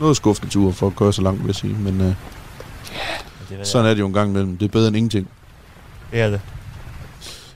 Noget 0.00 0.16
skuffende 0.16 0.52
tur 0.52 0.72
for 0.72 0.86
at 0.86 0.96
køre 0.96 1.12
så 1.12 1.22
langt, 1.22 1.40
vil 1.40 1.46
jeg 1.48 1.54
sige. 1.54 1.74
Men 1.74 2.00
øh, 2.00 2.14
Det 3.48 3.66
sådan 3.66 3.86
er 3.86 3.90
det 3.94 4.00
jo 4.00 4.06
en 4.06 4.12
gang 4.12 4.30
imellem. 4.30 4.56
Det 4.58 4.64
er 4.66 4.70
bedre 4.70 4.88
end 4.88 4.96
ingenting. 4.96 5.28
det 6.12 6.20
er 6.20 6.30
det. 6.30 6.40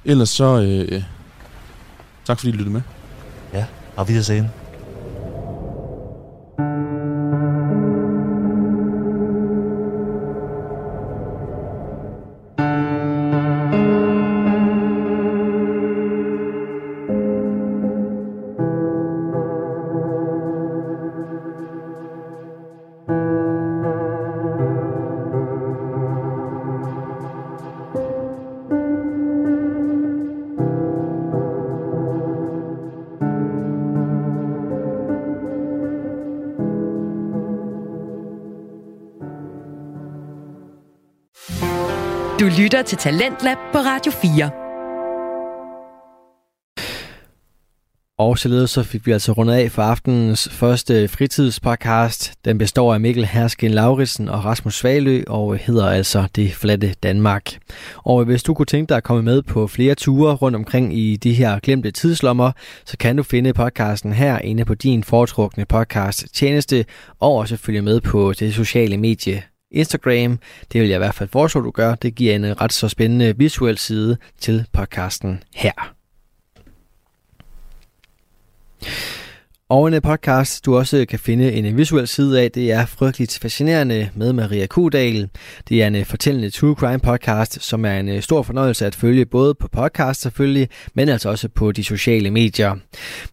Ellers 0.04 0.28
så... 0.28 0.60
Øh, 0.60 1.02
tak 2.24 2.38
fordi 2.38 2.48
I 2.48 2.52
lyttede 2.52 2.70
med. 2.70 2.82
Og 3.96 4.08
videre 4.08 4.24
sen. 4.24 4.50
Du 42.42 42.48
lytter 42.62 42.82
til 42.82 42.98
Talentlab 42.98 43.56
på 43.72 43.78
Radio 43.78 44.12
4. 44.12 44.50
Og 48.18 48.38
således 48.38 48.70
så 48.70 48.82
fik 48.82 49.06
vi 49.06 49.12
altså 49.12 49.32
rundet 49.32 49.54
af 49.54 49.70
for 49.70 49.82
aftenens 49.82 50.48
første 50.52 51.08
fritidspodcast. 51.08 52.32
Den 52.44 52.58
består 52.58 52.94
af 52.94 53.00
Mikkel 53.00 53.24
Hersken 53.24 53.70
Lauritsen 53.70 54.28
og 54.28 54.44
Rasmus 54.44 54.74
Svalø 54.74 55.22
og 55.26 55.56
hedder 55.56 55.86
altså 55.86 56.28
Det 56.36 56.54
Flatte 56.54 56.94
Danmark. 57.02 57.58
Og 57.96 58.24
hvis 58.24 58.42
du 58.42 58.54
kunne 58.54 58.66
tænke 58.66 58.88
dig 58.88 58.96
at 58.96 59.02
komme 59.02 59.22
med 59.22 59.42
på 59.42 59.66
flere 59.66 59.94
ture 59.94 60.34
rundt 60.34 60.56
omkring 60.56 60.98
i 60.98 61.16
de 61.16 61.34
her 61.34 61.58
glemte 61.58 61.90
tidslommer, 61.90 62.52
så 62.84 62.96
kan 62.98 63.16
du 63.16 63.22
finde 63.22 63.52
podcasten 63.52 64.12
her 64.12 64.38
inde 64.38 64.64
på 64.64 64.74
din 64.74 65.04
foretrukne 65.04 65.64
podcast 65.64 66.26
tjeneste 66.34 66.84
og 67.20 67.34
også 67.34 67.56
følge 67.56 67.82
med 67.82 68.00
på 68.00 68.32
det 68.32 68.54
sociale 68.54 68.96
medie 68.96 69.42
Instagram. 69.72 70.38
Det 70.72 70.80
vil 70.80 70.88
jeg 70.88 70.96
i 70.96 70.98
hvert 70.98 71.14
fald 71.14 71.28
foreslå, 71.28 71.60
du 71.60 71.70
gør. 71.70 71.94
Det 71.94 72.14
giver 72.14 72.34
en 72.34 72.44
øh, 72.44 72.50
ret 72.50 72.72
så 72.72 72.88
spændende 72.88 73.26
øh, 73.26 73.38
visuel 73.38 73.78
side 73.78 74.16
til 74.40 74.66
podcasten 74.72 75.42
her. 75.54 75.94
Og 79.72 79.88
en 79.88 79.94
øh, 79.94 80.02
podcast, 80.02 80.64
du 80.66 80.76
også 80.76 80.96
øh, 80.96 81.06
kan 81.06 81.18
finde 81.18 81.52
en 81.52 81.66
øh, 81.66 81.76
visuel 81.76 82.08
side 82.08 82.40
af, 82.40 82.50
det 82.50 82.72
er 82.72 82.86
Frygteligt 82.86 83.38
Fascinerende 83.42 84.10
med 84.14 84.32
Maria 84.32 84.66
Kudal. 84.66 85.28
Det 85.68 85.82
er 85.82 85.86
en 85.86 86.04
fortællende 86.04 86.50
true 86.50 86.74
crime 86.74 86.98
podcast, 86.98 87.62
som 87.62 87.84
er 87.84 87.98
en 87.98 88.22
stor 88.22 88.42
fornøjelse 88.42 88.86
at 88.86 88.94
følge, 88.94 89.26
både 89.26 89.54
på 89.54 89.68
podcast 89.68 90.20
selvfølgelig, 90.20 90.68
men 90.94 91.08
altså 91.08 91.28
også 91.28 91.48
på 91.48 91.72
de 91.72 91.84
sociale 91.84 92.30
medier. 92.30 92.74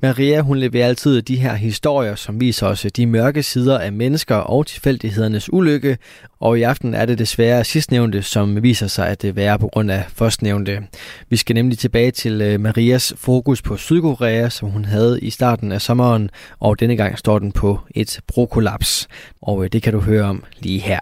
Maria, 0.02 0.42
hun 0.42 0.58
leverer 0.58 0.88
altid 0.88 1.22
de 1.22 1.36
her 1.36 1.56
historier, 1.56 2.16
som 2.16 2.42
viser 2.42 2.68
os 2.68 2.86
de 2.96 3.06
mørke 3.06 3.44
sider 3.44 3.80
af 3.80 3.94
mennesker 3.94 4.36
og 4.36 4.68
tilfældighedernes 4.68 5.54
ulykke, 5.54 5.98
og 6.40 6.60
i 6.60 6.62
aften 6.62 6.94
er 6.94 7.06
det 7.06 7.20
desværre 7.20 7.64
sidstnævnte, 7.64 8.22
som 8.22 8.64
viser 8.64 8.88
sig 8.88 9.08
at 9.08 9.26
øh, 9.26 9.36
være 9.36 9.60
på 9.60 9.68
grund 9.68 9.92
af 9.92 10.06
førstnævnte. 10.10 10.88
Vi 11.30 11.38
skal 11.38 11.54
nemlig 11.54 11.78
tilbage 11.78 12.12
til 12.12 12.42
øh, 12.42 12.60
Marias 12.60 13.14
fokus 13.18 13.62
på 13.62 13.78
Sydkorea, 13.78 14.50
som 14.50 14.70
hun 14.70 14.86
havde 14.86 15.20
i 15.22 15.30
starten 15.30 15.72
af 15.72 15.82
sommeren, 15.82 16.30
og 16.60 16.80
denne 16.80 16.96
gang 16.96 17.18
står 17.18 17.40
den 17.40 17.52
på 17.52 17.80
et 17.96 18.20
brokolaps. 18.28 19.08
Og 19.42 19.64
øh, 19.64 19.70
det 19.72 19.84
kan 19.84 19.94
du 19.94 20.00
høre 20.00 20.24
om 20.24 20.44
lige 20.60 20.80
her. 20.80 21.00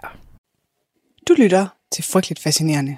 Du 1.28 1.34
lytter 1.38 1.66
til 1.92 2.04
Frygteligt 2.04 2.40
Fascinerende. 2.40 2.96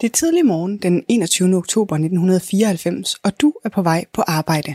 Det 0.00 0.08
er 0.08 0.12
tidlig 0.12 0.46
morgen 0.46 0.78
den 0.78 1.04
21. 1.08 1.56
oktober 1.56 1.96
1994, 1.96 3.14
og 3.14 3.40
du 3.40 3.52
er 3.64 3.68
på 3.68 3.82
vej 3.82 4.04
på 4.12 4.22
arbejde. 4.22 4.74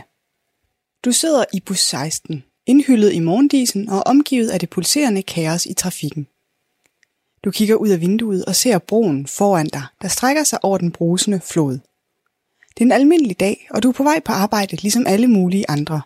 Du 1.04 1.12
sidder 1.12 1.44
i 1.54 1.60
bus 1.60 1.78
16, 1.78 2.44
indhyllet 2.68 3.12
i 3.12 3.18
morgendisen 3.18 3.88
og 3.88 4.06
omgivet 4.06 4.50
af 4.50 4.60
det 4.60 4.70
pulserende 4.70 5.22
kaos 5.22 5.66
i 5.66 5.74
trafikken. 5.74 6.26
Du 7.44 7.50
kigger 7.50 7.74
ud 7.74 7.88
af 7.88 8.00
vinduet 8.00 8.44
og 8.44 8.56
ser 8.56 8.78
broen 8.78 9.26
foran 9.26 9.66
dig, 9.66 9.82
der 10.02 10.08
strækker 10.08 10.44
sig 10.44 10.64
over 10.64 10.78
den 10.78 10.92
brusende 10.92 11.40
flod. 11.40 11.72
Det 12.74 12.80
er 12.80 12.84
en 12.84 12.92
almindelig 12.92 13.40
dag, 13.40 13.68
og 13.70 13.82
du 13.82 13.88
er 13.88 13.92
på 13.92 14.02
vej 14.02 14.20
på 14.24 14.32
arbejde 14.32 14.76
ligesom 14.76 15.06
alle 15.06 15.26
mulige 15.26 15.70
andre. 15.70 16.00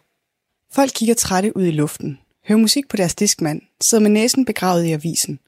Folk 0.73 0.91
kigger 0.95 1.15
trætte 1.15 1.57
ud 1.57 1.67
i 1.67 1.71
luften, 1.71 2.19
hører 2.49 2.59
musik 2.59 2.89
på 2.89 2.97
deres 2.97 3.15
diskmand, 3.15 3.63
sidder 3.81 4.03
med 4.03 4.11
næsen 4.11 4.45
begravet 4.45 4.85
i 4.85 4.93
avisen. 4.93 5.39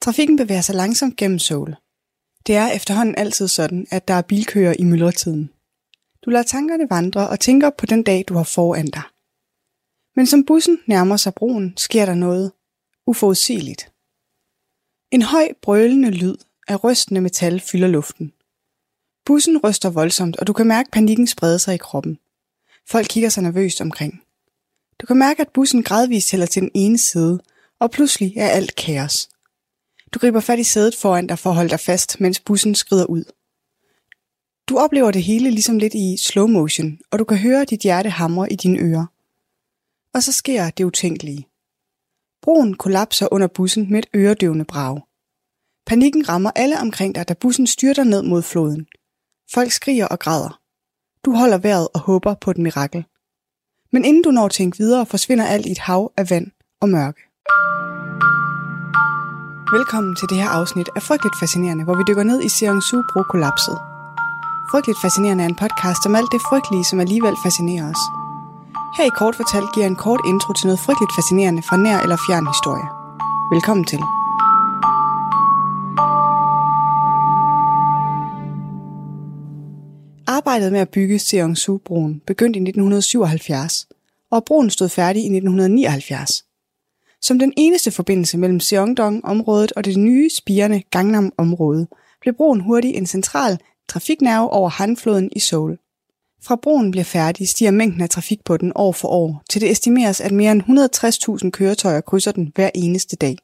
Trafikken 0.00 0.36
bevæger 0.36 0.60
sig 0.60 0.74
langsomt 0.74 1.16
gennem 1.16 1.38
Seoul. 1.38 1.76
Det 2.46 2.56
er 2.56 2.68
efterhånden 2.68 3.14
altid 3.18 3.48
sådan, 3.48 3.86
at 3.90 4.08
der 4.08 4.14
er 4.14 4.22
bilkøer 4.22 4.74
i 4.78 4.84
myldretiden. 4.84 5.50
Du 6.24 6.30
lader 6.30 6.44
tankerne 6.44 6.90
vandre 6.90 7.28
og 7.28 7.40
tænker 7.40 7.70
på 7.70 7.86
den 7.86 8.02
dag, 8.02 8.24
du 8.28 8.34
har 8.34 8.44
foran 8.44 8.86
dig. 8.86 9.02
Men 10.16 10.26
som 10.26 10.44
bussen 10.44 10.78
nærmer 10.86 11.16
sig 11.16 11.34
broen, 11.34 11.74
sker 11.76 12.06
der 12.06 12.14
noget 12.14 12.52
uforudsigeligt. 13.06 13.92
En 15.10 15.22
høj, 15.22 15.48
brølende 15.62 16.10
lyd 16.10 16.36
af 16.68 16.84
rystende 16.84 17.20
metal 17.20 17.60
fylder 17.60 17.88
luften. 17.88 18.32
Bussen 19.24 19.58
ryster 19.58 19.90
voldsomt, 19.90 20.36
og 20.36 20.46
du 20.46 20.52
kan 20.52 20.66
mærke 20.66 20.90
panikken 20.90 21.26
sprede 21.26 21.58
sig 21.58 21.74
i 21.74 21.78
kroppen. 21.78 22.18
Folk 22.88 23.06
kigger 23.10 23.28
sig 23.28 23.42
nervøst 23.42 23.80
omkring. 23.80 24.22
Du 25.00 25.06
kan 25.06 25.16
mærke, 25.16 25.40
at 25.40 25.48
bussen 25.48 25.82
gradvist 25.82 26.28
tæller 26.28 26.46
til 26.46 26.62
den 26.62 26.70
ene 26.74 26.98
side, 26.98 27.40
og 27.78 27.90
pludselig 27.90 28.36
er 28.36 28.48
alt 28.48 28.74
kaos. 28.74 29.28
Du 30.14 30.18
griber 30.18 30.40
fat 30.40 30.58
i 30.58 30.64
sædet 30.64 30.96
foran 30.96 31.26
dig 31.26 31.38
for 31.38 31.50
at 31.50 31.56
holde 31.56 31.70
dig 31.70 31.80
fast, 31.80 32.20
mens 32.20 32.40
bussen 32.40 32.74
skrider 32.74 33.06
ud. 33.06 33.24
Du 34.68 34.78
oplever 34.78 35.10
det 35.10 35.22
hele 35.22 35.50
ligesom 35.50 35.78
lidt 35.78 35.94
i 35.94 36.16
slow 36.16 36.46
motion, 36.46 36.98
og 37.10 37.18
du 37.18 37.24
kan 37.24 37.38
høre 37.38 37.64
dit 37.64 37.80
hjerte 37.80 38.10
hamre 38.10 38.52
i 38.52 38.56
dine 38.56 38.78
ører. 38.78 39.06
Og 40.16 40.22
så 40.22 40.32
sker 40.32 40.70
det 40.70 40.84
utænkelige. 40.84 41.48
Broen 42.42 42.74
kollapser 42.74 43.28
under 43.30 43.46
bussen 43.46 43.90
med 43.90 43.98
et 43.98 44.06
øredøvende 44.14 44.64
brag. 44.64 45.00
Panikken 45.86 46.28
rammer 46.28 46.50
alle 46.56 46.80
omkring 46.80 47.14
dig, 47.14 47.28
da 47.28 47.34
bussen 47.34 47.66
styrter 47.66 48.04
ned 48.04 48.22
mod 48.22 48.42
floden. 48.42 48.86
Folk 49.54 49.72
skriger 49.72 50.06
og 50.06 50.18
græder. 50.18 50.60
Du 51.24 51.36
holder 51.36 51.58
vejret 51.58 51.88
og 51.94 52.00
håber 52.00 52.34
på 52.34 52.50
et 52.50 52.58
mirakel. 52.58 53.04
Men 53.92 54.04
inden 54.04 54.22
du 54.22 54.30
når 54.30 54.44
at 54.44 54.50
tænke 54.50 54.78
videre, 54.78 55.06
forsvinder 55.06 55.46
alt 55.46 55.66
i 55.66 55.70
et 55.70 55.78
hav 55.78 56.12
af 56.16 56.30
vand 56.30 56.46
og 56.80 56.88
mørke. 56.88 57.20
Velkommen 59.76 60.16
til 60.16 60.28
det 60.28 60.36
her 60.42 60.48
afsnit 60.48 60.88
af 60.96 61.02
Frygteligt 61.02 61.38
Fascinerende, 61.40 61.84
hvor 61.84 61.96
vi 61.96 62.04
dykker 62.08 62.22
ned 62.22 62.42
i 62.42 62.48
Seongsu 62.48 63.02
bro 63.12 63.22
kollapset. 63.22 63.78
Frygteligt 64.70 65.00
Fascinerende 65.02 65.44
er 65.44 65.48
en 65.48 65.62
podcast 65.64 66.02
om 66.06 66.14
alt 66.14 66.32
det 66.32 66.40
frygtelige, 66.48 66.84
som 66.90 67.00
alligevel 67.00 67.36
fascinerer 67.44 67.90
os. 67.90 68.25
Her 68.96 69.04
i 69.04 69.16
kort 69.18 69.36
fortalt 69.36 69.74
giver 69.74 69.86
en 69.86 69.96
kort 69.96 70.20
intro 70.26 70.52
til 70.52 70.66
noget 70.66 70.80
frygteligt 70.80 71.14
fascinerende 71.16 71.62
fra 71.62 71.76
nær 71.76 71.98
eller 71.98 72.18
fjern 72.26 72.46
historie. 72.46 72.86
Velkommen 73.54 73.84
til. 73.84 74.00
Arbejdet 80.26 80.72
med 80.72 80.80
at 80.80 80.88
bygge 80.88 81.18
Seongsu-broen 81.18 82.22
begyndte 82.26 82.58
i 82.58 82.62
1977, 82.62 83.86
og 84.30 84.44
broen 84.44 84.70
stod 84.70 84.88
færdig 84.88 85.20
i 85.22 85.26
1979. 85.26 86.44
Som 87.22 87.38
den 87.38 87.52
eneste 87.56 87.90
forbindelse 87.90 88.38
mellem 88.38 88.60
Seongdong-området 88.60 89.72
og 89.76 89.84
det 89.84 89.96
nye 89.98 90.30
spirende 90.38 90.82
Gangnam-område, 90.90 91.86
blev 92.20 92.34
broen 92.34 92.60
hurtigt 92.60 92.96
en 92.96 93.06
central 93.06 93.58
trafiknerve 93.88 94.50
over 94.50 94.68
Hanfloden 94.68 95.30
i 95.32 95.40
Seoul. 95.40 95.78
Fra 96.46 96.56
broen 96.56 96.90
bliver 96.90 97.04
færdig, 97.04 97.48
stiger 97.48 97.70
mængden 97.70 98.00
af 98.00 98.10
trafik 98.10 98.44
på 98.44 98.56
den 98.56 98.72
år 98.74 98.92
for 98.92 99.08
år, 99.08 99.42
til 99.50 99.60
det 99.60 99.70
estimeres, 99.70 100.20
at 100.20 100.32
mere 100.32 100.52
end 100.52 100.62
160.000 101.42 101.50
køretøjer 101.50 102.00
krydser 102.00 102.32
den 102.32 102.52
hver 102.54 102.70
eneste 102.74 103.16
dag. 103.16 103.36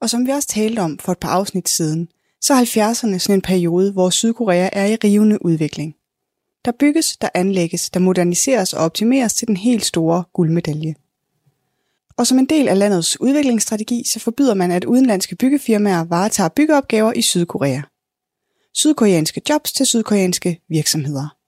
Og 0.00 0.10
som 0.10 0.26
vi 0.26 0.30
også 0.30 0.48
talte 0.48 0.80
om 0.80 0.98
for 0.98 1.12
et 1.12 1.18
par 1.18 1.28
afsnit 1.28 1.68
siden, 1.68 2.08
så 2.40 2.54
er 2.54 2.58
70'erne 2.58 3.18
sådan 3.18 3.34
en 3.34 3.40
periode, 3.40 3.92
hvor 3.92 4.10
Sydkorea 4.10 4.68
er 4.72 4.86
i 4.86 4.96
rivende 4.96 5.44
udvikling. 5.44 5.94
Der 6.64 6.72
bygges, 6.78 7.16
der 7.16 7.28
anlægges, 7.34 7.90
der 7.90 8.00
moderniseres 8.00 8.72
og 8.72 8.84
optimeres 8.84 9.34
til 9.34 9.48
den 9.48 9.56
helt 9.56 9.84
store 9.84 10.24
guldmedalje. 10.32 10.94
Og 12.16 12.26
som 12.26 12.38
en 12.38 12.46
del 12.46 12.68
af 12.68 12.78
landets 12.78 13.20
udviklingsstrategi, 13.20 14.04
så 14.06 14.20
forbyder 14.20 14.54
man, 14.54 14.70
at 14.70 14.84
udenlandske 14.84 15.36
byggefirmaer 15.36 16.04
varetager 16.04 16.48
byggeopgaver 16.48 17.12
i 17.12 17.22
Sydkorea. 17.22 17.80
Sydkoreanske 18.74 19.40
jobs 19.48 19.72
til 19.72 19.86
sydkoreanske 19.86 20.60
virksomheder. 20.68 21.41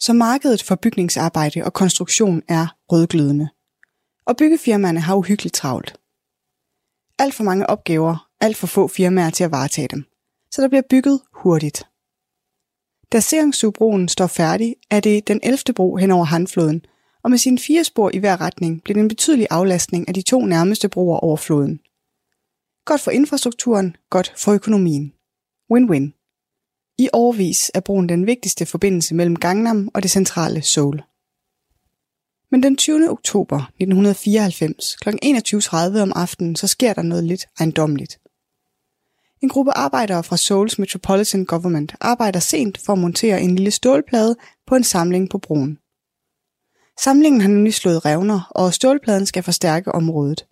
Så 0.00 0.12
markedet 0.12 0.62
for 0.62 0.74
bygningsarbejde 0.74 1.64
og 1.64 1.72
konstruktion 1.72 2.42
er 2.48 2.76
rødglødende. 2.92 3.48
Og 4.26 4.36
byggefirmaerne 4.36 5.00
har 5.00 5.14
uhyggeligt 5.14 5.54
travlt. 5.54 5.96
Alt 7.18 7.34
for 7.34 7.44
mange 7.44 7.70
opgaver, 7.70 8.28
alt 8.40 8.56
for 8.56 8.66
få 8.66 8.88
firmaer 8.88 9.30
til 9.30 9.44
at 9.44 9.50
varetage 9.50 9.88
dem. 9.88 10.04
Så 10.50 10.62
der 10.62 10.68
bliver 10.68 10.82
bygget 10.90 11.20
hurtigt. 11.32 11.86
Da 13.12 13.20
Seongsu-broen 13.20 14.08
står 14.08 14.26
færdig, 14.26 14.76
er 14.90 15.00
det 15.00 15.28
den 15.28 15.40
11. 15.42 15.58
bro 15.76 15.96
hen 15.96 16.10
over 16.10 16.24
Hanfloden, 16.24 16.84
og 17.22 17.30
med 17.30 17.38
sine 17.38 17.58
fire 17.58 17.84
spor 17.84 18.10
i 18.14 18.18
hver 18.18 18.40
retning 18.40 18.82
bliver 18.82 18.94
det 18.94 19.02
en 19.02 19.08
betydelig 19.08 19.46
aflastning 19.50 20.08
af 20.08 20.14
de 20.14 20.22
to 20.22 20.46
nærmeste 20.46 20.88
broer 20.88 21.18
over 21.18 21.36
floden. 21.36 21.80
Godt 22.84 23.00
for 23.00 23.10
infrastrukturen, 23.10 23.96
godt 24.10 24.32
for 24.36 24.52
økonomien. 24.52 25.12
Win-win. 25.72 26.19
I 27.00 27.08
årvis 27.12 27.70
er 27.74 27.80
broen 27.80 28.08
den 28.08 28.26
vigtigste 28.26 28.66
forbindelse 28.66 29.14
mellem 29.14 29.36
Gangnam 29.36 29.90
og 29.94 30.02
det 30.02 30.10
centrale 30.10 30.62
Seoul. 30.62 31.02
Men 32.50 32.62
den 32.62 32.76
20. 32.76 33.10
oktober 33.10 33.56
1994 33.56 34.96
kl. 34.96 35.08
21.30 35.08 36.00
om 36.00 36.12
aftenen, 36.16 36.56
så 36.56 36.66
sker 36.66 36.92
der 36.92 37.02
noget 37.02 37.24
lidt 37.24 37.46
ejendomligt. 37.58 38.20
En 39.42 39.48
gruppe 39.48 39.72
arbejdere 39.72 40.24
fra 40.24 40.36
Seouls 40.36 40.78
Metropolitan 40.78 41.44
Government 41.44 41.94
arbejder 42.00 42.40
sent 42.40 42.78
for 42.78 42.92
at 42.92 42.98
montere 42.98 43.42
en 43.42 43.56
lille 43.56 43.70
stålplade 43.70 44.36
på 44.66 44.74
en 44.74 44.84
samling 44.84 45.30
på 45.30 45.38
broen. 45.38 45.78
Samlingen 47.00 47.40
har 47.40 47.48
nemlig 47.48 47.74
slået 47.74 48.04
revner, 48.04 48.50
og 48.50 48.74
stålpladen 48.74 49.26
skal 49.26 49.42
forstærke 49.42 49.92
området. 49.92 50.46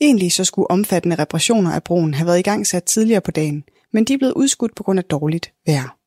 Egentlig 0.00 0.32
så 0.32 0.44
skulle 0.44 0.70
omfattende 0.70 1.16
reparationer 1.18 1.72
af 1.72 1.82
broen 1.82 2.14
have 2.14 2.26
været 2.26 2.38
i 2.38 2.42
gang 2.42 2.66
sat 2.66 2.84
tidligere 2.84 3.20
på 3.20 3.30
dagen, 3.30 3.64
men 3.96 4.04
de 4.04 4.14
er 4.14 4.18
blevet 4.18 4.32
udskudt 4.32 4.74
på 4.74 4.82
grund 4.82 4.98
af 4.98 5.04
dårligt 5.04 5.52
vejr. 5.66 5.98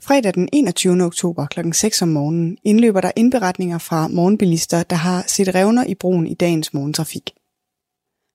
Fredag 0.00 0.34
den 0.34 0.48
21. 0.52 1.02
oktober 1.02 1.46
kl. 1.46 1.72
6 1.72 2.02
om 2.02 2.08
morgenen 2.08 2.58
indløber 2.64 3.00
der 3.00 3.10
indberetninger 3.16 3.78
fra 3.78 4.08
morgenbilister, 4.08 4.82
der 4.82 4.96
har 4.96 5.24
set 5.26 5.54
revner 5.54 5.84
i 5.84 5.94
broen 5.94 6.26
i 6.26 6.34
dagens 6.34 6.74
morgentrafik. 6.74 7.30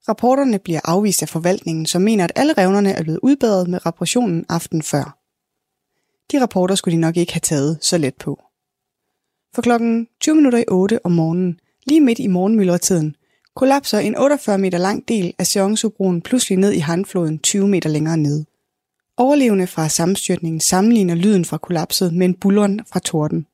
Rapporterne 0.10 0.60
bliver 0.60 0.80
afvist 0.84 1.22
af 1.22 1.30
forvaltningen, 1.30 1.86
som 1.86 2.02
mener, 2.02 2.24
at 2.24 2.32
alle 2.36 2.54
revnerne 2.54 2.92
er 2.92 3.04
blevet 3.04 3.20
udbedret 3.24 3.68
med 3.68 3.86
reparationen 3.86 4.46
aften 4.50 4.82
før. 4.82 5.18
De 6.32 6.42
rapporter 6.42 6.76
skulle 6.76 6.96
de 6.96 7.02
nok 7.02 7.18
ikke 7.18 7.34
have 7.34 7.42
taget 7.44 7.78
så 7.82 7.98
let 7.98 8.16
på. 8.16 8.42
For 9.56 9.62
klokken 9.62 10.08
20 10.22 10.36
minutter 10.36 10.60
i 10.60 10.66
8 10.68 11.06
om 11.06 11.12
morgenen, 11.12 11.60
lige 11.86 12.02
midt 12.02 12.20
i 12.20 12.28
morgenmyldretiden, 12.28 13.16
kollapser 13.56 14.00
en 14.00 14.18
48 14.18 14.58
meter 14.58 14.78
lang 14.78 15.08
del 15.08 15.34
af 15.40 15.48
Seongsu-broen 15.48 16.22
pludselig 16.22 16.58
ned 16.58 16.72
i 16.72 16.80
Hanfloden 16.80 17.40
20 17.40 17.68
meter 17.68 17.90
længere 17.90 18.18
nede. 18.18 18.46
Overlevende 19.20 19.68
fra 19.68 19.90
sammenstyrtningen 19.90 20.62
sammenligner 20.62 21.16
lyden 21.16 21.46
fra 21.46 21.58
kollapset 21.58 22.14
med 22.14 22.26
en 22.26 22.34
bulleren 22.34 22.82
fra 22.86 23.00
torden. 23.00 23.48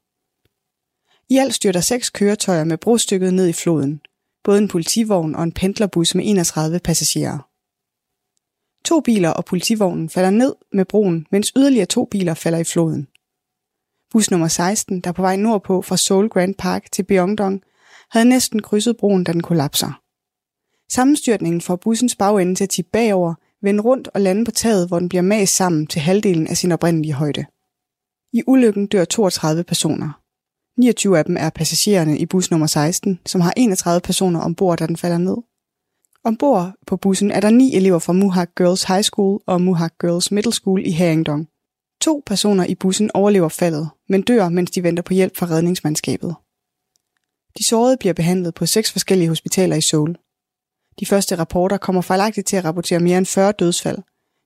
I 1.29 1.37
alt 1.37 1.53
styrter 1.53 1.81
seks 1.81 2.09
køretøjer 2.09 2.63
med 2.63 2.77
brostykket 2.77 3.33
ned 3.33 3.47
i 3.47 3.53
floden. 3.53 4.01
Både 4.43 4.57
en 4.57 4.67
politivogn 4.67 5.35
og 5.35 5.43
en 5.43 5.51
pendlerbus 5.51 6.15
med 6.15 6.23
31 6.27 6.79
passagerer. 6.79 7.49
To 8.85 8.99
biler 8.99 9.29
og 9.29 9.45
politivognen 9.45 10.09
falder 10.09 10.29
ned 10.29 10.55
med 10.73 10.85
broen, 10.85 11.27
mens 11.31 11.51
yderligere 11.55 11.85
to 11.85 12.05
biler 12.05 12.33
falder 12.33 12.59
i 12.59 12.63
floden. 12.63 13.07
Bus 14.11 14.31
nummer 14.31 14.47
16, 14.47 15.01
der 15.01 15.09
er 15.09 15.13
på 15.13 15.21
vej 15.21 15.35
nordpå 15.35 15.81
fra 15.81 15.97
Seoul 15.97 16.29
Grand 16.29 16.55
Park 16.55 16.91
til 16.91 17.03
Byongdong, 17.03 17.61
havde 18.11 18.29
næsten 18.29 18.61
krydset 18.61 18.97
broen, 18.97 19.23
da 19.23 19.33
den 19.33 19.43
kollapser. 19.43 20.01
Sammenstyrtningen 20.91 21.61
får 21.61 21.75
bussens 21.75 22.15
bagende 22.15 22.55
til 22.55 22.63
at 22.63 22.69
tippe 22.69 22.89
bagover, 22.91 23.33
vende 23.63 23.83
rundt 23.83 24.09
og 24.13 24.21
lande 24.21 24.45
på 24.45 24.51
taget, 24.51 24.87
hvor 24.87 24.99
den 24.99 25.09
bliver 25.09 25.21
mast 25.21 25.55
sammen 25.55 25.87
til 25.87 26.01
halvdelen 26.01 26.47
af 26.47 26.57
sin 26.57 26.71
oprindelige 26.71 27.13
højde. 27.13 27.45
I 28.33 28.43
ulykken 28.47 28.87
dør 28.87 29.05
32 29.05 29.63
personer. 29.63 30.19
29 30.77 31.17
af 31.17 31.25
dem 31.25 31.37
er 31.39 31.49
passagererne 31.49 32.17
i 32.17 32.25
bus 32.25 32.51
nummer 32.51 32.67
16, 32.67 33.19
som 33.25 33.41
har 33.41 33.53
31 33.57 34.01
personer 34.01 34.41
ombord, 34.41 34.77
da 34.77 34.87
den 34.87 34.97
falder 34.97 35.17
ned. 35.17 35.37
Ombord 36.23 36.73
på 36.87 36.97
bussen 36.97 37.31
er 37.31 37.39
der 37.39 37.49
ni 37.49 37.75
elever 37.75 37.99
fra 37.99 38.13
Muhak 38.13 38.49
Girls 38.57 38.83
High 38.83 39.03
School 39.03 39.39
og 39.45 39.61
Muhak 39.61 39.93
Girls 40.01 40.31
Middle 40.31 40.53
School 40.53 40.87
i 40.87 40.91
Haringdong. 40.91 41.47
To 42.01 42.23
personer 42.25 42.65
i 42.65 42.75
bussen 42.75 43.11
overlever 43.13 43.49
faldet, 43.49 43.89
men 44.09 44.21
dør, 44.21 44.49
mens 44.49 44.71
de 44.71 44.83
venter 44.83 45.03
på 45.03 45.13
hjælp 45.13 45.37
fra 45.37 45.45
redningsmandskabet. 45.45 46.35
De 47.57 47.63
sårede 47.63 47.97
bliver 47.97 48.13
behandlet 48.13 48.53
på 48.53 48.65
seks 48.65 48.91
forskellige 48.91 49.27
hospitaler 49.27 49.75
i 49.75 49.81
Seoul. 49.81 50.15
De 50.99 51.05
første 51.05 51.35
rapporter 51.35 51.77
kommer 51.77 52.01
fejlagtigt 52.01 52.47
til 52.47 52.55
at 52.55 52.65
rapportere 52.65 52.99
mere 52.99 53.17
end 53.17 53.25
40 53.25 53.51
dødsfald. 53.51 53.97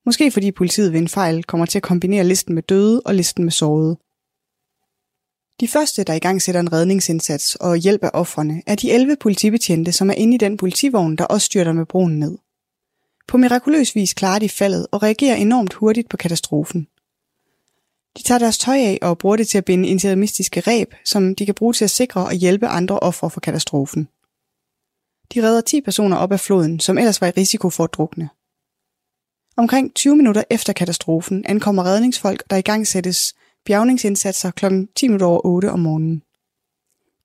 Måske 0.05 0.31
fordi 0.31 0.51
politiet 0.51 0.93
ved 0.93 0.99
en 0.99 1.07
fejl 1.07 1.43
kommer 1.43 1.65
til 1.65 1.79
at 1.79 1.83
kombinere 1.83 2.23
listen 2.23 2.55
med 2.55 2.63
døde 2.63 3.01
og 3.05 3.15
listen 3.15 3.43
med 3.43 3.51
sårede. 3.51 3.97
De 5.59 5.67
første, 5.67 6.03
der 6.03 6.13
i 6.13 6.19
gang 6.19 6.41
sætter 6.41 6.61
en 6.61 6.73
redningsindsats 6.73 7.55
og 7.55 7.77
hjælp 7.77 8.03
af 8.03 8.09
offrene, 8.13 8.61
er 8.67 8.75
de 8.75 8.91
11 8.91 9.15
politibetjente, 9.19 9.91
som 9.91 10.09
er 10.09 10.13
inde 10.13 10.35
i 10.35 10.37
den 10.37 10.57
politivogn, 10.57 11.15
der 11.15 11.25
også 11.25 11.45
styrter 11.45 11.73
med 11.73 11.85
broen 11.85 12.19
ned. 12.19 12.37
På 13.27 13.37
mirakuløs 13.37 13.95
vis 13.95 14.13
klarer 14.13 14.39
de 14.39 14.49
faldet 14.49 14.87
og 14.91 15.03
reagerer 15.03 15.35
enormt 15.35 15.73
hurtigt 15.73 16.09
på 16.09 16.17
katastrofen. 16.17 16.87
De 18.17 18.23
tager 18.23 18.39
deres 18.39 18.57
tøj 18.57 18.77
af 18.77 18.99
og 19.01 19.17
bruger 19.17 19.35
det 19.35 19.47
til 19.47 19.57
at 19.57 19.65
binde 19.65 19.89
interimistiske 19.89 20.59
ræb, 20.59 20.93
som 21.05 21.35
de 21.35 21.45
kan 21.45 21.55
bruge 21.55 21.73
til 21.73 21.83
at 21.83 21.91
sikre 21.91 22.25
og 22.25 22.33
hjælpe 22.33 22.67
andre 22.67 22.99
ofre 22.99 23.29
for 23.29 23.39
katastrofen. 23.39 24.07
De 25.33 25.43
redder 25.43 25.61
10 25.61 25.81
personer 25.81 26.17
op 26.17 26.31
af 26.31 26.39
floden, 26.39 26.79
som 26.79 26.97
ellers 26.97 27.21
var 27.21 27.27
i 27.27 27.31
risiko 27.37 27.69
for 27.69 27.83
at 27.83 27.93
drukne. 27.93 28.29
Omkring 29.57 29.95
20 29.95 30.15
minutter 30.15 30.43
efter 30.49 30.73
katastrofen 30.73 31.45
ankommer 31.45 31.83
redningsfolk, 31.83 32.43
der 32.49 32.55
i 32.55 32.61
gang 32.61 32.87
sættes 32.87 33.35
bjergningsindsatser 33.65 34.51
kl. 34.51 34.65
10 34.95 35.07
minutter 35.07 35.27
over 35.27 35.45
8 35.45 35.71
om 35.71 35.79
morgenen. 35.79 36.23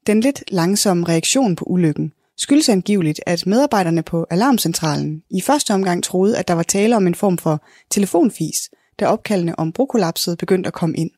Den 0.06 0.20
lidt 0.20 0.44
langsomme 0.48 1.08
reaktion 1.08 1.56
på 1.56 1.64
ulykken 1.64 2.12
skyldes 2.36 2.68
angiveligt, 2.68 3.20
at 3.26 3.46
medarbejderne 3.46 4.02
på 4.02 4.26
alarmcentralen 4.30 5.22
i 5.30 5.40
første 5.40 5.74
omgang 5.74 6.04
troede, 6.04 6.38
at 6.38 6.48
der 6.48 6.54
var 6.54 6.62
tale 6.62 6.96
om 6.96 7.06
en 7.06 7.14
form 7.14 7.38
for 7.38 7.64
telefonfis, 7.90 8.70
da 9.00 9.06
opkaldene 9.06 9.58
om 9.58 9.72
brokollapset 9.72 10.38
begyndte 10.38 10.66
at 10.66 10.74
komme 10.74 10.96
ind. 10.96 11.10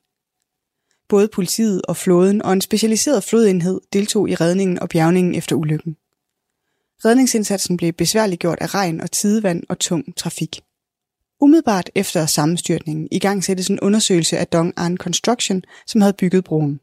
Både 1.09 1.28
politiet 1.28 1.82
og 1.82 1.97
flåden 1.97 2.43
og 2.43 2.53
en 2.53 2.61
specialiseret 2.61 3.24
flodenhed 3.24 3.80
deltog 3.93 4.28
i 4.28 4.35
redningen 4.35 4.78
og 4.78 4.89
bjergningen 4.89 5.35
efter 5.35 5.57
ulykken. 5.57 5.97
Redningsindsatsen 7.05 7.77
blev 7.77 7.93
besværliggjort 7.93 8.59
af 8.61 8.75
regn 8.75 9.01
og 9.01 9.11
tidevand 9.11 9.63
og 9.69 9.79
tung 9.79 10.17
trafik. 10.17 10.61
Umiddelbart 11.41 11.91
efter 11.95 12.27
sammenstyrtningen 12.27 13.09
i 13.11 13.19
gang 13.19 13.45
sættes 13.45 13.69
en 13.69 13.81
undersøgelse 13.81 14.39
af 14.39 14.47
Dong 14.47 14.73
An 14.77 14.97
Construction, 14.97 15.63
som 15.87 16.01
havde 16.01 16.15
bygget 16.19 16.45
broen. 16.45 16.81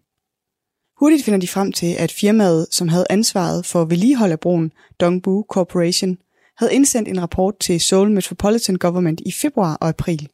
Hurtigt 1.00 1.24
finder 1.26 1.40
de 1.40 1.48
frem 1.48 1.72
til, 1.72 1.96
at 2.00 2.12
firmaet, 2.12 2.68
som 2.72 2.88
havde 2.88 3.06
ansvaret 3.10 3.66
for 3.66 3.86
vedligehold 3.86 4.32
af 4.32 4.40
broen, 4.40 4.72
Dongbu 5.00 5.46
Corporation, 5.50 6.18
havde 6.58 6.74
indsendt 6.74 7.10
en 7.10 7.22
rapport 7.22 7.60
til 7.60 7.82
Seoul 7.82 8.12
Metropolitan 8.12 8.76
Government 8.76 9.22
i 9.26 9.32
februar 9.32 9.76
og 9.76 9.90
april. 9.90 10.30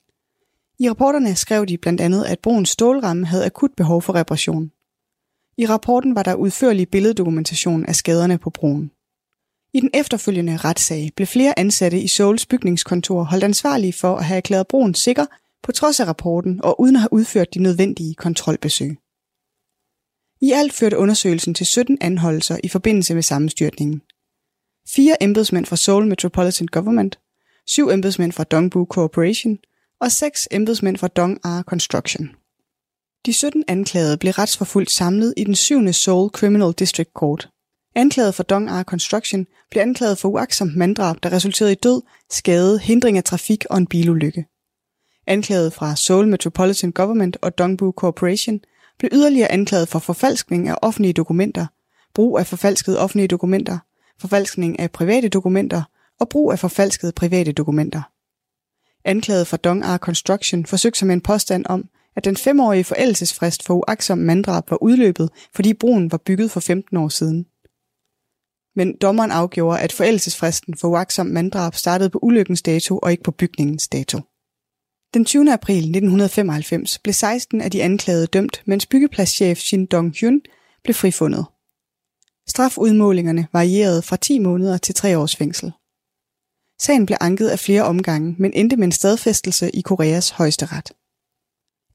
I 0.80 0.90
rapporterne 0.90 1.36
skrev 1.36 1.66
de 1.66 1.78
blandt 1.78 2.02
andet, 2.02 2.26
at 2.26 2.40
broens 2.40 2.70
stålramme 2.70 3.26
havde 3.26 3.46
akut 3.46 3.72
behov 3.78 4.02
for 4.02 4.16
reparation. 4.16 4.72
I 5.58 5.66
rapporten 5.66 6.16
var 6.16 6.24
der 6.24 6.36
udførlig 6.36 6.90
billeddokumentation 6.90 7.86
af 7.86 7.96
skaderne 7.96 8.38
på 8.38 8.50
broen. 8.50 8.92
I 9.74 9.80
den 9.80 9.90
efterfølgende 9.94 10.58
retssag 10.58 11.12
blev 11.16 11.28
flere 11.28 11.60
ansatte 11.60 12.02
i 12.02 12.08
Souls 12.08 12.46
bygningskontor 12.46 13.24
holdt 13.24 13.44
ansvarlige 13.44 13.94
for 13.94 14.16
at 14.16 14.26
have 14.26 14.38
erklæret 14.38 14.68
broen 14.68 14.96
sikker 14.96 15.26
på 15.64 15.72
trods 15.72 16.00
af 16.00 16.06
rapporten 16.06 16.62
og 16.64 16.82
uden 16.82 16.96
at 16.96 17.02
have 17.02 17.14
udført 17.14 17.54
de 17.54 17.60
nødvendige 17.60 18.16
kontrolbesøg. 18.16 18.98
I 20.42 20.52
alt 20.52 20.74
førte 20.74 20.98
undersøgelsen 20.98 21.54
til 21.54 21.66
17 21.66 21.98
anholdelser 22.02 22.58
i 22.64 22.68
forbindelse 22.68 23.14
med 23.14 23.24
sammenstyrtningen. 23.24 24.02
Fire 24.88 25.24
embedsmænd 25.24 25.66
fra 25.66 25.76
Seoul 25.76 26.08
Metropolitan 26.08 26.68
Government, 26.68 27.20
syv 27.66 27.90
embedsmænd 27.90 28.32
fra 28.32 28.44
Dongbu 28.44 28.86
Corporation 28.86 29.58
og 30.02 30.12
seks 30.12 30.48
embedsmænd 30.52 30.98
fra 30.98 31.08
Dong 31.08 31.40
R 31.46 31.62
Construction. 31.62 32.30
De 33.26 33.34
17 33.34 33.64
anklagede 33.68 34.18
blev 34.18 34.32
retsforfulgt 34.32 34.92
samlet 34.92 35.34
i 35.38 35.44
den 35.44 35.56
7. 35.56 35.94
Seoul 35.94 36.30
Criminal 36.30 36.72
District 36.72 37.12
Court 37.14 37.50
anklaget 37.98 38.36
for 38.36 38.44
Dong 38.44 38.70
R 38.70 38.84
Construction, 38.84 39.48
blev 39.72 39.82
anklaget 39.82 40.18
for 40.18 40.30
uaksomt 40.30 40.76
manddrab, 40.76 41.16
der 41.24 41.32
resulterede 41.32 41.72
i 41.72 41.76
død, 41.76 42.02
skade, 42.30 42.80
hindring 42.80 43.18
af 43.18 43.24
trafik 43.24 43.66
og 43.70 43.78
en 43.78 43.88
bilulykke. 43.88 44.46
Anklaget 45.28 45.74
fra 45.74 45.96
Seoul 45.96 46.28
Metropolitan 46.28 46.92
Government 46.92 47.38
og 47.42 47.58
Dongbu 47.58 47.92
Corporation 47.92 48.60
blev 49.00 49.10
yderligere 49.14 49.52
anklaget 49.52 49.88
for 49.88 50.00
forfalskning 50.00 50.68
af 50.68 50.76
offentlige 50.82 51.14
dokumenter, 51.14 51.66
brug 52.14 52.40
af 52.40 52.48
forfalskede 52.48 53.00
offentlige 53.00 53.28
dokumenter, 53.28 53.78
forfalskning 54.22 54.80
af 54.80 54.92
private 54.92 55.30
dokumenter 55.30 55.84
og 56.20 56.30
brug 56.30 56.52
af 56.52 56.60
forfalskede 56.60 57.12
private 57.12 57.52
dokumenter. 57.52 58.02
Anklaget 59.06 59.48
for 59.48 59.58
Dong 59.58 59.84
R 59.86 59.98
Construction 59.98 60.66
forsøgte 60.66 61.00
sig 61.00 61.08
med 61.08 61.16
en 61.16 61.22
påstand 61.22 61.66
om, 61.70 61.90
at 62.16 62.26
den 62.26 62.38
femårige 62.38 62.84
forældelsesfrist 62.84 63.66
for 63.66 63.74
uaksom 63.74 64.18
manddrab 64.18 64.72
var 64.72 64.84
udløbet, 64.84 65.30
fordi 65.56 65.74
broen 65.74 66.12
var 66.12 66.18
bygget 66.18 66.52
for 66.52 66.60
15 66.60 66.98
år 66.98 67.10
siden. 67.10 67.46
Men 68.78 68.96
dommeren 69.02 69.32
afgjorde, 69.32 69.80
at 69.80 69.92
forældelsesfristen 69.92 70.78
for 70.78 70.88
uaksom 70.88 71.26
manddrab 71.26 71.76
startede 71.76 72.10
på 72.10 72.20
ulykkens 72.22 72.62
dato 72.62 72.98
og 72.98 73.12
ikke 73.12 73.24
på 73.24 73.32
bygningens 73.32 73.88
dato. 73.88 74.20
Den 75.14 75.26
20. 75.26 75.54
april 75.54 75.78
1995 75.78 77.00
blev 77.00 77.14
16 77.14 77.62
af 77.62 77.72
de 77.72 77.84
anklagede 77.84 78.28
dømt, 78.28 78.62
mens 78.66 78.86
byggepladschef 78.86 79.58
Shin 79.60 79.86
Dong-hyun 79.86 80.42
blev 80.84 80.94
frifundet. 80.94 81.46
Strafudmålingerne 82.48 83.48
varierede 83.54 84.02
fra 84.02 84.16
10 84.16 84.40
måneder 84.40 84.78
til 84.78 84.96
3 84.96 85.18
års 85.18 85.36
fængsel. 85.36 85.72
Sagen 86.80 87.06
blev 87.06 87.18
anket 87.22 87.48
af 87.48 87.60
flere 87.60 87.84
omgange, 87.84 88.36
men 88.40 88.54
endte 88.54 88.76
med 88.76 88.86
en 88.86 88.92
stadfæstelse 88.92 89.70
i 89.72 89.82
Koreas 89.82 90.30
højesteret. 90.30 90.92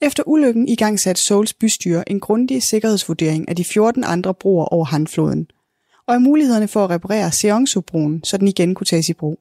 Efter 0.01 0.23
ulykken 0.27 0.69
i 0.69 0.77
gang 0.77 1.01
satte 1.01 1.23
Seouls 1.23 1.55
bystyre 1.55 2.11
en 2.11 2.21
grundig 2.21 2.63
sikkerhedsvurdering 2.63 3.49
af 3.49 3.57
de 3.57 3.65
14 3.65 4.05
andre 4.05 4.35
broer 4.35 4.65
over 4.65 4.85
Hanfloden, 4.85 5.47
og 6.07 6.15
af 6.15 6.21
mulighederne 6.21 6.69
for 6.69 6.85
at 6.85 6.91
reparere 6.91 7.33
Seongsu-broen, 7.33 8.25
så 8.25 8.37
den 8.37 8.49
igen 8.49 8.75
kunne 8.75 8.87
tages 8.87 9.09
i 9.09 9.13
brug. 9.13 9.39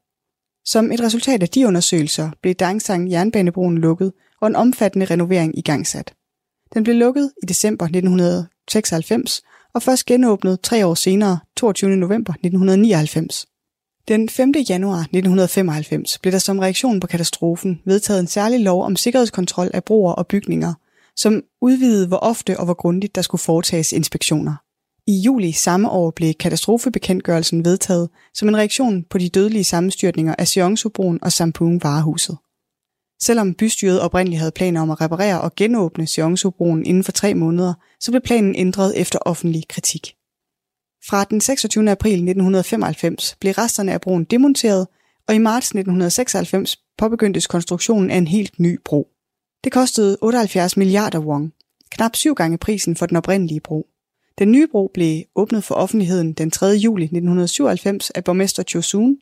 Som 0.65 0.91
et 0.91 1.01
resultat 1.01 1.43
af 1.43 1.49
de 1.49 1.67
undersøgelser 1.67 2.31
blev 2.41 2.55
Dangsang 2.55 3.11
jernbanebroen 3.11 3.77
lukket 3.77 4.13
og 4.41 4.47
en 4.47 4.55
omfattende 4.55 5.05
renovering 5.05 5.57
igangsat. 5.57 6.13
Den 6.73 6.83
blev 6.83 6.95
lukket 6.95 7.31
i 7.43 7.45
december 7.45 7.85
1996 7.85 9.41
og 9.73 9.81
først 9.81 10.05
genåbnet 10.05 10.61
tre 10.61 10.85
år 10.85 10.93
senere, 10.93 11.39
22. 11.57 11.97
november 11.97 12.33
1999. 12.33 13.45
Den 14.07 14.29
5. 14.29 14.53
januar 14.69 14.99
1995 14.99 16.17
blev 16.17 16.31
der 16.31 16.39
som 16.39 16.59
reaktion 16.59 16.99
på 16.99 17.07
katastrofen 17.07 17.81
vedtaget 17.85 18.19
en 18.19 18.27
særlig 18.27 18.59
lov 18.59 18.83
om 18.83 18.95
sikkerhedskontrol 18.95 19.71
af 19.73 19.83
broer 19.83 20.13
og 20.13 20.27
bygninger, 20.27 20.73
som 21.15 21.41
udvidede 21.61 22.07
hvor 22.07 22.17
ofte 22.17 22.59
og 22.59 22.65
hvor 22.65 22.73
grundigt 22.73 23.15
der 23.15 23.21
skulle 23.21 23.41
foretages 23.41 23.91
inspektioner. 23.91 24.55
I 25.11 25.19
juli 25.19 25.51
samme 25.51 25.89
år 25.89 26.11
blev 26.11 26.33
katastrofebekendtgørelsen 26.33 27.65
vedtaget 27.65 28.09
som 28.33 28.47
en 28.47 28.57
reaktion 28.57 29.03
på 29.03 29.17
de 29.17 29.29
dødelige 29.29 29.63
sammenstyrtninger 29.63 30.35
af 30.37 30.47
Seongsubroen 30.47 31.19
og 31.21 31.31
Sampung 31.31 31.83
varehuset. 31.83 32.37
Selvom 33.21 33.53
bystyret 33.53 34.01
oprindeligt 34.01 34.39
havde 34.39 34.51
planer 34.51 34.81
om 34.81 34.89
at 34.89 35.01
reparere 35.01 35.41
og 35.41 35.55
genåbne 35.55 36.07
Seongsubroen 36.07 36.85
inden 36.85 37.03
for 37.03 37.11
tre 37.11 37.33
måneder, 37.33 37.73
så 37.99 38.11
blev 38.11 38.21
planen 38.21 38.55
ændret 38.55 39.01
efter 39.01 39.19
offentlig 39.21 39.67
kritik. 39.67 40.15
Fra 41.09 41.23
den 41.23 41.41
26. 41.41 41.91
april 41.91 42.13
1995 42.13 43.35
blev 43.39 43.51
resterne 43.51 43.93
af 43.93 44.01
broen 44.01 44.23
demonteret, 44.23 44.87
og 45.27 45.35
i 45.35 45.37
marts 45.37 45.67
1996 45.67 46.77
påbegyndtes 46.97 47.47
konstruktionen 47.47 48.11
af 48.11 48.17
en 48.17 48.27
helt 48.27 48.59
ny 48.59 48.79
bro. 48.85 49.07
Det 49.63 49.71
kostede 49.71 50.17
78 50.21 50.77
milliarder 50.77 51.19
won, 51.19 51.53
knap 51.91 52.15
syv 52.15 52.35
gange 52.35 52.57
prisen 52.57 52.95
for 52.95 53.05
den 53.05 53.17
oprindelige 53.17 53.59
bro. 53.59 53.90
Den 54.39 54.51
nye 54.51 54.67
bro 54.67 54.91
blev 54.93 55.23
åbnet 55.35 55.63
for 55.63 55.75
offentligheden 55.75 56.33
den 56.33 56.51
3. 56.51 56.65
juli 56.65 57.03
1997 57.03 58.09
af 58.09 58.23
borgmester 58.23 58.63
Cho 58.63 58.81
Soon, 58.81 59.17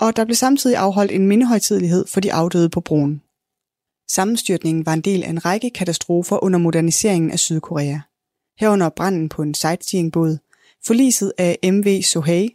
og 0.00 0.16
der 0.16 0.24
blev 0.24 0.34
samtidig 0.34 0.76
afholdt 0.76 1.12
en 1.12 1.26
mindehøjtidlighed 1.26 2.06
for 2.06 2.20
de 2.20 2.32
afdøde 2.32 2.68
på 2.68 2.80
broen. 2.80 3.22
Sammenstyrtningen 4.08 4.86
var 4.86 4.92
en 4.92 5.00
del 5.00 5.22
af 5.22 5.28
en 5.28 5.44
række 5.44 5.70
katastrofer 5.70 6.44
under 6.44 6.58
moderniseringen 6.58 7.30
af 7.30 7.38
Sydkorea. 7.38 7.98
Herunder 8.58 8.88
branden 8.88 9.28
på 9.28 9.42
en 9.42 9.54
sightseeingbåd, 9.54 10.38
forliset 10.86 11.32
af 11.38 11.58
MV 11.72 12.02
Sohae, 12.02 12.48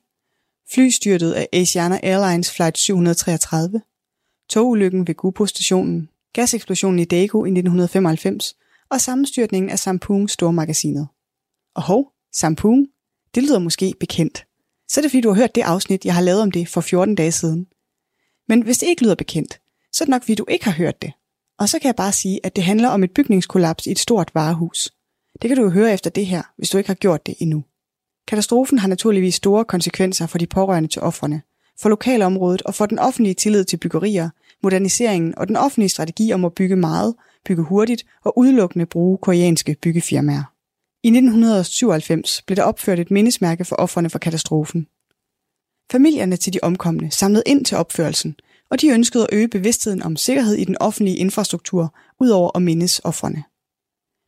flystyrtet 0.74 1.34
af 1.34 1.48
Asiana 1.54 2.00
Airlines 2.04 2.52
Flight 2.52 2.78
733, 2.78 3.82
togulykken 4.50 5.08
ved 5.08 5.16
Gupo-stationen, 5.16 6.10
gaseksplosionen 6.34 7.00
i 7.00 7.06
Daegu 7.06 7.46
i 7.46 7.50
1995 7.50 8.56
og 8.90 9.02
sammenstyrtningen 9.02 9.70
af 9.70 9.80
Sampung 9.80 10.30
Stormagasinet. 10.30 11.08
Og 11.76 11.84
hov, 11.84 12.12
Sampoon, 12.34 12.88
det 13.36 13.44
lyder 13.44 13.60
måske 13.60 13.94
bekendt. 14.00 14.46
Så 14.88 15.00
er 15.00 15.02
det 15.02 15.12
fordi, 15.12 15.22
du 15.22 15.30
har 15.30 15.42
hørt 15.42 15.56
det 15.56 15.62
afsnit, 15.62 16.06
jeg 16.06 16.14
har 16.14 16.22
lavet 16.22 16.42
om 16.42 16.52
det 16.52 16.68
for 16.68 16.82
14 16.82 17.16
dage 17.16 17.32
siden. 17.32 17.68
Men 18.48 18.62
hvis 18.62 18.78
det 18.78 18.88
ikke 18.88 19.04
lyder 19.04 19.16
bekendt, 19.16 19.60
så 19.92 20.04
er 20.04 20.06
det 20.06 20.10
nok 20.12 20.22
fordi, 20.22 20.36
du 20.36 20.46
ikke 20.50 20.66
har 20.66 20.72
hørt 20.72 21.02
det. 21.02 21.14
Og 21.60 21.70
så 21.70 21.80
kan 21.80 21.88
jeg 21.88 21.96
bare 21.96 22.12
sige, 22.12 22.40
at 22.44 22.56
det 22.56 22.64
handler 22.64 22.90
om 22.90 23.04
et 23.04 23.12
bygningskollaps 23.12 23.86
i 23.86 23.92
et 23.92 24.00
stort 24.00 24.32
varehus. 24.34 24.94
Det 25.42 25.48
kan 25.48 25.58
du 25.58 25.64
jo 25.64 25.70
høre 25.70 25.94
efter 25.94 26.10
det 26.10 26.26
her, 26.26 26.42
hvis 26.58 26.70
du 26.70 26.78
ikke 26.78 26.90
har 26.90 26.96
gjort 26.96 27.26
det 27.26 27.36
endnu. 27.40 27.64
Katastrofen 28.28 28.80
har 28.80 28.88
naturligvis 28.88 29.36
store 29.36 29.66
konsekvenser 29.66 30.28
for 30.28 30.38
de 30.38 30.48
pårørende 30.48 30.90
til 30.90 31.02
offrene, 31.02 31.42
for 31.80 31.90
lokalområdet 31.90 32.62
og 32.62 32.76
for 32.76 32.86
den 32.86 33.00
offentlige 33.00 33.34
tillid 33.34 33.64
til 33.64 33.78
byggerier, 33.78 34.30
moderniseringen 34.64 35.38
og 35.38 35.48
den 35.48 35.56
offentlige 35.56 35.90
strategi 35.90 36.34
om 36.34 36.46
at 36.46 36.54
bygge 36.54 36.76
meget, 36.76 37.16
bygge 37.46 37.64
hurtigt 37.64 38.06
og 38.24 38.38
udelukkende 38.38 38.86
bruge 38.86 39.18
koreanske 39.18 39.76
byggefirmaer. 39.82 40.44
I 41.04 41.08
1997 41.08 42.42
blev 42.42 42.56
der 42.56 42.64
opført 42.64 43.00
et 43.00 43.12
mindesmærke 43.12 43.66
for 43.66 43.76
offerne 43.76 44.10
for 44.10 44.20
katastrofen. 44.20 44.88
Familierne 45.92 46.38
til 46.38 46.54
de 46.54 46.60
omkomne 46.62 47.12
samlede 47.12 47.44
ind 47.46 47.66
til 47.66 47.78
opførelsen, 47.78 48.36
og 48.70 48.82
de 48.82 48.90
ønskede 48.90 49.24
at 49.24 49.30
øge 49.34 49.48
bevidstheden 49.48 50.04
om 50.04 50.16
sikkerhed 50.16 50.56
i 50.56 50.64
den 50.64 50.78
offentlige 50.80 51.18
infrastruktur, 51.18 51.96
udover 52.20 52.52
at 52.56 52.62
mindes 52.62 53.02
offerne. 53.04 53.44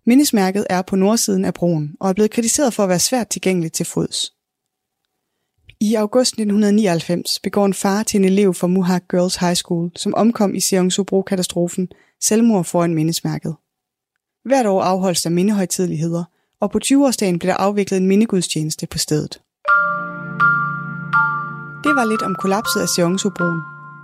Mindesmærket 0.06 0.68
er 0.70 0.82
på 0.82 0.96
nordsiden 0.96 1.46
af 1.46 1.54
broen 1.54 1.96
og 2.00 2.10
er 2.10 2.14
blevet 2.14 2.32
kritiseret 2.32 2.74
for 2.74 2.84
at 2.84 2.90
være 2.90 3.00
svært 3.00 3.28
tilgængeligt 3.28 3.74
til 3.74 3.86
fods. 3.86 4.34
I 5.80 5.96
august 5.96 6.32
1999 6.32 7.40
begår 7.40 7.66
en 7.66 7.74
far 7.74 8.04
til 8.04 8.18
en 8.18 8.26
elev 8.26 8.54
fra 8.54 8.68
Muhak 8.68 9.04
Girls 9.10 9.36
High 9.36 9.56
School, 9.56 9.92
som 9.96 10.14
omkom 10.14 10.56
i 10.56 10.60
Seongsu-bro-katastrofen, 10.60 11.88
selvmord 12.22 12.66
foran 12.66 12.94
mindesmærket. 12.94 13.56
Hvert 14.46 14.66
år 14.66 14.82
afholdes 14.82 15.22
der 15.22 15.30
mindehøjtidligheder, 15.30 16.24
og 16.64 16.72
på 16.72 16.80
20-årsdagen 16.86 17.38
blev 17.40 17.50
der 17.52 17.64
afviklet 17.68 17.98
en 17.98 18.08
mindegudstjeneste 18.12 18.84
på 18.94 18.98
stedet. 19.06 19.34
Det 21.86 21.94
var 21.98 22.06
lidt 22.12 22.24
om 22.28 22.34
kollapset 22.44 22.80
af 22.86 22.90
Seongsu-broen. 22.96 23.62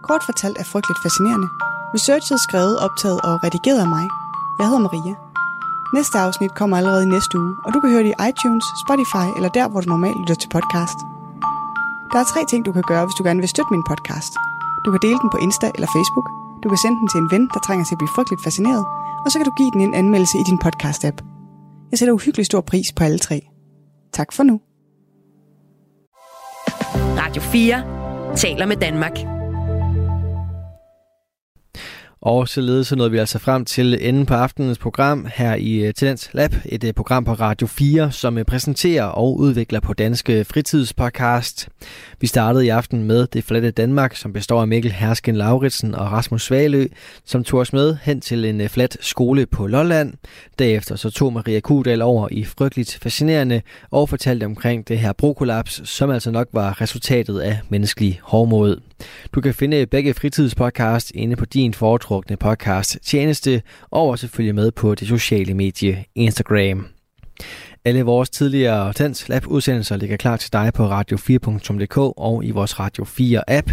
Kort 0.07 0.24
fortalt 0.30 0.57
er 0.62 0.68
frygteligt 0.74 1.01
fascinerende. 1.05 1.49
Researchet 1.95 2.39
skrevet, 2.47 2.76
optaget 2.86 3.20
og 3.28 3.34
redigeret 3.43 3.82
af 3.86 3.89
mig. 3.95 4.05
Jeg 4.60 4.66
hedder 4.70 4.86
Maria. 4.88 5.16
Næste 5.97 6.18
afsnit 6.26 6.53
kommer 6.60 6.76
allerede 6.78 7.03
i 7.07 7.14
næste 7.16 7.34
uge, 7.41 7.53
og 7.66 7.70
du 7.74 7.78
kan 7.80 7.89
høre 7.93 8.03
det 8.05 8.14
i 8.16 8.20
iTunes, 8.30 8.66
Spotify 8.84 9.28
eller 9.38 9.49
der, 9.57 9.66
hvor 9.70 9.82
du 9.82 9.89
normalt 9.95 10.20
lytter 10.22 10.39
til 10.41 10.49
podcast. 10.57 10.99
Der 12.12 12.20
er 12.20 12.28
tre 12.34 12.41
ting, 12.51 12.62
du 12.68 12.72
kan 12.78 12.86
gøre, 12.91 13.03
hvis 13.05 13.18
du 13.20 13.24
gerne 13.28 13.41
vil 13.43 13.53
støtte 13.53 13.72
min 13.76 13.86
podcast. 13.91 14.34
Du 14.86 14.89
kan 14.91 15.01
dele 15.05 15.20
den 15.24 15.30
på 15.34 15.39
Insta 15.45 15.68
eller 15.76 15.89
Facebook. 15.95 16.28
Du 16.64 16.68
kan 16.70 16.80
sende 16.84 16.97
den 17.01 17.07
til 17.12 17.20
en 17.24 17.32
ven, 17.34 17.43
der 17.53 17.60
trænger 17.66 17.86
til 17.86 17.95
at 17.95 18.01
blive 18.01 18.16
frygteligt 18.16 18.43
fascineret. 18.47 18.84
Og 19.26 19.28
så 19.32 19.36
kan 19.39 19.47
du 19.49 19.53
give 19.60 19.72
den 19.74 19.82
en 19.88 19.93
anmeldelse 20.01 20.36
i 20.41 20.43
din 20.49 20.60
podcast-app. 20.66 21.39
Jeg 21.92 22.00
sætter 22.00 22.14
uhyggelig 22.14 22.46
stor 22.46 22.62
pris 22.62 22.94
på 22.94 23.04
alle 23.04 23.20
tre. 23.20 23.42
Tak 24.14 24.34
for 24.34 24.44
nu. 24.44 24.62
Radio 27.18 27.42
4 27.42 28.36
taler 28.36 28.66
med 28.66 28.76
Danmark. 28.76 29.39
Og 32.22 32.48
således 32.48 32.88
så 32.88 32.96
nåede 32.96 33.12
vi 33.12 33.18
altså 33.18 33.40
frem 33.40 33.66
til 33.66 34.08
enden 34.10 34.26
på 34.26 34.34
aftenens 34.34 34.78
program 34.78 35.28
her 35.36 35.56
i 35.56 35.88
uh, 35.88 36.18
Lab, 36.34 36.56
et 36.66 36.84
øh, 36.84 36.94
program 36.94 37.26
på 37.26 37.34
Radio 37.34 37.68
4, 37.68 38.12
som 38.12 38.38
øh, 38.38 38.46
præsenterer 38.46 39.04
og 39.04 39.38
udvikler 39.38 39.80
på 39.80 39.94
Danske 39.94 40.46
Fritidspodcast. 40.46 41.70
Vi 42.20 42.28
startede 42.28 42.66
i 42.66 42.70
aften 42.70 43.04
med 43.04 43.28
Det 43.28 43.44
Flatte 43.44 43.72
Danmark, 43.72 44.16
som 44.16 44.34
består 44.34 44.62
af 44.62 44.68
Mikkel 44.68 44.92
Hersken 44.92 45.36
Lauritsen 45.36 45.96
og 45.96 46.12
Rasmus 46.12 46.44
Svalø, 46.44 46.88
som 47.26 47.44
tog 47.44 47.60
os 47.60 47.74
med 47.74 47.98
hen 48.04 48.22
til 48.22 48.46
en 48.46 48.70
flat 48.70 48.98
skole 49.02 49.46
på 49.46 49.68
Lolland. 49.68 50.14
Derefter 50.60 50.96
så 50.96 51.10
tog 51.10 51.34
Maria 51.34 51.60
Kudal 51.60 52.02
over 52.02 52.28
i 52.32 52.44
frygteligt 52.44 53.00
fascinerende 53.02 53.62
og 53.92 54.10
fortalte 54.10 54.46
omkring 54.46 54.88
det 54.88 55.00
her 55.00 55.14
brokolaps, 55.14 55.82
som 55.90 56.10
altså 56.10 56.32
nok 56.32 56.48
var 56.54 56.82
resultatet 56.82 57.40
af 57.40 57.60
menneskelig 57.70 58.20
hårdmod. 58.24 58.89
Du 59.32 59.41
kan 59.41 59.54
finde 59.54 59.86
begge 59.86 60.14
fritidspodcast 60.14 61.12
inde 61.16 61.36
på 61.36 61.45
din 61.45 61.74
foretrukne 61.74 62.38
podcast 62.38 62.97
tjeneste, 63.04 63.62
og 63.91 64.20
selvfølgelig 64.20 64.56
med 64.56 64.72
på 64.72 64.95
det 64.95 65.08
sociale 65.08 65.54
medie 65.54 66.06
Instagram. 66.16 66.88
Alle 67.86 68.04
vores 68.04 68.30
tidligere 68.30 68.93
Tens 68.93 69.30
Lab 69.30 69.47
udsendelser 69.47 69.97
ligger 69.97 70.18
klar 70.18 70.38
til 70.38 70.54
dig 70.54 70.72
på 70.74 70.88
radio4.dk 70.91 71.97
og 71.97 72.45
i 72.45 72.52
vores 72.52 72.80
Radio 72.80 73.06
4 73.06 73.43
app. 73.47 73.72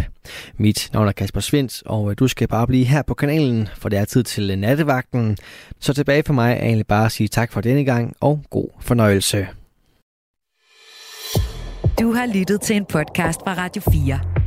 Mit 0.57 0.89
navn 0.93 1.07
er 1.07 1.11
Kasper 1.11 1.39
Svens, 1.39 1.83
og 1.85 2.11
øh, 2.11 2.15
du 2.19 2.27
skal 2.27 2.47
bare 2.47 2.67
blive 2.67 2.85
her 2.85 3.01
på 3.01 3.13
kanalen, 3.13 3.69
for 3.75 3.89
det 3.89 3.99
er 3.99 4.05
tid 4.05 4.23
til 4.23 4.51
øh, 4.51 4.57
nattevagten. 4.57 5.37
Så 5.79 5.93
tilbage 5.93 6.23
for 6.23 6.33
mig 6.33 6.53
er 6.53 6.63
egentlig 6.63 6.87
bare 6.87 7.05
at 7.05 7.11
sige 7.11 7.27
tak 7.27 7.51
for 7.51 7.61
denne 7.61 7.85
gang, 7.85 8.15
og 8.21 8.43
god 8.49 8.69
fornøjelse. 8.81 9.47
Du 11.99 12.11
har 12.11 12.33
lyttet 12.35 12.61
til 12.61 12.75
en 12.75 12.85
podcast 12.85 13.39
fra 13.43 13.53
Radio 13.53 13.81
4. 13.91 14.46